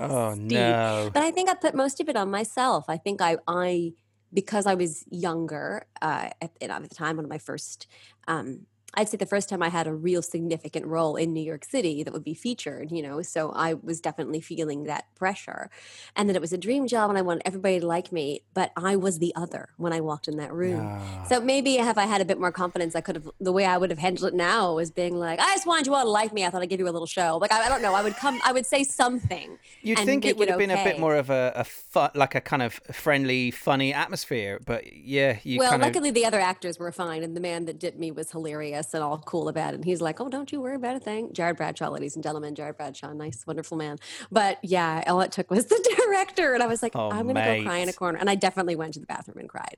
oh 0.00 0.34
no! 0.38 1.10
But 1.12 1.22
I 1.22 1.30
think 1.30 1.50
I 1.50 1.54
put 1.54 1.74
most 1.74 2.00
of 2.00 2.08
it 2.08 2.16
on 2.16 2.30
myself. 2.30 2.84
I 2.88 2.96
think 2.96 3.20
I, 3.20 3.36
I 3.46 3.92
because 4.32 4.66
I 4.66 4.74
was 4.74 5.04
younger 5.10 5.86
uh, 6.02 6.30
at, 6.40 6.52
at 6.60 6.82
the 6.82 6.94
time, 6.94 7.16
one 7.16 7.24
of 7.24 7.30
my 7.30 7.38
first, 7.38 7.86
um, 8.26 8.66
I'd 8.94 9.08
say 9.08 9.16
the 9.18 9.26
first 9.26 9.48
time 9.48 9.62
I 9.62 9.68
had 9.68 9.86
a 9.86 9.92
real 9.92 10.22
significant 10.22 10.86
role 10.86 11.16
in 11.16 11.32
New 11.32 11.42
York 11.42 11.64
City 11.64 12.02
that 12.02 12.12
would 12.12 12.24
be 12.24 12.34
featured, 12.34 12.90
you 12.90 13.02
know, 13.02 13.20
so 13.20 13.52
I 13.52 13.74
was 13.74 14.00
definitely 14.00 14.40
feeling 14.40 14.84
that 14.84 15.04
pressure. 15.14 15.70
And 16.16 16.28
that 16.28 16.36
it 16.36 16.40
was 16.40 16.54
a 16.54 16.58
dream 16.58 16.86
job 16.86 17.10
and 17.10 17.18
I 17.18 17.22
wanted 17.22 17.42
everybody 17.44 17.80
to 17.80 17.86
like 17.86 18.10
me, 18.12 18.42
but 18.54 18.72
I 18.76 18.96
was 18.96 19.18
the 19.18 19.34
other 19.36 19.68
when 19.76 19.92
I 19.92 20.00
walked 20.00 20.26
in 20.26 20.38
that 20.38 20.52
room. 20.52 20.80
Ah. 20.80 21.24
So 21.28 21.40
maybe 21.40 21.76
if 21.76 21.98
I 21.98 22.06
had 22.06 22.20
a 22.22 22.24
bit 22.24 22.40
more 22.40 22.50
confidence, 22.50 22.96
I 22.96 23.02
could 23.02 23.16
have. 23.16 23.28
The 23.40 23.52
way 23.52 23.66
I 23.66 23.76
would 23.76 23.90
have 23.90 23.98
handled 23.98 24.32
it 24.32 24.36
now 24.36 24.74
was 24.74 24.90
being 24.90 25.18
like, 25.18 25.38
"I 25.38 25.54
just 25.54 25.66
wanted 25.66 25.86
you 25.86 25.94
all 25.94 26.04
to 26.04 26.10
like 26.10 26.32
me. 26.32 26.44
I 26.44 26.50
thought 26.50 26.62
I'd 26.62 26.70
give 26.70 26.80
you 26.80 26.88
a 26.88 26.90
little 26.90 27.06
show." 27.06 27.36
Like 27.36 27.52
I, 27.52 27.66
I 27.66 27.68
don't 27.68 27.82
know. 27.82 27.94
I 27.94 28.02
would 28.02 28.16
come. 28.16 28.40
I 28.44 28.52
would 28.52 28.66
say 28.66 28.84
something. 28.84 29.58
You'd 29.82 29.98
think 29.98 30.24
it 30.24 30.36
would 30.38 30.48
have 30.48 30.58
been 30.58 30.70
a 30.70 30.82
bit 30.82 30.98
more 30.98 31.16
of 31.16 31.30
a, 31.30 31.52
a 31.54 31.64
fun, 31.64 32.10
like 32.14 32.34
a 32.34 32.40
kind 32.40 32.62
of 32.62 32.80
friendly, 32.92 33.50
funny 33.50 33.92
atmosphere, 33.92 34.60
but 34.64 34.92
yeah, 34.92 35.38
you 35.42 35.58
well, 35.58 35.70
kind 35.70 35.82
of 35.82 35.86
luckily 35.86 36.10
the 36.10 36.24
other 36.24 36.40
actors 36.40 36.78
were 36.78 36.90
fine, 36.90 37.22
and 37.22 37.36
the 37.36 37.40
man 37.40 37.66
that 37.66 37.78
did 37.78 37.98
me 37.98 38.10
was 38.10 38.30
hilarious 38.30 38.77
and 38.94 39.02
all 39.02 39.18
cool 39.18 39.48
about 39.48 39.72
it. 39.74 39.76
And 39.76 39.84
he's 39.84 40.00
like, 40.00 40.20
"Oh, 40.20 40.28
don't 40.28 40.50
you 40.52 40.60
worry 40.60 40.76
about 40.76 40.96
a 40.96 41.00
thing." 41.00 41.32
Jared 41.32 41.56
Bradshaw, 41.56 41.88
ladies 41.90 42.14
and 42.16 42.22
gentlemen, 42.22 42.54
Jared 42.54 42.76
Bradshaw, 42.76 43.12
nice, 43.12 43.46
wonderful 43.46 43.76
man. 43.76 43.98
But 44.30 44.58
yeah, 44.62 45.02
all 45.06 45.20
it 45.20 45.32
took 45.32 45.50
was 45.50 45.66
the 45.66 45.96
director, 46.06 46.54
and 46.54 46.62
I 46.62 46.66
was 46.66 46.82
like, 46.82 46.92
Oh, 46.94 47.10
"I'm 47.10 47.26
gonna 47.26 47.44
go 47.58 47.62
cry 47.64 47.78
in 47.78 47.88
a 47.88 47.92
corner," 47.92 48.18
and 48.18 48.30
I 48.30 48.34
definitely 48.34 48.76
went 48.76 48.94
to 48.94 49.00
the 49.00 49.06
bathroom 49.06 49.38
and 49.38 49.48
cried. 49.48 49.76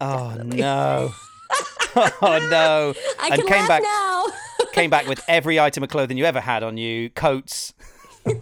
oh 0.00 0.28
definitely. 0.30 0.60
no, 0.60 1.12
oh 1.96 2.48
no, 2.50 2.94
I 3.20 3.28
and 3.32 3.40
can 3.42 3.46
came 3.46 3.66
back 3.66 3.82
now. 3.82 4.26
came 4.72 4.90
back 4.90 5.06
with 5.06 5.22
every 5.28 5.58
item 5.60 5.82
of 5.82 5.88
clothing 5.90 6.16
you 6.18 6.24
ever 6.24 6.40
had 6.40 6.62
on 6.62 6.76
you, 6.76 7.10
coats. 7.10 7.72
no 8.26 8.32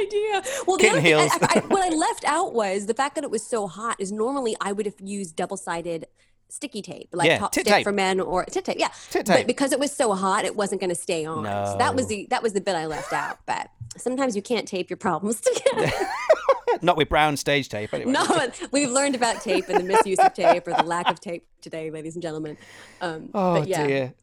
idea. 0.00 0.42
Well, 0.66 0.76
the 0.76 0.82
Kitten 0.82 0.98
other 1.14 1.28
thing, 1.28 1.38
I. 1.42 1.48
I, 1.56 1.58
I- 1.60 1.66
what 1.66 1.92
I 1.92 1.94
left 1.94 2.24
out 2.24 2.54
was 2.54 2.86
the 2.86 2.94
fact 2.94 3.16
that 3.16 3.24
it 3.24 3.30
was 3.30 3.44
so 3.44 3.66
hot. 3.66 3.96
Is 3.98 4.12
normally 4.12 4.56
I 4.60 4.72
would 4.72 4.86
have 4.86 4.94
used 5.02 5.34
double 5.36 5.56
sided 5.56 6.06
sticky 6.48 6.82
tape, 6.82 7.08
like 7.12 7.26
Yeah, 7.28 7.38
top 7.38 7.52
tape. 7.52 7.84
for 7.84 7.92
men 7.92 8.20
or 8.20 8.44
tit 8.44 8.64
tape. 8.64 8.76
Yeah, 8.78 8.90
Tit 9.10 9.26
but 9.26 9.46
because 9.46 9.72
it 9.72 9.78
was 9.78 9.92
so 9.92 10.12
hot, 10.14 10.44
it 10.44 10.56
wasn't 10.56 10.80
going 10.80 10.90
to 10.90 10.96
stay 10.96 11.24
on. 11.24 11.44
So 11.44 11.76
that 11.78 11.94
was 11.94 12.06
the 12.06 12.26
that 12.30 12.42
was 12.42 12.52
the 12.52 12.60
bit 12.60 12.74
I 12.76 12.86
left 12.86 13.12
out. 13.12 13.38
But 13.46 13.70
sometimes 13.96 14.36
you 14.36 14.42
can't 14.42 14.66
tape 14.66 14.90
your 14.90 14.96
problems 14.96 15.40
together. 15.54 15.90
Not 16.82 16.96
with 16.96 17.08
brown 17.08 17.36
stage 17.36 17.68
tape, 17.68 17.94
anyway. 17.94 18.12
No, 18.12 18.26
we've 18.70 18.90
learned 18.90 19.14
about 19.14 19.40
tape 19.40 19.68
and 19.68 19.78
the 19.78 19.84
misuse 19.84 20.18
of 20.18 20.34
tape 20.34 20.66
or 20.68 20.74
the 20.74 20.82
lack 20.82 21.08
of 21.08 21.20
tape 21.20 21.46
today, 21.62 21.90
ladies 21.90 22.14
and 22.16 22.22
gentlemen. 22.22 22.56
Um, 23.00 23.30
Oh 23.34 23.60
but 23.60 23.68
yeah, 23.68 23.86
dear. 23.86 24.14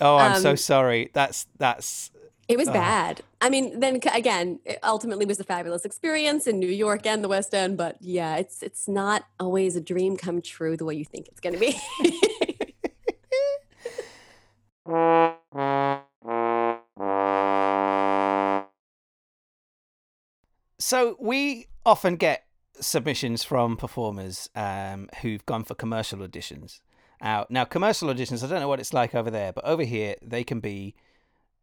Oh, 0.00 0.16
I'm 0.16 0.40
so 0.40 0.50
Um, 0.50 0.56
sorry. 0.56 1.10
That's 1.12 1.46
that's. 1.58 2.10
It 2.48 2.56
was 2.56 2.68
bad. 2.68 3.20
I 3.42 3.50
mean, 3.50 3.78
then 3.78 4.00
again, 4.12 4.58
it 4.64 4.78
ultimately 4.82 5.26
was 5.26 5.38
a 5.38 5.44
fabulous 5.44 5.84
experience 5.84 6.46
in 6.46 6.58
New 6.58 6.66
York 6.66 7.06
and 7.06 7.22
the 7.22 7.28
West 7.28 7.54
End. 7.54 7.76
But 7.76 7.98
yeah, 8.00 8.36
it's 8.36 8.62
it's 8.62 8.88
not 8.88 9.24
always 9.38 9.76
a 9.76 9.82
dream 9.82 10.16
come 10.16 10.40
true 10.40 10.76
the 10.76 10.86
way 10.86 10.94
you 10.94 11.04
think 11.04 11.28
it's 11.28 11.40
going 11.40 11.54
to 11.54 11.60
be. 11.60 11.78
So 20.80 21.16
we 21.20 21.66
often 21.84 22.16
get 22.16 22.46
submissions 22.80 23.44
from 23.44 23.76
performers 23.76 24.48
um, 24.54 25.10
who've 25.20 25.44
gone 25.44 25.64
for 25.64 25.74
commercial 25.74 26.20
auditions. 26.20 26.80
Out 27.20 27.50
now, 27.50 27.64
commercial 27.64 28.08
auditions. 28.08 28.42
I 28.42 28.46
don't 28.46 28.60
know 28.60 28.68
what 28.68 28.80
it's 28.80 28.94
like 28.94 29.14
over 29.14 29.30
there, 29.30 29.52
but 29.52 29.66
over 29.66 29.82
here 29.82 30.14
they 30.22 30.44
can 30.44 30.60
be 30.60 30.94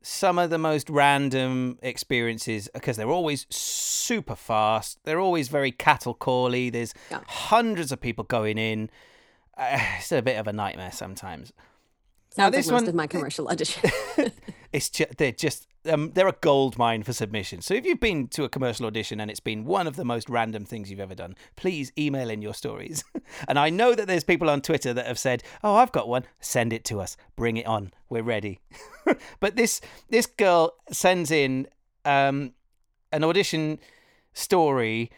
some 0.07 0.37
of 0.37 0.51
the 0.51 0.59
most 0.59 0.87
random 0.87 1.79
experiences 1.81 2.69
because 2.75 2.95
they're 2.95 3.09
always 3.09 3.47
super 3.49 4.35
fast. 4.35 4.99
They're 5.03 5.19
always 5.19 5.47
very 5.47 5.71
cattle 5.71 6.13
cally. 6.13 6.69
There's 6.69 6.93
Yeah. 7.09 7.21
hundreds 7.27 7.91
of 7.91 7.99
people 7.99 8.23
going 8.23 8.59
in. 8.59 8.91
Uh, 9.57 9.79
it's 9.97 10.11
a 10.11 10.21
bit 10.21 10.37
of 10.37 10.47
a 10.47 10.53
nightmare 10.53 10.91
sometimes. 10.91 11.53
Sounds 12.29 12.53
this 12.55 12.67
like 12.67 12.73
most 12.73 12.81
one- 12.83 12.89
of 12.89 12.95
my 12.95 13.07
commercial 13.07 13.47
audition. 13.47 13.89
it's 14.75 14.89
just 14.89 15.17
they're 15.17 15.31
just 15.31 15.67
um, 15.89 16.11
they're 16.13 16.27
a 16.27 16.35
gold 16.41 16.77
mine 16.77 17.03
for 17.03 17.13
submissions. 17.13 17.65
So 17.65 17.73
if 17.75 17.85
you've 17.85 17.99
been 17.99 18.27
to 18.29 18.43
a 18.43 18.49
commercial 18.49 18.85
audition 18.85 19.21
and 19.21 19.31
it's 19.31 19.39
been 19.39 19.63
one 19.63 19.87
of 19.87 19.95
the 19.95 20.03
most 20.03 20.29
random 20.29 20.65
things 20.65 20.91
you've 20.91 20.99
ever 20.99 21.15
done, 21.15 21.35
please 21.55 21.93
email 21.97 22.29
in 22.29 22.41
your 22.41 22.53
stories. 22.53 23.03
and 23.47 23.57
I 23.57 23.69
know 23.69 23.95
that 23.95 24.07
there's 24.07 24.23
people 24.25 24.49
on 24.49 24.61
Twitter 24.61 24.93
that 24.93 25.07
have 25.07 25.17
said, 25.17 25.43
"Oh, 25.63 25.75
I've 25.75 25.93
got 25.93 26.09
one. 26.09 26.25
Send 26.41 26.73
it 26.73 26.83
to 26.85 26.99
us. 26.99 27.15
Bring 27.37 27.55
it 27.55 27.65
on. 27.65 27.93
We're 28.09 28.23
ready." 28.23 28.59
but 29.39 29.55
this 29.55 29.79
this 30.09 30.25
girl 30.25 30.73
sends 30.91 31.31
in 31.31 31.67
um, 32.03 32.53
an 33.13 33.23
audition 33.23 33.79
story. 34.33 35.09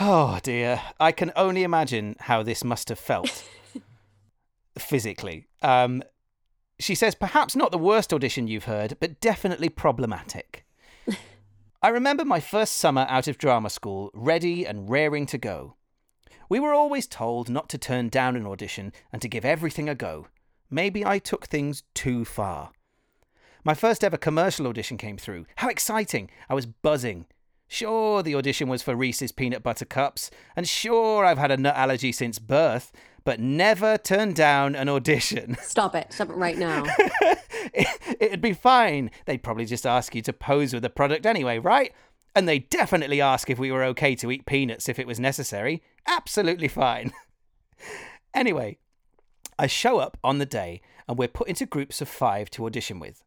Oh 0.00 0.38
dear, 0.42 0.80
I 0.98 1.12
can 1.12 1.30
only 1.36 1.62
imagine 1.62 2.16
how 2.20 2.42
this 2.42 2.64
must 2.64 2.88
have 2.88 2.98
felt 2.98 3.46
physically. 4.78 5.46
Um, 5.60 6.02
she 6.78 6.94
says, 6.94 7.14
perhaps 7.14 7.56
not 7.56 7.72
the 7.72 7.78
worst 7.78 8.12
audition 8.12 8.46
you've 8.46 8.64
heard, 8.64 8.96
but 9.00 9.20
definitely 9.20 9.68
problematic. 9.68 10.64
I 11.82 11.88
remember 11.88 12.24
my 12.24 12.40
first 12.40 12.74
summer 12.74 13.06
out 13.08 13.28
of 13.28 13.38
drama 13.38 13.70
school, 13.70 14.10
ready 14.14 14.64
and 14.64 14.88
raring 14.88 15.26
to 15.26 15.38
go. 15.38 15.74
We 16.48 16.60
were 16.60 16.72
always 16.72 17.06
told 17.06 17.50
not 17.50 17.68
to 17.70 17.78
turn 17.78 18.08
down 18.08 18.36
an 18.36 18.46
audition 18.46 18.92
and 19.12 19.20
to 19.22 19.28
give 19.28 19.44
everything 19.44 19.88
a 19.88 19.94
go. 19.94 20.28
Maybe 20.70 21.04
I 21.04 21.18
took 21.18 21.46
things 21.46 21.82
too 21.94 22.24
far. 22.24 22.72
My 23.64 23.74
first 23.74 24.04
ever 24.04 24.16
commercial 24.16 24.66
audition 24.66 24.96
came 24.96 25.18
through. 25.18 25.46
How 25.56 25.68
exciting! 25.68 26.30
I 26.48 26.54
was 26.54 26.66
buzzing. 26.66 27.26
Sure, 27.70 28.22
the 28.22 28.34
audition 28.34 28.66
was 28.68 28.82
for 28.82 28.96
Reese's 28.96 29.30
Peanut 29.30 29.62
Butter 29.62 29.84
Cups, 29.84 30.30
and 30.56 30.66
sure, 30.66 31.26
I've 31.26 31.36
had 31.36 31.50
a 31.50 31.58
nut 31.58 31.76
allergy 31.76 32.12
since 32.12 32.38
birth, 32.38 32.90
but 33.24 33.40
never 33.40 33.98
turned 33.98 34.34
down 34.36 34.74
an 34.74 34.88
audition. 34.88 35.54
Stop 35.62 35.94
it. 35.94 36.10
Stop 36.10 36.30
it 36.30 36.36
right 36.36 36.56
now. 36.56 36.84
It'd 38.20 38.40
be 38.40 38.54
fine. 38.54 39.10
They'd 39.26 39.42
probably 39.42 39.66
just 39.66 39.86
ask 39.86 40.14
you 40.14 40.22
to 40.22 40.32
pose 40.32 40.72
with 40.72 40.82
the 40.82 40.88
product 40.88 41.26
anyway, 41.26 41.58
right? 41.58 41.92
And 42.34 42.48
they 42.48 42.60
definitely 42.60 43.20
ask 43.20 43.50
if 43.50 43.58
we 43.58 43.70
were 43.70 43.84
okay 43.84 44.14
to 44.14 44.30
eat 44.30 44.46
peanuts 44.46 44.88
if 44.88 44.98
it 44.98 45.06
was 45.06 45.20
necessary. 45.20 45.82
Absolutely 46.06 46.68
fine. 46.68 47.12
anyway, 48.34 48.78
I 49.58 49.66
show 49.66 49.98
up 49.98 50.16
on 50.24 50.38
the 50.38 50.46
day 50.46 50.80
and 51.06 51.18
we're 51.18 51.28
put 51.28 51.48
into 51.48 51.66
groups 51.66 52.00
of 52.00 52.08
five 52.08 52.48
to 52.50 52.64
audition 52.64 52.98
with. 52.98 53.22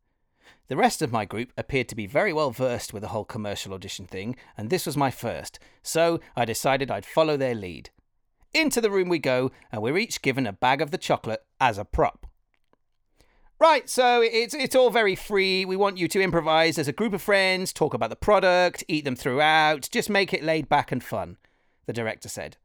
The 0.68 0.78
rest 0.78 1.02
of 1.02 1.12
my 1.12 1.26
group 1.26 1.52
appeared 1.58 1.90
to 1.90 1.96
be 1.96 2.08
very 2.08 2.32
well 2.32 2.52
versed 2.52 2.94
with 2.94 3.02
the 3.02 3.10
whole 3.10 3.26
commercial 3.26 3.74
audition 3.74 4.06
thing, 4.06 4.36
and 4.58 4.70
this 4.70 4.86
was 4.86 4.96
my 4.96 5.12
first, 5.12 5.60
so 5.84 6.20
I 6.36 6.46
decided 6.46 6.90
I'd 6.90 7.06
follow 7.06 7.36
their 7.36 7.56
lead. 7.56 7.90
Into 8.54 8.82
the 8.82 8.92
room 8.92 9.10
we 9.10 9.20
go, 9.20 9.52
and 9.72 9.82
we're 9.82 9.98
each 9.98 10.22
given 10.22 10.48
a 10.48 10.54
bag 10.54 10.82
of 10.82 10.92
the 10.92 10.98
chocolate 10.98 11.44
as 11.60 11.78
a 11.78 11.86
prop. 11.86 12.26
Right, 13.62 13.88
so 13.88 14.22
it's 14.22 14.56
it's 14.56 14.76
all 14.76 14.90
very 14.90 15.16
free. 15.16 15.66
We 15.66 15.76
want 15.76 15.98
you 15.98 16.08
to 16.08 16.22
improvise 16.22 16.80
as 16.80 16.88
a 16.88 16.94
group 16.94 17.14
of 17.14 17.22
friends, 17.22 17.72
talk 17.72 17.94
about 17.94 18.10
the 18.10 18.16
product, 18.16 18.84
eat 18.88 19.06
them 19.06 19.16
throughout, 19.16 19.88
just 19.92 20.10
make 20.10 20.34
it 20.34 20.44
laid 20.44 20.68
back 20.68 20.92
and 20.92 21.04
fun, 21.04 21.38
the 21.86 21.94
director 21.94 22.28
said. 22.28 22.58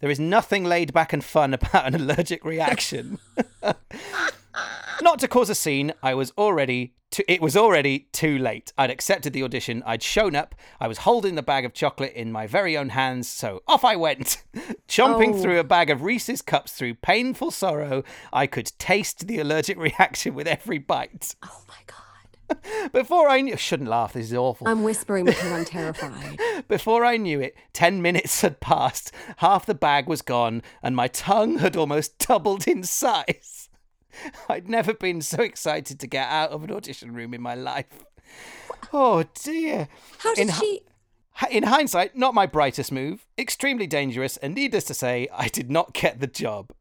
There 0.00 0.10
is 0.10 0.18
nothing 0.18 0.64
laid 0.64 0.92
back 0.92 1.12
and 1.12 1.22
fun 1.22 1.52
about 1.54 1.86
an 1.86 1.94
allergic 1.94 2.44
reaction. 2.44 3.18
Not 5.02 5.18
to 5.18 5.28
cause 5.28 5.50
a 5.50 5.54
scene, 5.54 5.92
I 6.02 6.14
was 6.14 6.32
already 6.38 6.94
to, 7.10 7.32
it 7.32 7.40
was 7.40 7.56
already 7.56 8.08
too 8.12 8.38
late. 8.38 8.72
I'd 8.76 8.90
accepted 8.90 9.32
the 9.32 9.42
audition, 9.42 9.82
I'd 9.86 10.02
shown 10.02 10.36
up, 10.36 10.54
I 10.80 10.88
was 10.88 10.98
holding 10.98 11.34
the 11.34 11.42
bag 11.42 11.64
of 11.64 11.72
chocolate 11.72 12.12
in 12.14 12.30
my 12.32 12.46
very 12.46 12.76
own 12.76 12.90
hands, 12.90 13.28
so 13.28 13.62
off 13.66 13.84
I 13.84 13.96
went. 13.96 14.42
Chomping 14.88 15.34
Oh. 15.34 15.42
through 15.42 15.58
a 15.58 15.64
bag 15.64 15.90
of 15.90 16.02
Reese's 16.02 16.42
cups 16.42 16.72
through 16.72 16.94
painful 16.94 17.50
sorrow, 17.50 18.02
I 18.32 18.46
could 18.46 18.72
taste 18.78 19.26
the 19.26 19.38
allergic 19.38 19.78
reaction 19.88 20.34
with 20.34 20.46
every 20.46 20.78
bite. 20.78 21.34
Oh 21.42 21.62
my 21.68 21.74
God. 21.86 21.94
Before 22.92 23.28
I 23.28 23.42
knew 23.42 23.58
shouldn't 23.58 23.90
laugh, 23.90 24.14
this 24.14 24.26
is 24.26 24.34
awful. 24.34 24.66
I'm 24.68 24.82
whispering 24.82 25.26
because 25.26 25.52
I'm 25.52 25.66
terrified. 25.66 26.38
Before 26.66 27.04
I 27.04 27.18
knew 27.18 27.40
it, 27.40 27.54
10 27.74 28.00
minutes 28.00 28.40
had 28.40 28.58
passed, 28.60 29.12
half 29.38 29.66
the 29.66 29.74
bag 29.74 30.06
was 30.06 30.22
gone, 30.22 30.62
and 30.82 30.96
my 30.96 31.08
tongue 31.08 31.58
had 31.58 31.76
almost 31.76 32.16
doubled 32.18 32.66
in 32.66 32.84
size. 32.84 33.67
I'd 34.48 34.68
never 34.68 34.94
been 34.94 35.20
so 35.20 35.42
excited 35.42 35.98
to 36.00 36.06
get 36.06 36.28
out 36.28 36.50
of 36.50 36.64
an 36.64 36.72
audition 36.72 37.12
room 37.12 37.34
in 37.34 37.42
my 37.42 37.54
life. 37.54 38.04
Oh 38.92 39.24
dear. 39.42 39.88
How 40.18 40.34
did 40.34 40.48
In 40.48 40.54
she? 40.54 40.82
In 41.50 41.62
hindsight, 41.64 42.16
not 42.16 42.34
my 42.34 42.46
brightest 42.46 42.90
move, 42.90 43.24
extremely 43.38 43.86
dangerous, 43.86 44.36
and 44.38 44.54
needless 44.54 44.84
to 44.84 44.94
say, 44.94 45.28
I 45.32 45.46
did 45.48 45.70
not 45.70 45.92
get 45.94 46.18
the 46.18 46.26
job. 46.26 46.72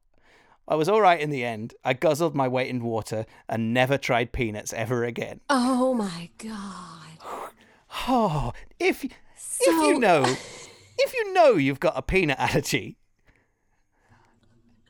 I 0.68 0.76
was 0.76 0.90
all 0.90 1.00
right 1.00 1.20
in 1.22 1.30
the 1.30 1.46
end. 1.46 1.76
I 1.84 1.94
guzzled 1.94 2.36
my 2.36 2.48
weight 2.48 2.70
in 2.70 2.84
water 2.84 3.26
and 3.48 3.74
never 3.74 3.98
tried 3.98 4.34
peanuts 4.34 4.74
ever 4.74 5.04
again. 5.04 5.42
Oh 5.50 5.94
my 5.94 6.30
God. 6.38 7.04
Oh, 8.10 8.54
if 8.80 9.04
if 9.04 9.14
you 9.66 9.98
know, 9.98 10.24
if 10.98 11.14
you 11.14 11.34
know 11.34 11.54
you've 11.54 11.80
got 11.80 11.98
a 11.98 12.02
peanut 12.02 12.38
allergy, 12.38 12.98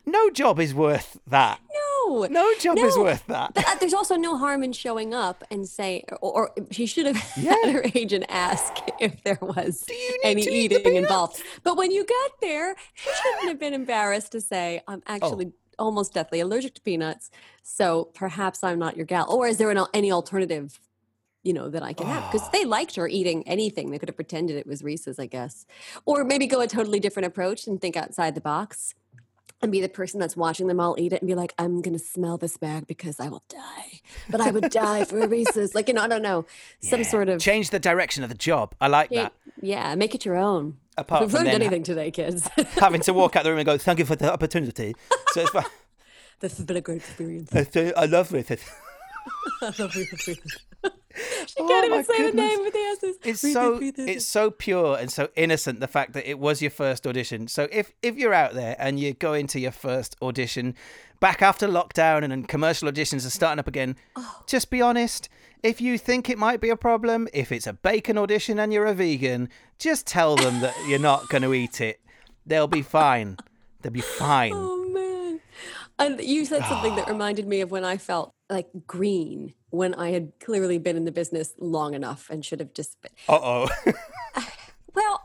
no 0.05 0.29
job 0.29 0.59
is 0.59 0.73
worth 0.73 1.19
that. 1.27 1.59
No. 1.71 1.86
No 2.07 2.53
job 2.59 2.77
is 2.77 2.97
worth 2.97 3.25
that. 3.27 3.53
But, 3.53 3.67
uh, 3.67 3.75
there's 3.79 3.93
also 3.93 4.15
no 4.15 4.37
harm 4.37 4.63
in 4.63 4.71
showing 4.73 5.13
up 5.13 5.43
and 5.51 5.67
say, 5.67 6.03
or, 6.21 6.49
or 6.49 6.51
she 6.71 6.85
should 6.85 7.05
have 7.05 7.15
had 7.17 7.69
her 7.71 7.83
agent 7.95 8.25
ask 8.29 8.73
if 8.99 9.23
there 9.23 9.39
was 9.41 9.85
any 10.23 10.41
to 10.43 10.49
eat 10.51 10.67
the 10.69 10.79
eating 10.79 10.95
involved. 10.95 11.41
But 11.63 11.77
when 11.77 11.91
you 11.91 12.05
got 12.05 12.31
there, 12.41 12.75
she 12.93 13.09
shouldn't 13.13 13.49
have 13.49 13.59
been 13.59 13.73
embarrassed 13.73 14.31
to 14.33 14.41
say, 14.41 14.81
I'm 14.87 15.01
Oh. 15.07 15.13
actually 15.13 15.51
almost 15.79 16.13
deathly 16.13 16.39
allergic 16.39 16.73
to 16.75 16.81
peanuts. 16.81 17.29
So 17.61 18.05
perhaps 18.15 18.63
I'm 18.63 18.79
not 18.79 18.95
your 18.97 19.05
gal. 19.05 19.25
Or 19.31 19.47
is 19.47 19.57
there 19.57 19.69
an, 19.69 19.85
any 19.93 20.11
alternative, 20.11 20.79
you 21.43 21.53
know, 21.53 21.69
that 21.69 21.83
I 21.83 21.93
can 21.93 22.07
have? 22.07 22.31
Because 22.31 22.49
they 22.51 22.65
liked 22.65 22.95
her 22.95 23.07
eating 23.07 23.47
anything. 23.47 23.91
They 23.91 23.99
could 23.99 24.09
have 24.09 24.15
pretended 24.15 24.55
it 24.57 24.65
was 24.65 24.81
Reese's, 24.83 25.19
I 25.19 25.27
guess. 25.27 25.65
Or 26.05 26.23
maybe 26.23 26.47
go 26.47 26.61
a 26.61 26.67
totally 26.67 26.99
different 26.99 27.27
approach 27.27 27.67
and 27.67 27.79
think 27.79 27.95
outside 27.95 28.33
the 28.33 28.41
box 28.41 28.95
and 29.61 29.71
be 29.71 29.81
the 29.81 29.89
person 29.89 30.19
that's 30.19 30.37
watching 30.37 30.67
them 30.67 30.79
all 30.79 30.95
eat 30.97 31.13
it 31.13 31.21
and 31.21 31.27
be 31.27 31.35
like, 31.35 31.53
I'm 31.57 31.81
gonna 31.81 31.99
smell 31.99 32.37
this 32.37 32.57
bag 32.57 32.87
because 32.87 33.19
I 33.19 33.29
will 33.29 33.43
die. 33.49 34.01
But 34.29 34.41
I 34.41 34.51
would 34.51 34.69
die 34.69 35.05
for 35.05 35.19
a 35.19 35.27
Reese's. 35.27 35.73
Like, 35.73 35.87
you 35.87 35.93
know, 35.93 36.03
I 36.03 36.07
don't 36.07 36.21
know. 36.21 36.45
Some 36.79 37.03
sort 37.03 37.29
of 37.29 37.39
Change 37.39 37.69
the 37.71 37.79
direction 37.79 38.23
of 38.23 38.29
the 38.29 38.35
job. 38.35 38.75
I 38.79 38.87
like 38.87 39.09
yeah, 39.11 39.23
that. 39.23 39.33
yeah, 39.61 39.95
make 39.95 40.13
it 40.15 40.25
your 40.25 40.35
own. 40.35 40.77
Apart 40.97 41.21
We've 41.21 41.33
learned 41.33 41.49
anything 41.49 41.83
today, 41.83 42.09
kids. 42.11 42.47
having 42.75 43.01
to 43.01 43.13
walk 43.13 43.35
out 43.35 43.43
the 43.43 43.51
room 43.51 43.59
and 43.59 43.65
go, 43.65 43.77
"Thank 43.77 43.99
you 43.99 44.05
for 44.05 44.15
the 44.15 44.31
opportunity." 44.31 44.95
So 45.29 45.41
it's 45.41 45.51
fine. 45.51 45.65
this 46.39 46.57
has 46.57 46.65
been 46.65 46.77
a 46.77 46.81
great 46.81 46.97
experience. 46.97 47.51
I 47.53 48.05
love 48.05 48.33
it. 48.33 48.63
I 49.61 49.73
love 49.77 49.95
Reese's. 49.95 50.39
she 51.47 51.55
Oh 51.59 51.67
can't 51.67 51.85
even 51.85 52.03
say 52.03 52.17
goodness. 52.17 52.31
the 52.31 52.55
name 52.55 52.63
with 52.63 52.73
the 52.73 52.79
S's. 52.79 53.15
It's 53.23 53.53
so 53.53 53.79
it's 53.81 54.25
so 54.25 54.51
pure 54.51 54.97
and 54.97 55.11
so 55.11 55.29
innocent 55.35 55.79
the 55.79 55.87
fact 55.87 56.13
that 56.13 56.29
it 56.29 56.39
was 56.39 56.61
your 56.61 56.71
first 56.71 57.05
audition. 57.07 57.47
So 57.47 57.67
if 57.71 57.91
if 58.01 58.15
you're 58.17 58.33
out 58.33 58.53
there 58.53 58.75
and 58.79 58.99
you're 58.99 59.13
going 59.13 59.47
to 59.47 59.59
your 59.59 59.71
first 59.71 60.15
audition 60.21 60.75
back 61.19 61.41
after 61.41 61.67
lockdown 61.67 62.23
and 62.23 62.31
then 62.31 62.43
commercial 62.43 62.89
auditions 62.91 63.25
are 63.25 63.31
starting 63.31 63.59
up 63.59 63.67
again, 63.67 63.95
Oh. 64.15 64.43
just 64.47 64.69
be 64.69 64.81
honest. 64.81 65.29
If 65.63 65.81
you 65.81 65.97
think 65.97 66.29
it 66.29 66.37
might 66.37 66.61
be 66.61 66.69
a 66.69 66.75
problem, 66.77 67.27
if 67.33 67.51
it's 67.51 67.65
a 67.65 67.73
bacon 67.73 68.17
audition 68.19 68.59
and 68.59 68.71
you're 68.71 68.85
a 68.85 68.93
vegan, 68.93 69.49
just 69.79 70.05
tell 70.05 70.35
them 70.35 70.61
that 70.61 70.75
you're 70.87 70.99
not 70.99 71.27
going 71.29 71.41
to 71.41 71.53
eat 71.55 71.81
it. 71.81 71.99
They'll 72.45 72.67
be 72.67 72.83
fine. 72.83 73.37
They'll 73.81 73.91
be 73.91 74.01
oh, 74.03 74.03
fine. 74.03 74.51
Oh 74.53 74.85
man. 74.89 75.39
And 75.97 76.21
you 76.21 76.45
said 76.45 76.63
something 76.65 76.95
that 76.95 77.07
reminded 77.09 77.47
me 77.47 77.61
of 77.61 77.71
when 77.71 77.83
I 77.83 77.97
felt 77.97 78.29
like 78.49 78.67
green 78.85 79.53
when 79.71 79.93
I 79.93 80.11
had 80.11 80.31
clearly 80.39 80.77
been 80.77 80.95
in 80.95 81.05
the 81.05 81.11
business 81.11 81.53
long 81.59 81.93
enough 81.93 82.29
and 82.29 82.43
should 82.45 82.59
have 82.59 82.73
just 82.73 83.01
been. 83.01 83.11
Uh 83.27 83.39
oh. 83.41 83.69
Well, 84.95 85.21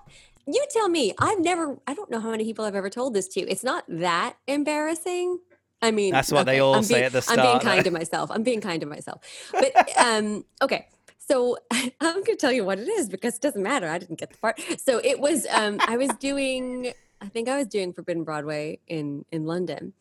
you 0.47 0.63
tell 0.71 0.89
me. 0.91 1.15
I've 1.19 1.41
never. 1.41 1.79
I 1.87 1.95
don't 1.95 2.11
know 2.11 2.21
how 2.21 2.31
many 2.31 2.45
people 2.45 2.65
I've 2.65 2.75
ever 2.75 2.91
told 2.91 3.15
this 3.15 3.27
to. 3.29 3.41
It's 3.41 3.65
not 3.65 3.85
that 3.89 4.37
embarrassing. 4.47 5.39
I 5.81 5.91
mean, 5.93 6.13
That's 6.13 6.31
what 6.31 6.45
they 6.45 6.59
all 6.61 6.75
I'm 6.75 6.83
say 6.83 6.95
being- 6.95 7.05
at 7.07 7.13
the 7.13 7.23
start. 7.23 7.39
I'm 7.39 7.47
being 7.47 7.61
kind 7.61 7.85
to 7.85 7.91
myself. 7.91 8.31
I'm 8.31 8.43
being 8.43 8.61
kind 8.61 8.81
to 8.83 8.87
myself. 8.87 9.23
But 9.53 9.73
um, 9.99 10.45
okay. 10.61 10.89
So 11.19 11.57
I'm 11.73 11.91
going 12.01 12.25
to 12.25 12.37
tell 12.37 12.53
you 12.53 12.65
what 12.65 12.79
it 12.79 12.89
is 12.89 13.09
because 13.09 13.37
it 13.37 13.41
doesn't 13.41 13.63
matter. 13.63 13.89
I 13.89 13.97
didn't 13.99 14.19
get 14.19 14.31
the 14.31 14.37
part. 14.39 14.61
So 14.77 15.01
it 15.03 15.19
was. 15.21 15.47
Um, 15.51 15.79
I 15.87 15.97
was 15.97 16.11
doing. 16.21 16.93
I 17.23 17.29
think 17.29 17.49
I 17.49 17.57
was 17.57 17.69
doing 17.69 17.93
Forbidden 17.95 18.25
Broadway 18.25 18.79
in 18.87 19.25
in 19.33 19.47
London, 19.47 19.95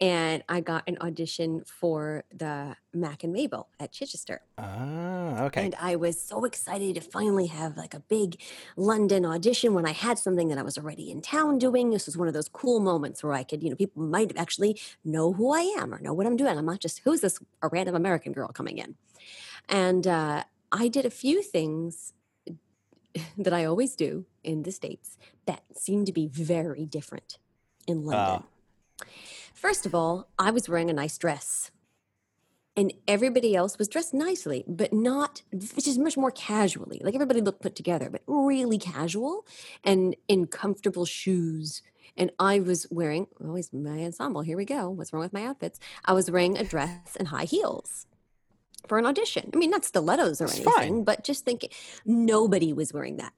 and 0.00 0.42
I 0.48 0.60
got 0.60 0.84
an 0.86 0.98
audition 1.00 1.62
for 1.64 2.24
the 2.30 2.76
Mack 2.92 3.24
and 3.24 3.32
Mabel 3.32 3.68
at 3.80 3.92
Chichester. 3.92 4.42
Ah, 4.58 5.44
okay. 5.44 5.64
And 5.64 5.74
I 5.80 5.96
was 5.96 6.20
so 6.20 6.44
excited 6.44 6.96
to 6.96 7.00
finally 7.00 7.46
have 7.46 7.76
like 7.76 7.94
a 7.94 8.00
big 8.00 8.40
London 8.76 9.24
audition 9.24 9.72
when 9.72 9.86
I 9.86 9.92
had 9.92 10.18
something 10.18 10.48
that 10.48 10.58
I 10.58 10.62
was 10.62 10.76
already 10.76 11.10
in 11.10 11.22
town 11.22 11.58
doing. 11.58 11.90
This 11.90 12.04
was 12.04 12.16
one 12.16 12.28
of 12.28 12.34
those 12.34 12.48
cool 12.48 12.80
moments 12.80 13.22
where 13.22 13.32
I 13.32 13.42
could, 13.42 13.62
you 13.62 13.70
know, 13.70 13.76
people 13.76 14.02
might 14.02 14.36
actually 14.36 14.78
know 15.02 15.32
who 15.32 15.52
I 15.54 15.60
am 15.78 15.94
or 15.94 15.98
know 16.00 16.12
what 16.12 16.26
I'm 16.26 16.36
doing. 16.36 16.58
I'm 16.58 16.66
not 16.66 16.80
just, 16.80 17.00
who's 17.04 17.22
this, 17.22 17.38
a 17.62 17.68
random 17.68 17.94
American 17.94 18.32
girl 18.32 18.48
coming 18.48 18.76
in? 18.76 18.96
And 19.68 20.06
uh, 20.06 20.44
I 20.72 20.88
did 20.88 21.06
a 21.06 21.10
few 21.10 21.42
things 21.42 22.12
that 23.38 23.52
I 23.54 23.64
always 23.64 23.96
do 23.96 24.26
in 24.44 24.64
the 24.64 24.72
States 24.72 25.16
that 25.46 25.62
seem 25.74 26.04
to 26.04 26.12
be 26.12 26.26
very 26.26 26.84
different 26.84 27.38
in 27.86 28.04
London. 28.04 28.42
First 29.56 29.86
of 29.86 29.94
all, 29.94 30.28
I 30.38 30.50
was 30.50 30.68
wearing 30.68 30.90
a 30.90 30.92
nice 30.92 31.16
dress. 31.16 31.70
And 32.78 32.92
everybody 33.08 33.56
else 33.56 33.78
was 33.78 33.88
dressed 33.88 34.12
nicely, 34.12 34.62
but 34.68 34.92
not, 34.92 35.40
which 35.50 35.88
is 35.88 35.96
much 35.96 36.14
more 36.18 36.30
casually. 36.30 37.00
Like 37.02 37.14
everybody 37.14 37.40
looked 37.40 37.62
put 37.62 37.74
together, 37.74 38.10
but 38.10 38.20
really 38.26 38.76
casual 38.76 39.46
and 39.82 40.14
in 40.28 40.46
comfortable 40.46 41.06
shoes. 41.06 41.80
And 42.18 42.30
I 42.38 42.60
was 42.60 42.86
wearing, 42.90 43.28
always 43.42 43.72
my 43.72 44.04
ensemble, 44.04 44.42
here 44.42 44.58
we 44.58 44.66
go. 44.66 44.90
What's 44.90 45.10
wrong 45.14 45.22
with 45.22 45.32
my 45.32 45.46
outfits? 45.46 45.80
I 46.04 46.12
was 46.12 46.30
wearing 46.30 46.58
a 46.58 46.64
dress 46.64 47.16
and 47.16 47.28
high 47.28 47.44
heels 47.46 48.06
for 48.86 48.98
an 48.98 49.06
audition. 49.06 49.50
I 49.54 49.56
mean, 49.56 49.70
not 49.70 49.86
stilettos 49.86 50.42
or 50.42 50.44
It's 50.44 50.56
anything, 50.56 50.72
fine. 50.74 51.04
but 51.04 51.24
just 51.24 51.46
thinking 51.46 51.70
nobody 52.04 52.74
was 52.74 52.92
wearing 52.92 53.16
that. 53.16 53.32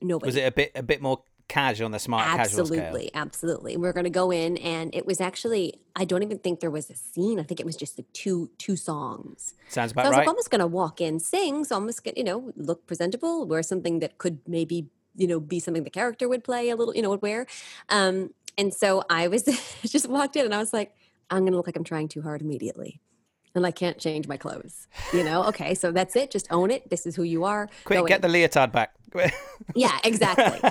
Nobody. 0.00 0.28
Was 0.28 0.36
it 0.36 0.46
a 0.46 0.52
bit 0.52 0.72
a 0.74 0.82
bit 0.82 1.02
more 1.02 1.22
casual 1.50 1.86
on 1.86 1.92
the 1.92 1.98
smart 1.98 2.24
casual 2.24 2.64
scale? 2.66 2.80
Absolutely, 2.80 3.10
absolutely. 3.14 3.76
We're 3.76 3.92
going 3.92 4.04
to 4.04 4.10
go 4.10 4.30
in, 4.30 4.56
and 4.58 4.94
it 4.94 5.04
was 5.04 5.20
actually 5.20 5.80
I 5.94 6.04
don't 6.04 6.22
even 6.22 6.38
think 6.38 6.60
there 6.60 6.70
was 6.70 6.88
a 6.88 6.94
scene. 6.94 7.38
I 7.38 7.42
think 7.42 7.60
it 7.60 7.66
was 7.66 7.76
just 7.76 7.96
the 7.96 8.04
two 8.14 8.50
two 8.56 8.76
songs. 8.76 9.54
Sounds 9.68 9.90
So 9.90 9.94
about 9.94 10.06
I 10.06 10.08
was 10.08 10.16
right. 10.16 10.26
like, 10.26 10.36
I'm 10.36 10.50
going 10.50 10.60
to 10.60 10.66
walk 10.66 11.00
in, 11.00 11.20
sing. 11.20 11.64
So 11.64 11.76
I'm 11.76 11.82
going 11.82 11.92
to, 11.92 12.12
you 12.16 12.24
know, 12.24 12.52
look 12.56 12.86
presentable, 12.86 13.46
wear 13.46 13.62
something 13.62 13.98
that 14.00 14.18
could 14.18 14.38
maybe, 14.46 14.86
you 15.16 15.26
know, 15.26 15.40
be 15.40 15.60
something 15.60 15.84
the 15.84 15.90
character 15.90 16.28
would 16.28 16.44
play 16.44 16.70
a 16.70 16.76
little, 16.76 16.94
you 16.94 17.02
know, 17.02 17.10
would 17.10 17.22
wear. 17.22 17.46
Um, 17.88 18.32
and 18.56 18.72
so 18.72 19.02
I 19.10 19.28
was 19.28 19.42
just 19.86 20.08
walked 20.08 20.36
in, 20.36 20.44
and 20.44 20.54
I 20.54 20.58
was 20.58 20.72
like, 20.72 20.94
I'm 21.30 21.40
going 21.40 21.52
to 21.52 21.56
look 21.56 21.66
like 21.66 21.76
I'm 21.76 21.84
trying 21.84 22.08
too 22.08 22.22
hard 22.22 22.40
immediately. 22.40 23.00
And 23.54 23.66
I 23.66 23.72
can't 23.72 23.98
change 23.98 24.28
my 24.28 24.36
clothes, 24.36 24.86
you 25.12 25.24
know? 25.24 25.42
Okay, 25.46 25.74
so 25.74 25.90
that's 25.90 26.14
it. 26.14 26.30
Just 26.30 26.46
own 26.52 26.70
it. 26.70 26.88
This 26.88 27.04
is 27.04 27.16
who 27.16 27.24
you 27.24 27.42
are. 27.42 27.68
Quick, 27.84 27.98
Go 27.98 28.06
get 28.06 28.16
in. 28.16 28.22
the 28.22 28.28
leotard 28.28 28.70
back. 28.70 28.94
Yeah, 29.74 29.98
exactly. 30.04 30.70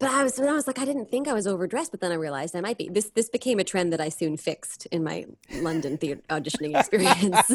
But 0.00 0.10
I 0.10 0.22
was, 0.24 0.40
I 0.40 0.52
was 0.52 0.66
like, 0.66 0.78
I 0.78 0.86
didn't 0.86 1.10
think 1.10 1.28
I 1.28 1.34
was 1.34 1.46
overdressed, 1.46 1.90
but 1.90 2.00
then 2.00 2.10
I 2.10 2.14
realized 2.14 2.56
I 2.56 2.62
might 2.62 2.78
be. 2.78 2.88
This 2.88 3.10
this 3.10 3.28
became 3.28 3.58
a 3.58 3.64
trend 3.64 3.92
that 3.92 4.00
I 4.00 4.08
soon 4.08 4.38
fixed 4.38 4.86
in 4.86 5.04
my 5.04 5.26
London 5.56 5.98
theater 5.98 6.22
auditioning 6.30 6.74
experience. 6.74 7.46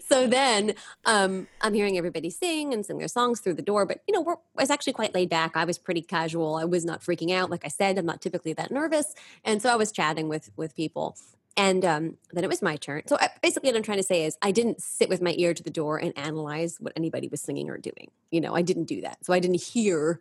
so 0.08 0.28
then 0.28 0.74
um, 1.04 1.48
I'm 1.60 1.74
hearing 1.74 1.98
everybody 1.98 2.30
sing 2.30 2.72
and 2.72 2.86
sing 2.86 2.98
their 2.98 3.08
songs 3.08 3.40
through 3.40 3.54
the 3.54 3.62
door, 3.62 3.84
but 3.84 4.02
you 4.06 4.14
know, 4.14 4.24
I 4.56 4.62
was 4.62 4.70
actually 4.70 4.92
quite 4.92 5.12
laid 5.12 5.28
back. 5.28 5.56
I 5.56 5.64
was 5.64 5.76
pretty 5.76 6.02
casual. 6.02 6.54
I 6.54 6.64
was 6.66 6.84
not 6.84 7.00
freaking 7.00 7.32
out. 7.32 7.50
Like 7.50 7.64
I 7.64 7.68
said, 7.68 7.98
I'm 7.98 8.06
not 8.06 8.20
typically 8.20 8.52
that 8.52 8.70
nervous, 8.70 9.12
and 9.44 9.60
so 9.60 9.70
I 9.70 9.76
was 9.76 9.90
chatting 9.90 10.28
with 10.28 10.50
with 10.56 10.76
people. 10.76 11.16
And 11.56 11.84
um, 11.84 12.16
then 12.32 12.42
it 12.42 12.50
was 12.50 12.62
my 12.62 12.76
turn. 12.76 13.02
So 13.06 13.16
I, 13.20 13.30
basically, 13.42 13.70
what 13.70 13.76
I'm 13.76 13.82
trying 13.82 13.98
to 13.98 14.04
say 14.04 14.24
is, 14.24 14.36
I 14.42 14.50
didn't 14.52 14.80
sit 14.80 15.08
with 15.08 15.22
my 15.22 15.34
ear 15.36 15.54
to 15.54 15.62
the 15.62 15.70
door 15.70 15.98
and 15.98 16.12
analyze 16.16 16.78
what 16.80 16.92
anybody 16.96 17.28
was 17.28 17.40
singing 17.40 17.70
or 17.70 17.78
doing. 17.78 18.10
You 18.30 18.40
know, 18.40 18.54
I 18.54 18.62
didn't 18.62 18.84
do 18.84 19.00
that. 19.02 19.24
So 19.24 19.32
I 19.32 19.38
didn't 19.38 19.62
hear 19.62 20.20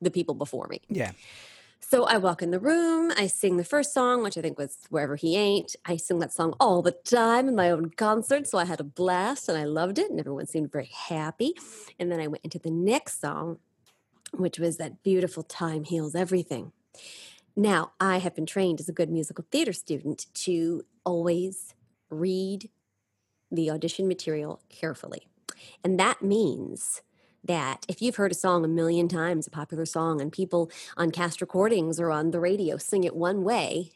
the 0.00 0.10
people 0.10 0.34
before 0.34 0.66
me. 0.68 0.80
yeah. 0.88 1.12
So 1.80 2.04
I 2.04 2.18
walk 2.18 2.42
in 2.42 2.50
the 2.50 2.58
room, 2.60 3.12
I 3.16 3.28
sing 3.28 3.56
the 3.56 3.64
first 3.64 3.94
song, 3.94 4.22
which 4.22 4.36
I 4.36 4.42
think 4.42 4.58
was 4.58 4.76
Wherever 4.90 5.16
He 5.16 5.36
Ain't. 5.36 5.74
I 5.86 5.96
sing 5.96 6.18
that 6.18 6.32
song 6.34 6.54
all 6.60 6.82
the 6.82 6.92
time 6.92 7.48
in 7.48 7.54
my 7.54 7.70
own 7.70 7.90
concert. 7.90 8.46
So 8.46 8.58
I 8.58 8.66
had 8.66 8.80
a 8.80 8.84
blast 8.84 9.48
and 9.48 9.56
I 9.56 9.64
loved 9.64 9.98
it, 9.98 10.10
and 10.10 10.20
everyone 10.20 10.46
seemed 10.46 10.70
very 10.70 10.90
happy. 10.92 11.54
And 11.98 12.12
then 12.12 12.20
I 12.20 12.26
went 12.26 12.44
into 12.44 12.58
the 12.58 12.70
next 12.70 13.20
song, 13.20 13.58
which 14.32 14.58
was 14.58 14.76
that 14.76 15.02
beautiful 15.02 15.42
Time 15.42 15.84
Heals 15.84 16.14
Everything. 16.14 16.72
Now, 17.56 17.92
I 17.98 18.18
have 18.18 18.34
been 18.34 18.46
trained 18.46 18.80
as 18.80 18.88
a 18.88 18.92
good 18.92 19.10
musical 19.10 19.46
theater 19.50 19.72
student 19.72 20.26
to 20.44 20.84
always 21.04 21.74
read 22.10 22.68
the 23.50 23.70
audition 23.70 24.06
material 24.06 24.60
carefully. 24.68 25.26
And 25.82 25.98
that 25.98 26.22
means 26.22 27.02
that 27.48 27.84
if 27.88 28.00
you've 28.00 28.16
heard 28.16 28.30
a 28.30 28.36
song 28.36 28.64
a 28.64 28.68
million 28.68 29.08
times, 29.08 29.46
a 29.46 29.50
popular 29.50 29.86
song, 29.86 30.20
and 30.20 30.30
people 30.30 30.70
on 30.96 31.10
cast 31.10 31.40
recordings 31.40 31.98
or 31.98 32.12
on 32.12 32.30
the 32.30 32.40
radio 32.40 32.76
sing 32.76 33.02
it 33.04 33.16
one 33.16 33.42
way, 33.42 33.92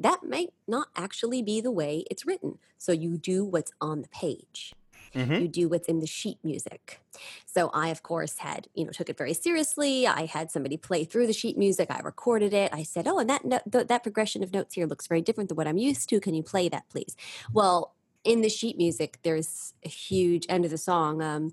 that 0.00 0.24
might 0.24 0.52
not 0.66 0.88
actually 0.96 1.42
be 1.42 1.60
the 1.60 1.70
way 1.70 2.04
it's 2.10 2.26
written. 2.26 2.58
So 2.78 2.90
you 2.90 3.16
do 3.16 3.44
what's 3.44 3.70
on 3.80 4.02
the 4.02 4.08
page. 4.08 4.72
hmm 5.12 5.34
You 5.34 5.46
do 5.46 5.68
what's 5.68 5.86
in 5.86 6.00
the 6.00 6.06
sheet 6.08 6.38
music. 6.42 7.00
So 7.46 7.70
I, 7.72 7.88
of 7.88 8.02
course, 8.02 8.38
had 8.38 8.66
you 8.74 8.84
know 8.84 8.90
took 8.90 9.08
it 9.08 9.16
very 9.16 9.34
seriously. 9.34 10.06
I 10.06 10.26
had 10.26 10.50
somebody 10.50 10.76
play 10.76 11.04
through 11.04 11.28
the 11.28 11.32
sheet 11.32 11.56
music. 11.56 11.88
I 11.90 12.00
recorded 12.00 12.52
it. 12.52 12.72
I 12.72 12.82
said, 12.82 13.06
"Oh, 13.06 13.18
and 13.18 13.30
that 13.30 13.44
no- 13.44 13.60
th- 13.70 13.86
that 13.86 14.02
progression 14.02 14.42
of 14.42 14.52
notes 14.52 14.74
here 14.74 14.86
looks 14.86 15.06
very 15.06 15.22
different 15.22 15.48
than 15.50 15.56
what 15.56 15.68
I'm 15.68 15.78
used 15.78 16.08
to. 16.08 16.18
Can 16.20 16.34
you 16.34 16.42
play 16.42 16.68
that, 16.68 16.88
please?" 16.88 17.14
Well, 17.52 17.94
in 18.24 18.40
the 18.40 18.48
sheet 18.48 18.76
music, 18.76 19.18
there's 19.22 19.74
a 19.84 19.88
huge 19.88 20.46
end 20.48 20.64
of 20.64 20.70
the 20.72 20.78
song. 20.78 21.22
Um, 21.22 21.52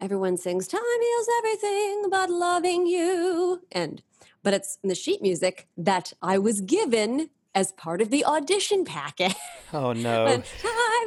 everyone 0.00 0.36
sings 0.36 0.68
"Time 0.68 0.80
heals 1.00 1.28
everything 1.38 2.04
but 2.10 2.30
loving 2.30 2.86
you," 2.86 3.62
and 3.72 4.02
but 4.42 4.54
it's 4.54 4.78
in 4.82 4.88
the 4.88 4.94
sheet 4.94 5.20
music 5.22 5.68
that 5.76 6.12
I 6.22 6.38
was 6.38 6.60
given 6.60 7.30
as 7.54 7.72
part 7.72 8.00
of 8.00 8.10
the 8.10 8.24
audition 8.24 8.84
packet. 8.84 9.34
Oh 9.72 9.92
no. 10.08 10.26
Time 10.26 10.42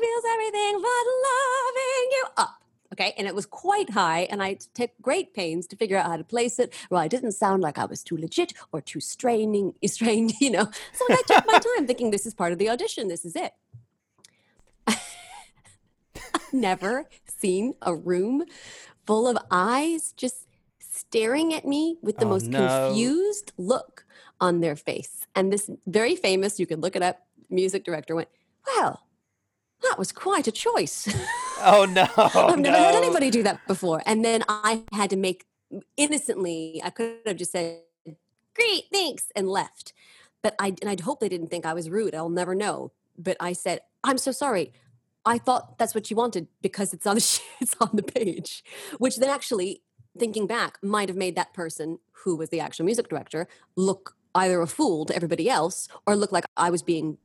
heals 0.02 0.24
everything 0.34 0.82
but 0.82 1.06
loving 1.30 2.10
you 2.12 2.26
up. 2.38 2.64
Okay. 2.94 3.14
And 3.18 3.26
it 3.26 3.34
was 3.34 3.46
quite 3.46 3.92
high. 3.92 4.22
And 4.30 4.44
I 4.44 4.58
took 4.74 4.92
great 5.02 5.34
pains 5.34 5.66
to 5.68 5.78
figure 5.78 5.98
out 5.98 6.08
how 6.08 6.18
to 6.18 6.26
place 6.26 6.60
it 6.60 6.74
well 6.90 7.00
I 7.02 7.08
didn't 7.08 7.32
sound 7.32 7.62
like 7.62 7.78
I 7.78 7.86
was 7.86 8.04
too 8.04 8.18
legit 8.18 8.54
or 8.74 8.82
too 8.82 9.00
straining, 9.00 9.74
strained, 9.86 10.34
you 10.42 10.52
know. 10.52 10.66
So 10.94 11.06
I 11.10 11.22
took 11.26 11.46
my 11.48 11.60
time 11.78 11.88
thinking 11.88 12.12
this 12.12 12.26
is 12.26 12.34
part 12.34 12.52
of 12.52 12.60
the 12.60 12.70
audition. 12.70 13.08
This 13.08 13.24
is 13.24 13.36
it. 13.36 13.54
Never 16.52 17.10
seen 17.28 17.74
a 17.82 17.96
room 17.96 18.44
full 19.06 19.28
of 19.28 19.38
eyes 19.50 20.14
just 20.16 20.48
staring 20.80 21.54
at 21.54 21.66
me 21.66 21.98
with 22.02 22.18
the 22.18 22.26
Oh, 22.26 22.30
most 22.30 22.46
no. 22.48 22.60
confused 22.88 23.52
look 23.58 24.06
on 24.40 24.60
their 24.62 24.76
face. 24.76 25.26
And 25.36 25.52
this 25.52 25.70
very 25.88 26.16
famous, 26.16 26.60
you 26.60 26.66
can 26.68 26.82
look 26.82 26.96
it 26.96 27.02
up, 27.02 27.20
music 27.50 27.84
director 27.84 28.16
went, 28.16 28.30
Well, 28.68 29.02
that 29.84 29.98
was 29.98 30.12
quite 30.12 30.48
a 30.48 30.52
choice. 30.52 31.08
Oh 31.64 31.86
no. 31.86 32.08
I've 32.18 32.60
never 32.60 32.78
heard 32.78 32.96
anybody 32.96 33.30
do 33.30 33.44
that 33.44 33.66
before. 33.68 34.02
And 34.06 34.24
then 34.26 34.44
I 34.48 34.84
had 34.94 35.10
to 35.12 35.18
make 35.18 35.46
innocently, 35.98 36.82
I 36.84 36.90
could 36.90 37.18
have 37.26 37.38
just 37.38 37.52
said, 37.52 37.82
Great, 38.56 38.84
thanks, 38.92 39.32
and 39.36 39.48
left. 39.50 39.94
But 40.44 40.56
I 40.60 40.68
and 40.82 40.90
I'd 40.90 41.02
hope 41.02 41.20
they 41.20 41.30
didn't 41.30 41.48
think 41.48 41.66
I 41.66 41.74
was 41.74 41.90
rude. 41.90 42.14
I'll 42.16 42.30
never 42.30 42.56
know. 42.56 42.92
But 43.18 43.38
I 43.40 43.54
said, 43.54 43.82
I'm 44.04 44.18
so 44.18 44.32
sorry. 44.32 44.74
I 45.26 45.38
thought 45.38 45.78
that's 45.78 45.94
what 45.94 46.10
you 46.10 46.16
wanted 46.18 46.48
because 46.62 46.94
it's 46.94 47.06
on 47.06 47.16
the 47.16 47.42
it's 47.62 47.76
on 47.80 47.90
the 47.94 48.04
page, 48.04 48.64
which 48.98 49.18
then 49.18 49.30
actually, 49.30 49.82
thinking 50.18 50.48
back, 50.48 50.78
might 50.82 51.10
have 51.10 51.18
made 51.18 51.36
that 51.36 51.54
person 51.54 52.00
who 52.24 52.36
was 52.36 52.50
the 52.50 52.60
actual 52.60 52.86
music 52.86 53.08
director 53.10 53.48
look 53.76 54.16
either 54.36 54.62
a 54.62 54.68
fool 54.68 55.06
to 55.06 55.16
everybody 55.16 55.50
else 55.50 55.88
or 56.08 56.16
look 56.16 56.32
like 56.32 56.46
I 56.56 56.70
was 56.70 56.82
being 56.84 57.18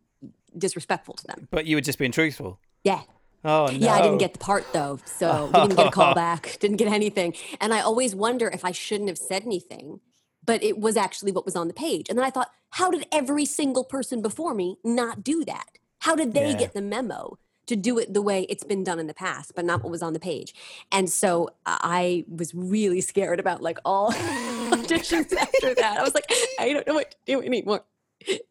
disrespectful 0.57 1.15
to 1.15 1.27
them. 1.27 1.49
But 1.51 1.67
you 1.67 1.77
were 1.77 1.81
just 1.81 1.99
being 1.99 2.13
truthful. 2.13 2.59
Yeah, 2.85 3.03
Oh 3.45 3.67
no. 3.67 3.73
yeah, 3.73 3.93
I 3.95 4.03
didn't 4.03 4.19
get 4.19 4.33
the 4.33 4.39
part 4.39 4.65
though, 4.73 4.99
so 5.05 5.47
we 5.47 5.61
didn't 5.61 5.77
get 5.77 5.87
a 5.87 5.91
call 5.91 6.15
back, 6.27 6.57
didn't 6.61 6.79
get 6.79 6.89
anything. 6.89 7.35
And 7.61 7.73
I 7.75 7.81
always 7.81 8.15
wonder 8.15 8.49
if 8.49 8.65
I 8.65 8.73
shouldn't 8.73 9.09
have 9.09 9.19
said 9.19 9.45
anything, 9.45 10.01
but 10.45 10.63
it 10.63 10.79
was 10.79 10.97
actually 10.97 11.33
what 11.33 11.45
was 11.45 11.57
on 11.57 11.69
the 11.69 11.75
page. 11.75 12.09
And 12.09 12.19
then 12.19 12.25
I 12.25 12.31
thought, 12.31 12.51
how 12.71 12.91
did 12.91 13.07
every 13.13 13.45
single 13.45 13.85
person 13.85 14.23
before 14.23 14.55
me 14.55 14.79
not 14.83 15.23
do 15.23 15.45
that? 15.45 15.79
How 16.01 16.15
did 16.17 16.35
they 16.35 16.51
Yeah. 16.51 16.57
get 16.59 16.73
the 16.75 16.83
memo 16.83 17.39
to 17.67 17.77
do 17.77 17.99
it 17.99 18.15
the 18.15 18.23
way 18.23 18.43
it's 18.49 18.65
been 18.65 18.85
done 18.85 18.99
in 18.99 19.07
the 19.07 19.15
past, 19.15 19.53
but 19.55 19.65
not 19.65 19.83
what 19.83 19.91
was 19.91 20.03
on 20.03 20.13
the 20.13 20.21
page? 20.21 20.55
And 20.93 21.11
so 21.11 21.49
uh, 21.67 21.79
I 21.81 22.25
was 22.29 22.55
really 22.55 23.01
scared 23.01 23.41
about 23.41 23.63
like 23.63 23.79
all 23.85 24.13
auditions 24.71 25.33
after 25.33 25.75
that. 25.75 25.97
I 25.99 26.03
was 26.03 26.15
like, 26.15 26.31
I 26.59 26.73
don't 26.73 26.87
know 26.87 26.95
what 26.95 27.11
to 27.13 27.17
do 27.27 27.43
anymore. 27.43 27.85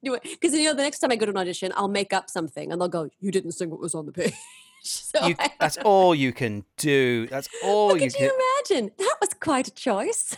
Do 0.04 0.14
it 0.14 0.24
because 0.24 0.54
you 0.54 0.66
know 0.66 0.76
the 0.76 0.84
next 0.84 1.00
time 1.00 1.12
I 1.12 1.16
go 1.16 1.26
to 1.26 1.32
an 1.32 1.38
audition, 1.38 1.74
I'll 1.76 1.88
make 1.88 2.14
up 2.14 2.30
something 2.30 2.72
and 2.72 2.80
they'll 2.80 2.88
go, 2.88 3.10
"You 3.20 3.32
didn't 3.32 3.54
sing 3.54 3.72
what 3.72 3.80
was 3.80 3.96
on 3.96 4.06
the 4.06 4.12
page." 4.12 4.34
so 4.84 5.26
You, 5.26 5.36
that's 5.60 5.78
all 5.84 6.14
you 6.14 6.32
can 6.32 6.64
do. 6.78 7.26
That's 7.28 7.50
all 7.64 7.88
What 7.88 7.96
you 8.02 8.12
could 8.12 8.16
can. 8.16 8.26
You 8.26 8.42
imagine? 8.70 8.92
That 8.98 9.16
was 9.20 9.32
quite 9.34 9.68
a 9.68 9.72
choice. 9.72 10.38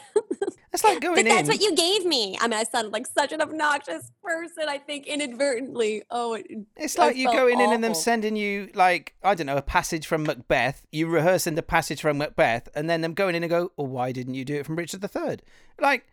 It's 0.78 0.84
like 0.84 1.02
going 1.02 1.16
But 1.16 1.26
that's 1.26 1.42
in. 1.42 1.48
what 1.48 1.62
you 1.62 1.76
gave 1.76 2.06
me. 2.06 2.38
I 2.40 2.48
mean, 2.48 2.60
I 2.60 2.64
sounded 2.64 2.94
like 2.94 3.08
such 3.08 3.32
an 3.32 3.42
obnoxious 3.42 4.12
person. 4.24 4.66
I 4.68 4.78
think 4.78 5.08
inadvertently. 5.08 6.04
Oh, 6.12 6.34
it, 6.36 6.46
It's 6.76 6.98
like 6.98 7.16
you 7.16 7.32
going 7.32 7.60
in 7.60 7.72
and 7.74 7.84
them 7.84 7.94
sending 7.94 8.36
you 8.36 8.70
like 8.74 9.16
I 9.24 9.34
don't 9.36 9.48
know 9.48 9.58
a 9.58 9.62
passage 9.62 10.06
from 10.06 10.24
Macbeth. 10.24 10.86
You 10.92 11.08
rehearsing 11.08 11.56
the 11.56 11.64
passage 11.64 12.02
from 12.02 12.18
Macbeth, 12.18 12.70
and 12.76 12.90
then 12.90 13.02
them 13.02 13.14
going 13.14 13.36
in 13.36 13.44
and 13.44 13.50
go, 13.50 13.72
"Well, 13.78 13.88
why 13.88 14.12
didn't 14.12 14.36
you 14.36 14.46
do 14.46 14.56
it 14.56 14.66
from 14.66 14.76
Richard 14.76 15.04
III?" 15.04 15.38
Like 15.80 16.06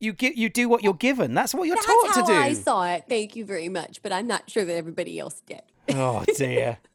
you 0.00 0.12
get 0.12 0.36
you 0.36 0.48
do 0.48 0.68
what 0.68 0.82
you're 0.82 0.94
given. 0.94 1.34
That's 1.34 1.54
what 1.54 1.66
you're 1.66 1.76
that's 1.76 1.86
taught 1.86 2.14
to 2.26 2.32
do. 2.32 2.38
I 2.38 2.52
saw 2.52 2.86
it. 2.86 3.04
Thank 3.08 3.36
you 3.36 3.44
very 3.44 3.68
much. 3.68 4.02
But 4.02 4.12
I'm 4.12 4.26
not 4.26 4.50
sure 4.50 4.64
that 4.64 4.74
everybody 4.74 5.18
else 5.18 5.40
did. 5.46 5.62
Oh 5.90 6.24
dear. 6.36 6.78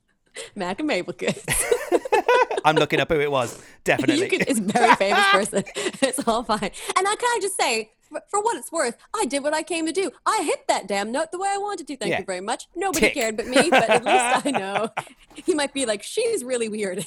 Mack 0.55 0.79
and 0.79 0.87
Mabel 0.87 1.13
could. 1.13 1.35
I'm 2.65 2.75
looking 2.75 2.99
up 2.99 3.09
who 3.09 3.19
it 3.19 3.31
was. 3.31 3.61
Definitely. 3.83 4.23
you 4.23 4.29
could. 4.29 4.41
It's 4.47 4.59
a 4.59 4.63
very 4.63 4.95
famous 4.95 5.25
person. 5.31 5.63
It's 5.75 6.25
all 6.27 6.43
fine. 6.43 6.59
And 6.61 7.07
I 7.07 7.15
can 7.15 7.25
I 7.25 7.39
just 7.41 7.57
say, 7.57 7.91
for, 8.01 8.21
for 8.29 8.41
what 8.41 8.55
it's 8.57 8.71
worth, 8.71 8.95
I 9.13 9.25
did 9.25 9.43
what 9.43 9.53
I 9.53 9.63
came 9.63 9.85
to 9.85 9.91
do. 9.91 10.11
I 10.25 10.43
hit 10.45 10.67
that 10.69 10.87
damn 10.87 11.11
note 11.11 11.31
the 11.31 11.39
way 11.39 11.49
I 11.51 11.57
wanted 11.57 11.87
to. 11.87 11.97
Thank 11.97 12.11
Yeah. 12.11 12.19
you 12.19 12.25
very 12.25 12.39
much. 12.41 12.67
Nobody 12.75 13.07
Tick. 13.07 13.13
cared 13.15 13.35
but 13.37 13.47
me. 13.47 13.69
But 13.69 13.89
at 13.89 14.05
least 14.05 14.45
I 14.45 14.51
know. 14.59 14.89
He 15.35 15.53
might 15.53 15.73
be 15.73 15.85
like, 15.85 16.03
she's 16.03 16.43
really 16.43 16.69
weird, 16.69 17.05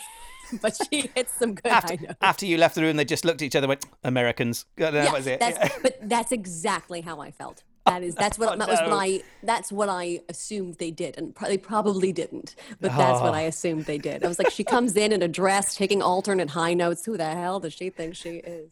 but 0.61 0.77
she 0.91 1.11
hits 1.15 1.33
some 1.39 1.55
good 1.55 1.73
after, 1.73 1.97
high 1.97 2.03
notes. 2.03 2.19
after 2.21 2.45
you 2.47 2.59
left 2.59 2.75
the 2.75 2.83
room, 2.83 2.97
they 2.97 3.05
just 3.07 3.25
looked 3.25 3.41
at 3.41 3.47
each 3.47 3.57
other, 3.57 3.65
and 3.65 3.69
went 3.71 3.87
Americans. 4.05 4.67
That 4.77 4.93
yeah, 4.93 5.13
was 5.13 5.27
it. 5.27 5.41
That's, 5.41 5.79
but 5.83 5.99
that's 6.03 6.33
exactly 6.33 7.01
how 7.01 7.21
I 7.21 7.31
felt. 7.31 7.63
That 7.87 8.03
is 8.03 8.15
that's 8.15 8.39
what 8.39 8.49
Oh, 8.55 8.57
that 8.57 8.69
was 8.69 8.81
no. 8.81 8.89
what 8.91 8.97
I 9.07 9.23
that's 9.43 9.71
what 9.73 9.89
I 9.89 10.21
assumed 10.29 10.75
they 10.75 10.91
did, 10.91 11.17
and 11.17 11.35
pro- 11.35 11.49
they 11.49 11.59
probably 11.59 12.13
didn't. 12.13 12.55
But 12.81 12.97
that's 12.97 13.21
what 13.21 13.31
Oh. 13.31 13.35
I 13.37 13.43
assumed 13.43 13.85
they 13.87 13.99
did. 13.99 14.25
I 14.25 14.29
was 14.29 14.39
like, 14.39 14.51
she 14.51 14.65
comes 14.65 14.97
in 14.97 15.13
in 15.13 15.23
a 15.23 15.29
dress, 15.29 15.75
taking 15.77 16.03
alternate 16.03 16.51
high 16.51 16.75
notes. 16.75 17.05
Who 17.05 17.17
the 17.17 17.25
hell 17.27 17.61
does 17.61 17.73
she 17.73 17.91
think 17.91 18.17
she 18.17 18.37
is? 18.45 18.71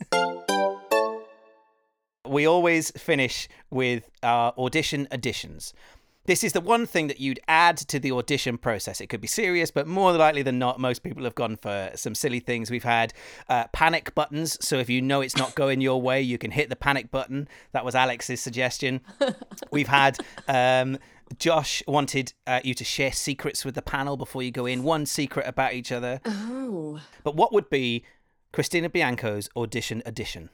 we 2.27 2.47
always 2.47 2.91
finish 2.93 3.49
with 3.71 4.11
our 4.23 4.55
audition 4.57 5.07
additions. 5.11 5.75
This 6.27 6.43
is 6.43 6.55
the 6.55 6.61
one 6.63 6.87
thing 6.87 7.09
that 7.09 7.21
you'd 7.21 7.41
add 7.49 7.77
to 7.77 7.99
the 7.99 8.11
audition 8.13 8.57
process. 8.57 9.01
It 9.01 9.09
could 9.09 9.21
be 9.21 9.27
serious, 9.27 9.71
but 9.71 9.87
more 9.87 10.13
likely 10.13 10.41
than 10.43 10.59
not, 10.59 10.81
most 10.81 11.03
people 11.03 11.25
have 11.25 11.35
gone 11.35 11.57
for 11.57 11.91
some 11.97 12.15
silly 12.15 12.41
things. 12.41 12.71
We've 12.71 12.83
had 12.83 13.13
uh, 13.49 13.67
panic 13.73 14.15
buttons. 14.15 14.57
So 14.67 14.79
if 14.79 14.89
you 14.89 15.03
know 15.03 15.21
it's 15.21 15.37
not 15.37 15.55
going 15.55 15.83
your 15.83 16.01
way, 16.01 16.23
you 16.23 16.39
can 16.39 16.51
hit 16.51 16.71
the 16.71 16.77
panic 16.77 17.11
button. 17.11 17.47
That 17.73 17.85
was 17.85 17.95
Alex's 17.95 18.41
suggestion. 18.41 19.01
We've 19.71 19.89
had. 19.89 20.19
Um, 20.49 20.99
Josh 21.39 21.83
wanted 21.89 22.33
uh, 22.47 22.61
you 22.63 22.75
to 22.75 22.85
share 22.85 23.11
secrets 23.11 23.65
with 23.65 23.75
the 23.75 23.83
panel 23.83 24.17
before 24.17 24.43
you 24.43 24.51
go 24.51 24.67
in, 24.67 24.83
one 24.83 25.07
secret 25.07 25.47
about 25.47 25.73
each 25.73 25.91
other. 25.91 26.21
Oh, 26.25 27.01
But 27.25 27.35
what 27.35 27.53
would 27.53 27.71
be 27.71 28.05
Christina 28.53 28.89
Bianco's 28.89 29.49
audition 29.57 30.03
edition? 30.07 30.51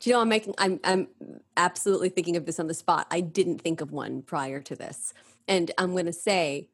Do 0.00 0.10
you 0.10 0.14
know 0.14 0.20
I'm 0.20 0.28
making? 0.28 0.54
I'm 0.58 0.80
I'm 0.84 1.08
absolutely 1.56 2.08
thinking 2.10 2.36
of 2.36 2.46
this 2.46 2.60
on 2.60 2.66
the 2.66 2.74
spot. 2.74 3.06
I 3.10 3.20
didn't 3.20 3.60
think 3.60 3.80
of 3.80 3.92
one 3.92 4.22
prior 4.22 4.60
to 4.60 4.76
this, 4.76 5.14
and 5.48 5.70
I'm 5.78 5.92
going 5.92 6.06
to 6.06 6.12
say, 6.12 6.68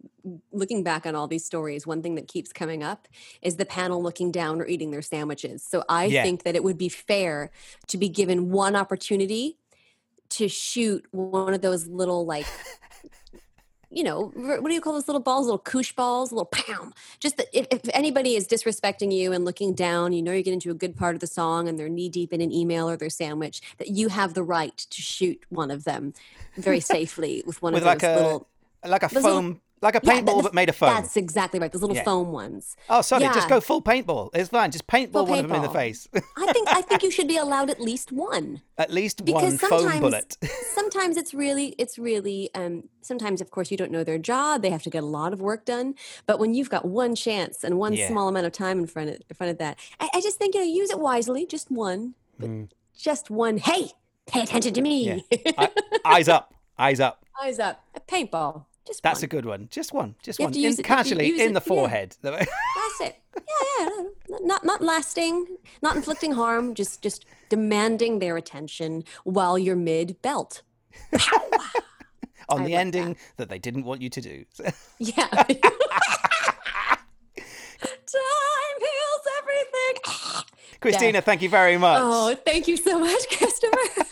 looking 0.53 0.83
back 0.83 1.07
on 1.07 1.15
all 1.15 1.29
these 1.29 1.45
stories, 1.45 1.87
one 1.87 2.03
thing 2.03 2.17
that 2.17 2.29
keeps 2.29 2.53
coming 2.53 2.83
up 2.83 3.07
is 3.41 3.57
the 3.57 3.67
panel 3.67 4.03
looking 4.03 4.33
down 4.33 4.61
or 4.61 4.67
eating 4.67 4.91
their 4.91 5.03
sandwiches. 5.03 5.63
So 5.63 5.85
I 5.89 6.09
Yeah. 6.09 6.23
think 6.23 6.43
that 6.45 6.57
it 6.57 6.65
would 6.65 6.79
be 6.79 6.89
fair 6.89 7.51
to 7.89 7.97
be 7.99 8.09
given 8.09 8.51
one 8.51 8.75
opportunity 8.75 9.59
to 10.31 10.49
shoot 10.49 11.07
one 11.13 11.53
of 11.55 11.61
those 11.61 11.87
little 11.87 12.25
like 12.25 12.47
you 13.95 14.03
know 14.03 14.33
what 14.35 14.65
do 14.65 14.73
you 14.75 14.81
call 14.81 14.95
those 14.95 15.07
little 15.07 15.21
balls? 15.21 15.47
Little 15.47 15.59
koosh 15.59 15.93
balls? 15.93 16.33
Little 16.33 16.47
pow 16.47 16.91
just 17.21 17.37
that 17.37 17.47
if, 17.53 17.67
if 17.71 17.81
anybody 17.95 18.35
is 18.37 18.49
disrespecting 18.49 19.13
you 19.13 19.33
and 19.33 19.45
looking 19.45 19.75
down 19.75 20.13
you 20.13 20.23
know 20.23 20.33
you 20.33 20.43
get 20.43 20.55
into 20.55 20.71
a 20.71 20.75
good 20.75 20.97
part 20.97 21.15
of 21.15 21.21
the 21.21 21.27
song 21.27 21.69
and 21.69 21.79
they're 21.79 21.89
knee 21.89 22.09
deep 22.09 22.33
in 22.33 22.41
an 22.41 22.51
email 22.53 22.89
or 22.89 22.97
their 22.97 23.11
sandwich 23.11 23.61
that 23.79 23.89
you 23.89 24.09
have 24.09 24.35
the 24.35 24.43
right 24.43 24.77
to 24.77 25.03
shoot 25.03 25.45
one 25.51 25.71
of 25.71 25.85
them 25.85 26.15
very 26.57 26.81
safely 26.97 27.43
with 27.47 27.61
one 27.61 27.75
With 27.75 27.83
of 27.83 27.87
like 27.87 27.99
those 28.01 28.11
a 28.21 28.23
little 28.25 28.49
like 28.87 29.03
a 29.03 29.07
little- 29.15 29.23
foam, 29.31 29.61
like 29.83 29.95
a 29.97 30.01
Yeah, 30.03 30.13
paintball, 30.21 30.37
that- 30.37 30.43
but 30.45 30.55
made 30.55 30.69
of 30.69 30.77
foam. 30.77 30.91
that's 30.95 31.17
exactly 31.17 31.59
right 31.61 31.71
those 31.73 31.83
little 31.83 31.97
Yeah. 31.97 32.05
foam 32.05 32.33
ones 32.33 32.77
Oh, 32.89 33.03
sorry, 33.03 33.25
just 33.25 33.49
go 33.49 33.61
full 33.61 33.83
paintball. 33.83 34.31
It's 34.35 34.49
fine. 34.49 34.71
Just 34.71 34.87
paintball 34.87 35.13
Full 35.13 35.27
one 35.27 35.39
of 35.41 35.49
them 35.49 35.57
in 35.57 35.63
the 35.63 35.69
face. 35.71 36.09
i 36.37 36.53
think 36.53 36.69
i 36.71 36.81
think 36.83 37.03
you 37.03 37.11
should 37.11 37.29
be 37.29 37.37
allowed 37.37 37.69
at 37.71 37.81
least 37.81 38.13
one 38.13 38.63
At 38.79 38.91
least 38.91 39.25
because 39.25 39.43
one 39.43 39.59
foam 39.59 39.69
sometimes 39.81 40.01
bullet. 40.01 40.37
sometimes 40.75 41.17
it's 41.17 41.35
really 41.35 41.75
it's 41.79 41.99
really 41.99 42.51
um 42.55 42.85
sometimes 43.03 43.41
of 43.41 43.51
course 43.51 43.71
you 43.71 43.77
don't 43.77 43.91
know 43.91 44.05
their 44.05 44.19
job 44.19 44.63
they 44.63 44.71
have 44.71 44.83
to 44.85 44.91
get 44.91 45.03
a 45.03 45.07
lot 45.07 45.33
of 45.33 45.41
work 45.41 45.65
done 45.65 45.95
but 46.27 46.39
when 46.39 46.55
you've 46.55 46.71
got 46.71 46.85
one 46.85 47.15
chance 47.15 47.65
and 47.65 47.79
one 47.79 47.93
Yeah. 47.95 48.09
small 48.09 48.29
amount 48.29 48.47
of 48.47 48.53
time 48.53 48.79
in 48.79 48.87
front 48.87 49.11
of 49.11 49.17
in 49.29 49.35
front 49.37 49.51
of 49.51 49.59
that 49.59 49.79
I, 50.01 50.09
I 50.15 50.21
just 50.21 50.39
think 50.39 50.55
you 50.55 50.61
know 50.61 50.67
use 50.67 50.91
it 50.91 50.99
wisely 51.01 51.45
just 51.47 51.71
one 51.71 52.15
but 52.39 52.49
Mm. 52.51 52.69
just 52.97 53.31
one 53.31 53.59
hey 53.59 53.91
pay 54.27 54.43
attention 54.43 54.73
to 54.75 54.81
me 54.83 55.25
I- 55.59 55.71
eyes 56.05 56.29
up. 56.29 56.55
Eyes 56.79 57.01
up. 57.01 57.25
eyes 57.43 57.59
up 57.59 57.85
a 57.95 58.01
paintball 58.01 58.65
just 58.87 59.03
That's 59.03 59.21
one. 59.21 59.25
a 59.25 59.29
good 59.29 59.45
one. 59.47 59.69
Just 59.71 59.93
one. 59.93 60.15
Just 60.23 60.41
one. 60.41 60.55
In, 60.55 60.65
it- 60.65 60.83
casually 60.85 61.29
in 61.29 61.35
it- 61.41 61.49
the 61.49 61.53
yeah. 61.55 61.59
forehead. 61.61 62.17
that's 62.23 63.01
it 63.01 63.17
yeah 63.35 63.89
yeah 63.89 64.03
not 64.43 64.63
not 64.65 64.83
lasting 64.83 65.47
not 65.81 65.97
inflicting 65.97 66.33
harm 66.33 66.75
just 66.75 67.01
just 67.03 67.25
demanding 67.49 68.19
their 68.19 68.37
attention 68.37 69.03
while 69.25 69.59
you're 69.59 69.75
mid 69.77 70.21
belt 70.21 70.61
On 72.51 72.61
I 72.63 72.67
the 72.67 72.75
ending 72.75 73.17
that. 73.39 73.49
they 73.49 73.59
didn't 73.59 73.85
want 73.85 74.03
you 74.03 74.11
to 74.11 74.21
do. 74.21 74.45
Yeah. 74.99 75.27
Time 75.29 75.47
heals 78.79 79.27
everything. 79.39 79.95
Christina, 80.81 81.23
thank 81.23 81.41
you 81.41 81.49
very 81.49 81.79
much. 81.79 82.01
Oh, 82.03 82.35
thank 82.45 82.69
you 82.69 82.77
so 82.77 82.99
much, 82.99 83.27
Christopher. 83.39 84.05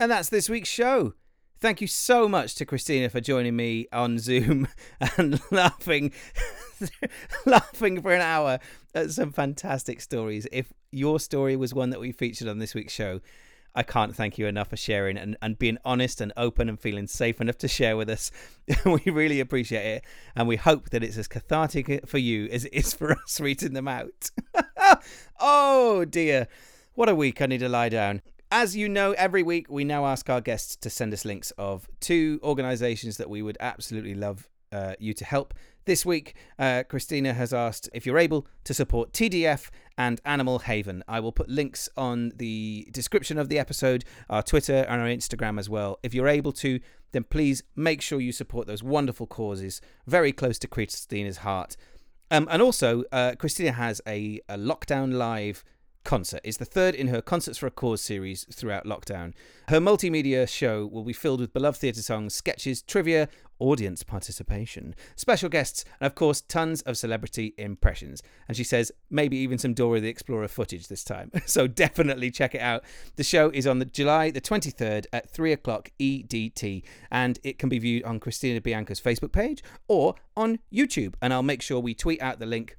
And 0.00 0.12
that's 0.12 0.28
this 0.28 0.48
week's 0.48 0.68
show. 0.68 1.14
Thank 1.58 1.80
you 1.80 1.88
so 1.88 2.28
much 2.28 2.54
to 2.56 2.64
Christina 2.64 3.10
for 3.10 3.20
joining 3.20 3.56
me 3.56 3.88
on 3.92 4.20
Zoom 4.20 4.68
and 5.16 5.40
laughing 5.50 6.12
laughing 7.46 8.00
for 8.00 8.12
an 8.12 8.20
hour 8.20 8.60
at 8.94 9.10
some 9.10 9.32
fantastic 9.32 10.00
stories. 10.00 10.46
If 10.52 10.72
your 10.92 11.18
story 11.18 11.56
was 11.56 11.74
one 11.74 11.90
that 11.90 11.98
we 11.98 12.12
featured 12.12 12.46
on 12.46 12.60
this 12.60 12.76
week's 12.76 12.92
show, 12.92 13.20
I 13.74 13.82
can't 13.82 14.14
thank 14.14 14.38
you 14.38 14.46
enough 14.46 14.68
for 14.68 14.76
sharing 14.76 15.18
and, 15.18 15.36
and 15.42 15.58
being 15.58 15.78
honest 15.84 16.20
and 16.20 16.32
open 16.36 16.68
and 16.68 16.78
feeling 16.78 17.08
safe 17.08 17.40
enough 17.40 17.58
to 17.58 17.66
share 17.66 17.96
with 17.96 18.08
us. 18.08 18.30
we 18.84 19.02
really 19.10 19.40
appreciate 19.40 19.96
it. 19.96 20.04
And 20.36 20.46
we 20.46 20.54
hope 20.54 20.90
that 20.90 21.02
it's 21.02 21.18
as 21.18 21.26
cathartic 21.26 22.06
for 22.06 22.18
you 22.18 22.46
as 22.52 22.66
it 22.66 22.72
is 22.72 22.94
for 22.94 23.10
us 23.12 23.40
reading 23.40 23.72
them 23.72 23.88
out. 23.88 24.30
oh 25.40 26.04
dear. 26.04 26.46
What 26.94 27.08
a 27.08 27.16
week. 27.16 27.42
I 27.42 27.46
need 27.46 27.60
to 27.60 27.68
lie 27.68 27.88
down. 27.88 28.22
As 28.50 28.74
you 28.74 28.88
know, 28.88 29.12
every 29.12 29.42
week 29.42 29.66
we 29.68 29.84
now 29.84 30.06
ask 30.06 30.30
our 30.30 30.40
guests 30.40 30.74
to 30.76 30.88
send 30.88 31.12
us 31.12 31.26
links 31.26 31.50
of 31.58 31.86
two 32.00 32.40
organizations 32.42 33.18
that 33.18 33.28
we 33.28 33.42
would 33.42 33.58
absolutely 33.60 34.14
love 34.14 34.48
uh, 34.72 34.94
you 34.98 35.12
to 35.14 35.24
help. 35.26 35.52
This 35.84 36.06
week, 36.06 36.34
uh, 36.58 36.84
Christina 36.88 37.34
has 37.34 37.52
asked 37.52 37.90
if 37.92 38.06
you're 38.06 38.18
able 38.18 38.46
to 38.64 38.72
support 38.72 39.12
TDF 39.12 39.68
and 39.98 40.18
Animal 40.24 40.60
Haven. 40.60 41.04
I 41.06 41.20
will 41.20 41.32
put 41.32 41.50
links 41.50 41.90
on 41.94 42.32
the 42.36 42.88
description 42.90 43.36
of 43.38 43.50
the 43.50 43.58
episode, 43.58 44.06
our 44.30 44.42
Twitter, 44.42 44.86
and 44.88 45.02
our 45.02 45.08
Instagram 45.08 45.58
as 45.58 45.68
well. 45.68 45.98
If 46.02 46.14
you're 46.14 46.28
able 46.28 46.52
to, 46.52 46.80
then 47.12 47.24
please 47.24 47.62
make 47.76 48.00
sure 48.00 48.18
you 48.18 48.32
support 48.32 48.66
those 48.66 48.82
wonderful 48.82 49.26
causes 49.26 49.82
very 50.06 50.32
close 50.32 50.58
to 50.60 50.68
Christina's 50.68 51.38
heart. 51.38 51.76
Um, 52.30 52.48
and 52.50 52.62
also, 52.62 53.04
uh, 53.12 53.34
Christina 53.38 53.72
has 53.72 54.00
a, 54.06 54.40
a 54.48 54.56
lockdown 54.56 55.12
live 55.12 55.64
concert. 56.04 56.40
It's 56.44 56.56
the 56.56 56.64
third 56.64 56.94
in 56.94 57.08
her 57.08 57.20
Concerts 57.20 57.58
for 57.58 57.66
a 57.66 57.70
Cause 57.70 58.00
series 58.00 58.44
throughout 58.52 58.84
lockdown. 58.84 59.34
Her 59.68 59.80
multimedia 59.80 60.48
show 60.48 60.86
will 60.86 61.04
be 61.04 61.12
filled 61.12 61.40
with 61.40 61.52
beloved 61.52 61.78
theatre 61.78 62.02
songs, 62.02 62.34
sketches, 62.34 62.82
trivia, 62.82 63.28
audience 63.58 64.02
participation, 64.02 64.94
special 65.16 65.48
guests, 65.48 65.84
and 66.00 66.06
of 66.06 66.14
course, 66.14 66.40
tons 66.40 66.82
of 66.82 66.96
celebrity 66.96 67.54
impressions. 67.58 68.22
And 68.46 68.56
she 68.56 68.64
says 68.64 68.92
maybe 69.10 69.36
even 69.38 69.58
some 69.58 69.74
Dora 69.74 70.00
the 70.00 70.08
Explorer 70.08 70.48
footage 70.48 70.88
this 70.88 71.04
time. 71.04 71.30
So 71.48 71.66
definitely 71.66 72.30
check 72.30 72.54
it 72.54 72.60
out. 72.60 72.84
The 73.16 73.24
show 73.24 73.50
is 73.50 73.66
on 73.66 73.78
the 73.78 73.86
July 73.86 74.30
the 74.30 74.40
23rd 74.40 75.06
at 75.12 75.30
3 75.30 75.52
o'clock 75.52 75.90
EDT, 75.98 76.82
and 77.10 77.38
it 77.42 77.58
can 77.58 77.68
be 77.68 77.78
viewed 77.78 78.04
on 78.04 78.20
Christina 78.20 78.60
Bianco's 78.60 79.00
Facebook 79.00 79.32
page 79.32 79.62
or 79.88 80.14
on 80.36 80.58
YouTube. 80.72 81.14
And 81.22 81.32
I'll 81.32 81.42
make 81.42 81.62
sure 81.62 81.80
we 81.80 81.94
tweet 81.94 82.20
out 82.20 82.38
the 82.38 82.46
link 82.46 82.76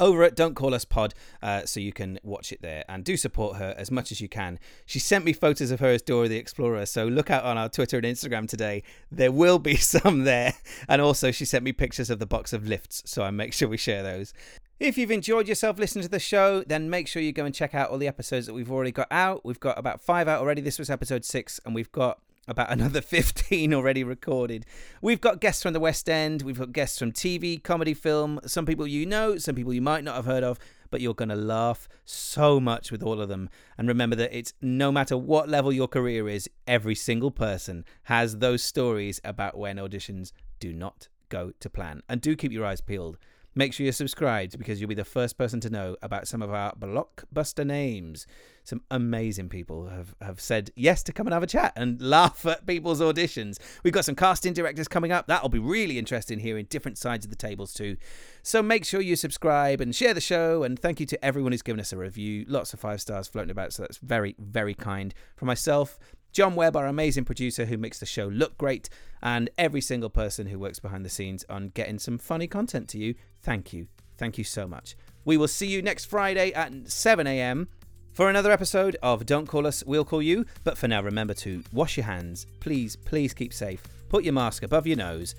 over 0.00 0.22
at 0.22 0.36
Don't 0.36 0.54
Call 0.54 0.74
Us 0.74 0.84
Pod, 0.84 1.14
uh, 1.42 1.64
so 1.64 1.80
you 1.80 1.92
can 1.92 2.18
watch 2.22 2.52
it 2.52 2.62
there 2.62 2.84
and 2.88 3.04
do 3.04 3.16
support 3.16 3.56
her 3.56 3.74
as 3.76 3.90
much 3.90 4.12
as 4.12 4.20
you 4.20 4.28
can. 4.28 4.58
She 4.86 4.98
sent 4.98 5.24
me 5.24 5.32
photos 5.32 5.70
of 5.70 5.80
her 5.80 5.88
as 5.88 6.02
Dora 6.02 6.28
the 6.28 6.36
Explorer, 6.36 6.86
so 6.86 7.06
look 7.06 7.30
out 7.30 7.44
on 7.44 7.58
our 7.58 7.68
Twitter 7.68 7.96
and 7.96 8.06
Instagram 8.06 8.48
today. 8.48 8.82
There 9.10 9.32
will 9.32 9.58
be 9.58 9.76
some 9.76 10.24
there. 10.24 10.54
And 10.88 11.00
also, 11.00 11.30
she 11.30 11.44
sent 11.44 11.64
me 11.64 11.72
pictures 11.72 12.10
of 12.10 12.18
the 12.18 12.26
box 12.26 12.52
of 12.52 12.66
lifts, 12.66 13.02
so 13.06 13.22
I 13.22 13.30
make 13.30 13.52
sure 13.52 13.68
we 13.68 13.76
share 13.76 14.02
those. 14.02 14.32
If 14.80 14.98
you've 14.98 15.12
enjoyed 15.12 15.46
yourself 15.46 15.78
listening 15.78 16.02
to 16.02 16.08
the 16.08 16.18
show, 16.18 16.64
then 16.64 16.90
make 16.90 17.06
sure 17.06 17.22
you 17.22 17.32
go 17.32 17.44
and 17.44 17.54
check 17.54 17.74
out 17.74 17.90
all 17.90 17.98
the 17.98 18.08
episodes 18.08 18.46
that 18.46 18.54
we've 18.54 18.72
already 18.72 18.90
got 18.90 19.06
out. 19.10 19.44
We've 19.44 19.60
got 19.60 19.78
about 19.78 20.00
five 20.00 20.26
out 20.26 20.40
already. 20.40 20.60
This 20.60 20.78
was 20.78 20.90
episode 20.90 21.24
six, 21.24 21.60
and 21.64 21.74
we've 21.74 21.92
got 21.92 22.18
about 22.46 22.70
another 22.72 23.00
15 23.00 23.72
already 23.74 24.04
recorded. 24.04 24.66
We've 25.00 25.20
got 25.20 25.40
guests 25.40 25.62
from 25.62 25.72
the 25.72 25.80
West 25.80 26.08
End, 26.08 26.42
we've 26.42 26.58
got 26.58 26.72
guests 26.72 26.98
from 26.98 27.12
TV, 27.12 27.62
comedy, 27.62 27.94
film, 27.94 28.40
some 28.46 28.66
people 28.66 28.86
you 28.86 29.06
know, 29.06 29.38
some 29.38 29.54
people 29.54 29.72
you 29.72 29.82
might 29.82 30.04
not 30.04 30.16
have 30.16 30.26
heard 30.26 30.44
of, 30.44 30.58
but 30.90 31.00
you're 31.00 31.14
going 31.14 31.28
to 31.28 31.34
laugh 31.34 31.88
so 32.04 32.60
much 32.60 32.92
with 32.92 33.02
all 33.02 33.20
of 33.20 33.28
them. 33.28 33.50
And 33.76 33.88
remember 33.88 34.16
that 34.16 34.36
it's 34.36 34.52
no 34.60 34.92
matter 34.92 35.16
what 35.16 35.48
level 35.48 35.72
your 35.72 35.88
career 35.88 36.28
is, 36.28 36.48
every 36.66 36.94
single 36.94 37.30
person 37.30 37.84
has 38.04 38.38
those 38.38 38.62
stories 38.62 39.20
about 39.24 39.58
when 39.58 39.76
auditions 39.76 40.32
do 40.60 40.72
not 40.72 41.08
go 41.28 41.52
to 41.58 41.70
plan. 41.70 42.02
And 42.08 42.20
do 42.20 42.36
keep 42.36 42.52
your 42.52 42.64
eyes 42.64 42.80
peeled. 42.80 43.18
Make 43.54 43.72
sure 43.72 43.84
you're 43.84 43.92
subscribed 43.92 44.58
because 44.58 44.80
you'll 44.80 44.88
be 44.88 44.94
the 44.94 45.04
first 45.04 45.38
person 45.38 45.60
to 45.60 45.70
know 45.70 45.96
about 46.02 46.26
some 46.26 46.42
of 46.42 46.52
our 46.52 46.74
blockbuster 46.74 47.64
names. 47.64 48.26
Some 48.64 48.82
amazing 48.90 49.48
people 49.48 49.88
have, 49.88 50.14
have 50.20 50.40
said 50.40 50.70
yes 50.74 51.02
to 51.04 51.12
come 51.12 51.26
and 51.26 51.34
have 51.34 51.42
a 51.42 51.46
chat 51.46 51.72
and 51.76 52.00
laugh 52.10 52.44
at 52.46 52.66
people's 52.66 53.00
auditions. 53.00 53.58
We've 53.84 53.92
got 53.92 54.04
some 54.04 54.16
casting 54.16 54.54
directors 54.54 54.88
coming 54.88 55.12
up. 55.12 55.26
That'll 55.26 55.48
be 55.48 55.58
really 55.58 55.98
interesting 55.98 56.40
hearing 56.40 56.66
different 56.68 56.98
sides 56.98 57.24
of 57.24 57.30
the 57.30 57.36
tables 57.36 57.72
too. 57.72 57.96
So 58.42 58.62
make 58.62 58.84
sure 58.84 59.00
you 59.00 59.14
subscribe 59.16 59.80
and 59.80 59.94
share 59.94 60.14
the 60.14 60.20
show. 60.20 60.64
And 60.64 60.78
thank 60.78 60.98
you 60.98 61.06
to 61.06 61.24
everyone 61.24 61.52
who's 61.52 61.62
given 61.62 61.80
us 61.80 61.92
a 61.92 61.96
review. 61.96 62.44
Lots 62.48 62.74
of 62.74 62.80
five 62.80 63.00
stars 63.00 63.28
floating 63.28 63.50
about. 63.50 63.72
So 63.72 63.82
that's 63.82 63.98
very, 63.98 64.34
very 64.38 64.74
kind. 64.74 65.14
For 65.36 65.44
myself, 65.44 65.98
John 66.34 66.56
Webb, 66.56 66.74
our 66.74 66.88
amazing 66.88 67.24
producer 67.24 67.64
who 67.64 67.78
makes 67.78 68.00
the 68.00 68.06
show 68.06 68.26
look 68.26 68.58
great, 68.58 68.88
and 69.22 69.48
every 69.56 69.80
single 69.80 70.10
person 70.10 70.48
who 70.48 70.58
works 70.58 70.80
behind 70.80 71.04
the 71.04 71.08
scenes 71.08 71.44
on 71.48 71.68
getting 71.68 72.00
some 72.00 72.18
funny 72.18 72.48
content 72.48 72.88
to 72.88 72.98
you. 72.98 73.14
Thank 73.40 73.72
you. 73.72 73.86
Thank 74.18 74.36
you 74.36 74.42
so 74.42 74.66
much. 74.66 74.96
We 75.24 75.36
will 75.36 75.46
see 75.46 75.68
you 75.68 75.80
next 75.80 76.06
Friday 76.06 76.52
at 76.52 76.90
7 76.90 77.28
a.m. 77.28 77.68
for 78.12 78.28
another 78.28 78.50
episode 78.50 78.96
of 79.00 79.24
Don't 79.24 79.46
Call 79.46 79.64
Us, 79.64 79.84
We'll 79.86 80.04
Call 80.04 80.20
You. 80.20 80.44
But 80.64 80.76
for 80.76 80.88
now, 80.88 81.02
remember 81.02 81.34
to 81.34 81.62
wash 81.72 81.96
your 81.96 82.06
hands. 82.06 82.46
Please, 82.58 82.96
please 82.96 83.32
keep 83.32 83.54
safe. 83.54 83.84
Put 84.08 84.24
your 84.24 84.32
mask 84.34 84.64
above 84.64 84.88
your 84.88 84.96
nose. 84.96 85.36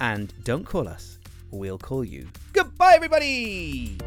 And 0.00 0.32
don't 0.44 0.64
call 0.64 0.86
us, 0.86 1.18
we'll 1.50 1.78
call 1.78 2.04
you. 2.04 2.28
Goodbye, 2.52 2.92
everybody! 2.94 3.98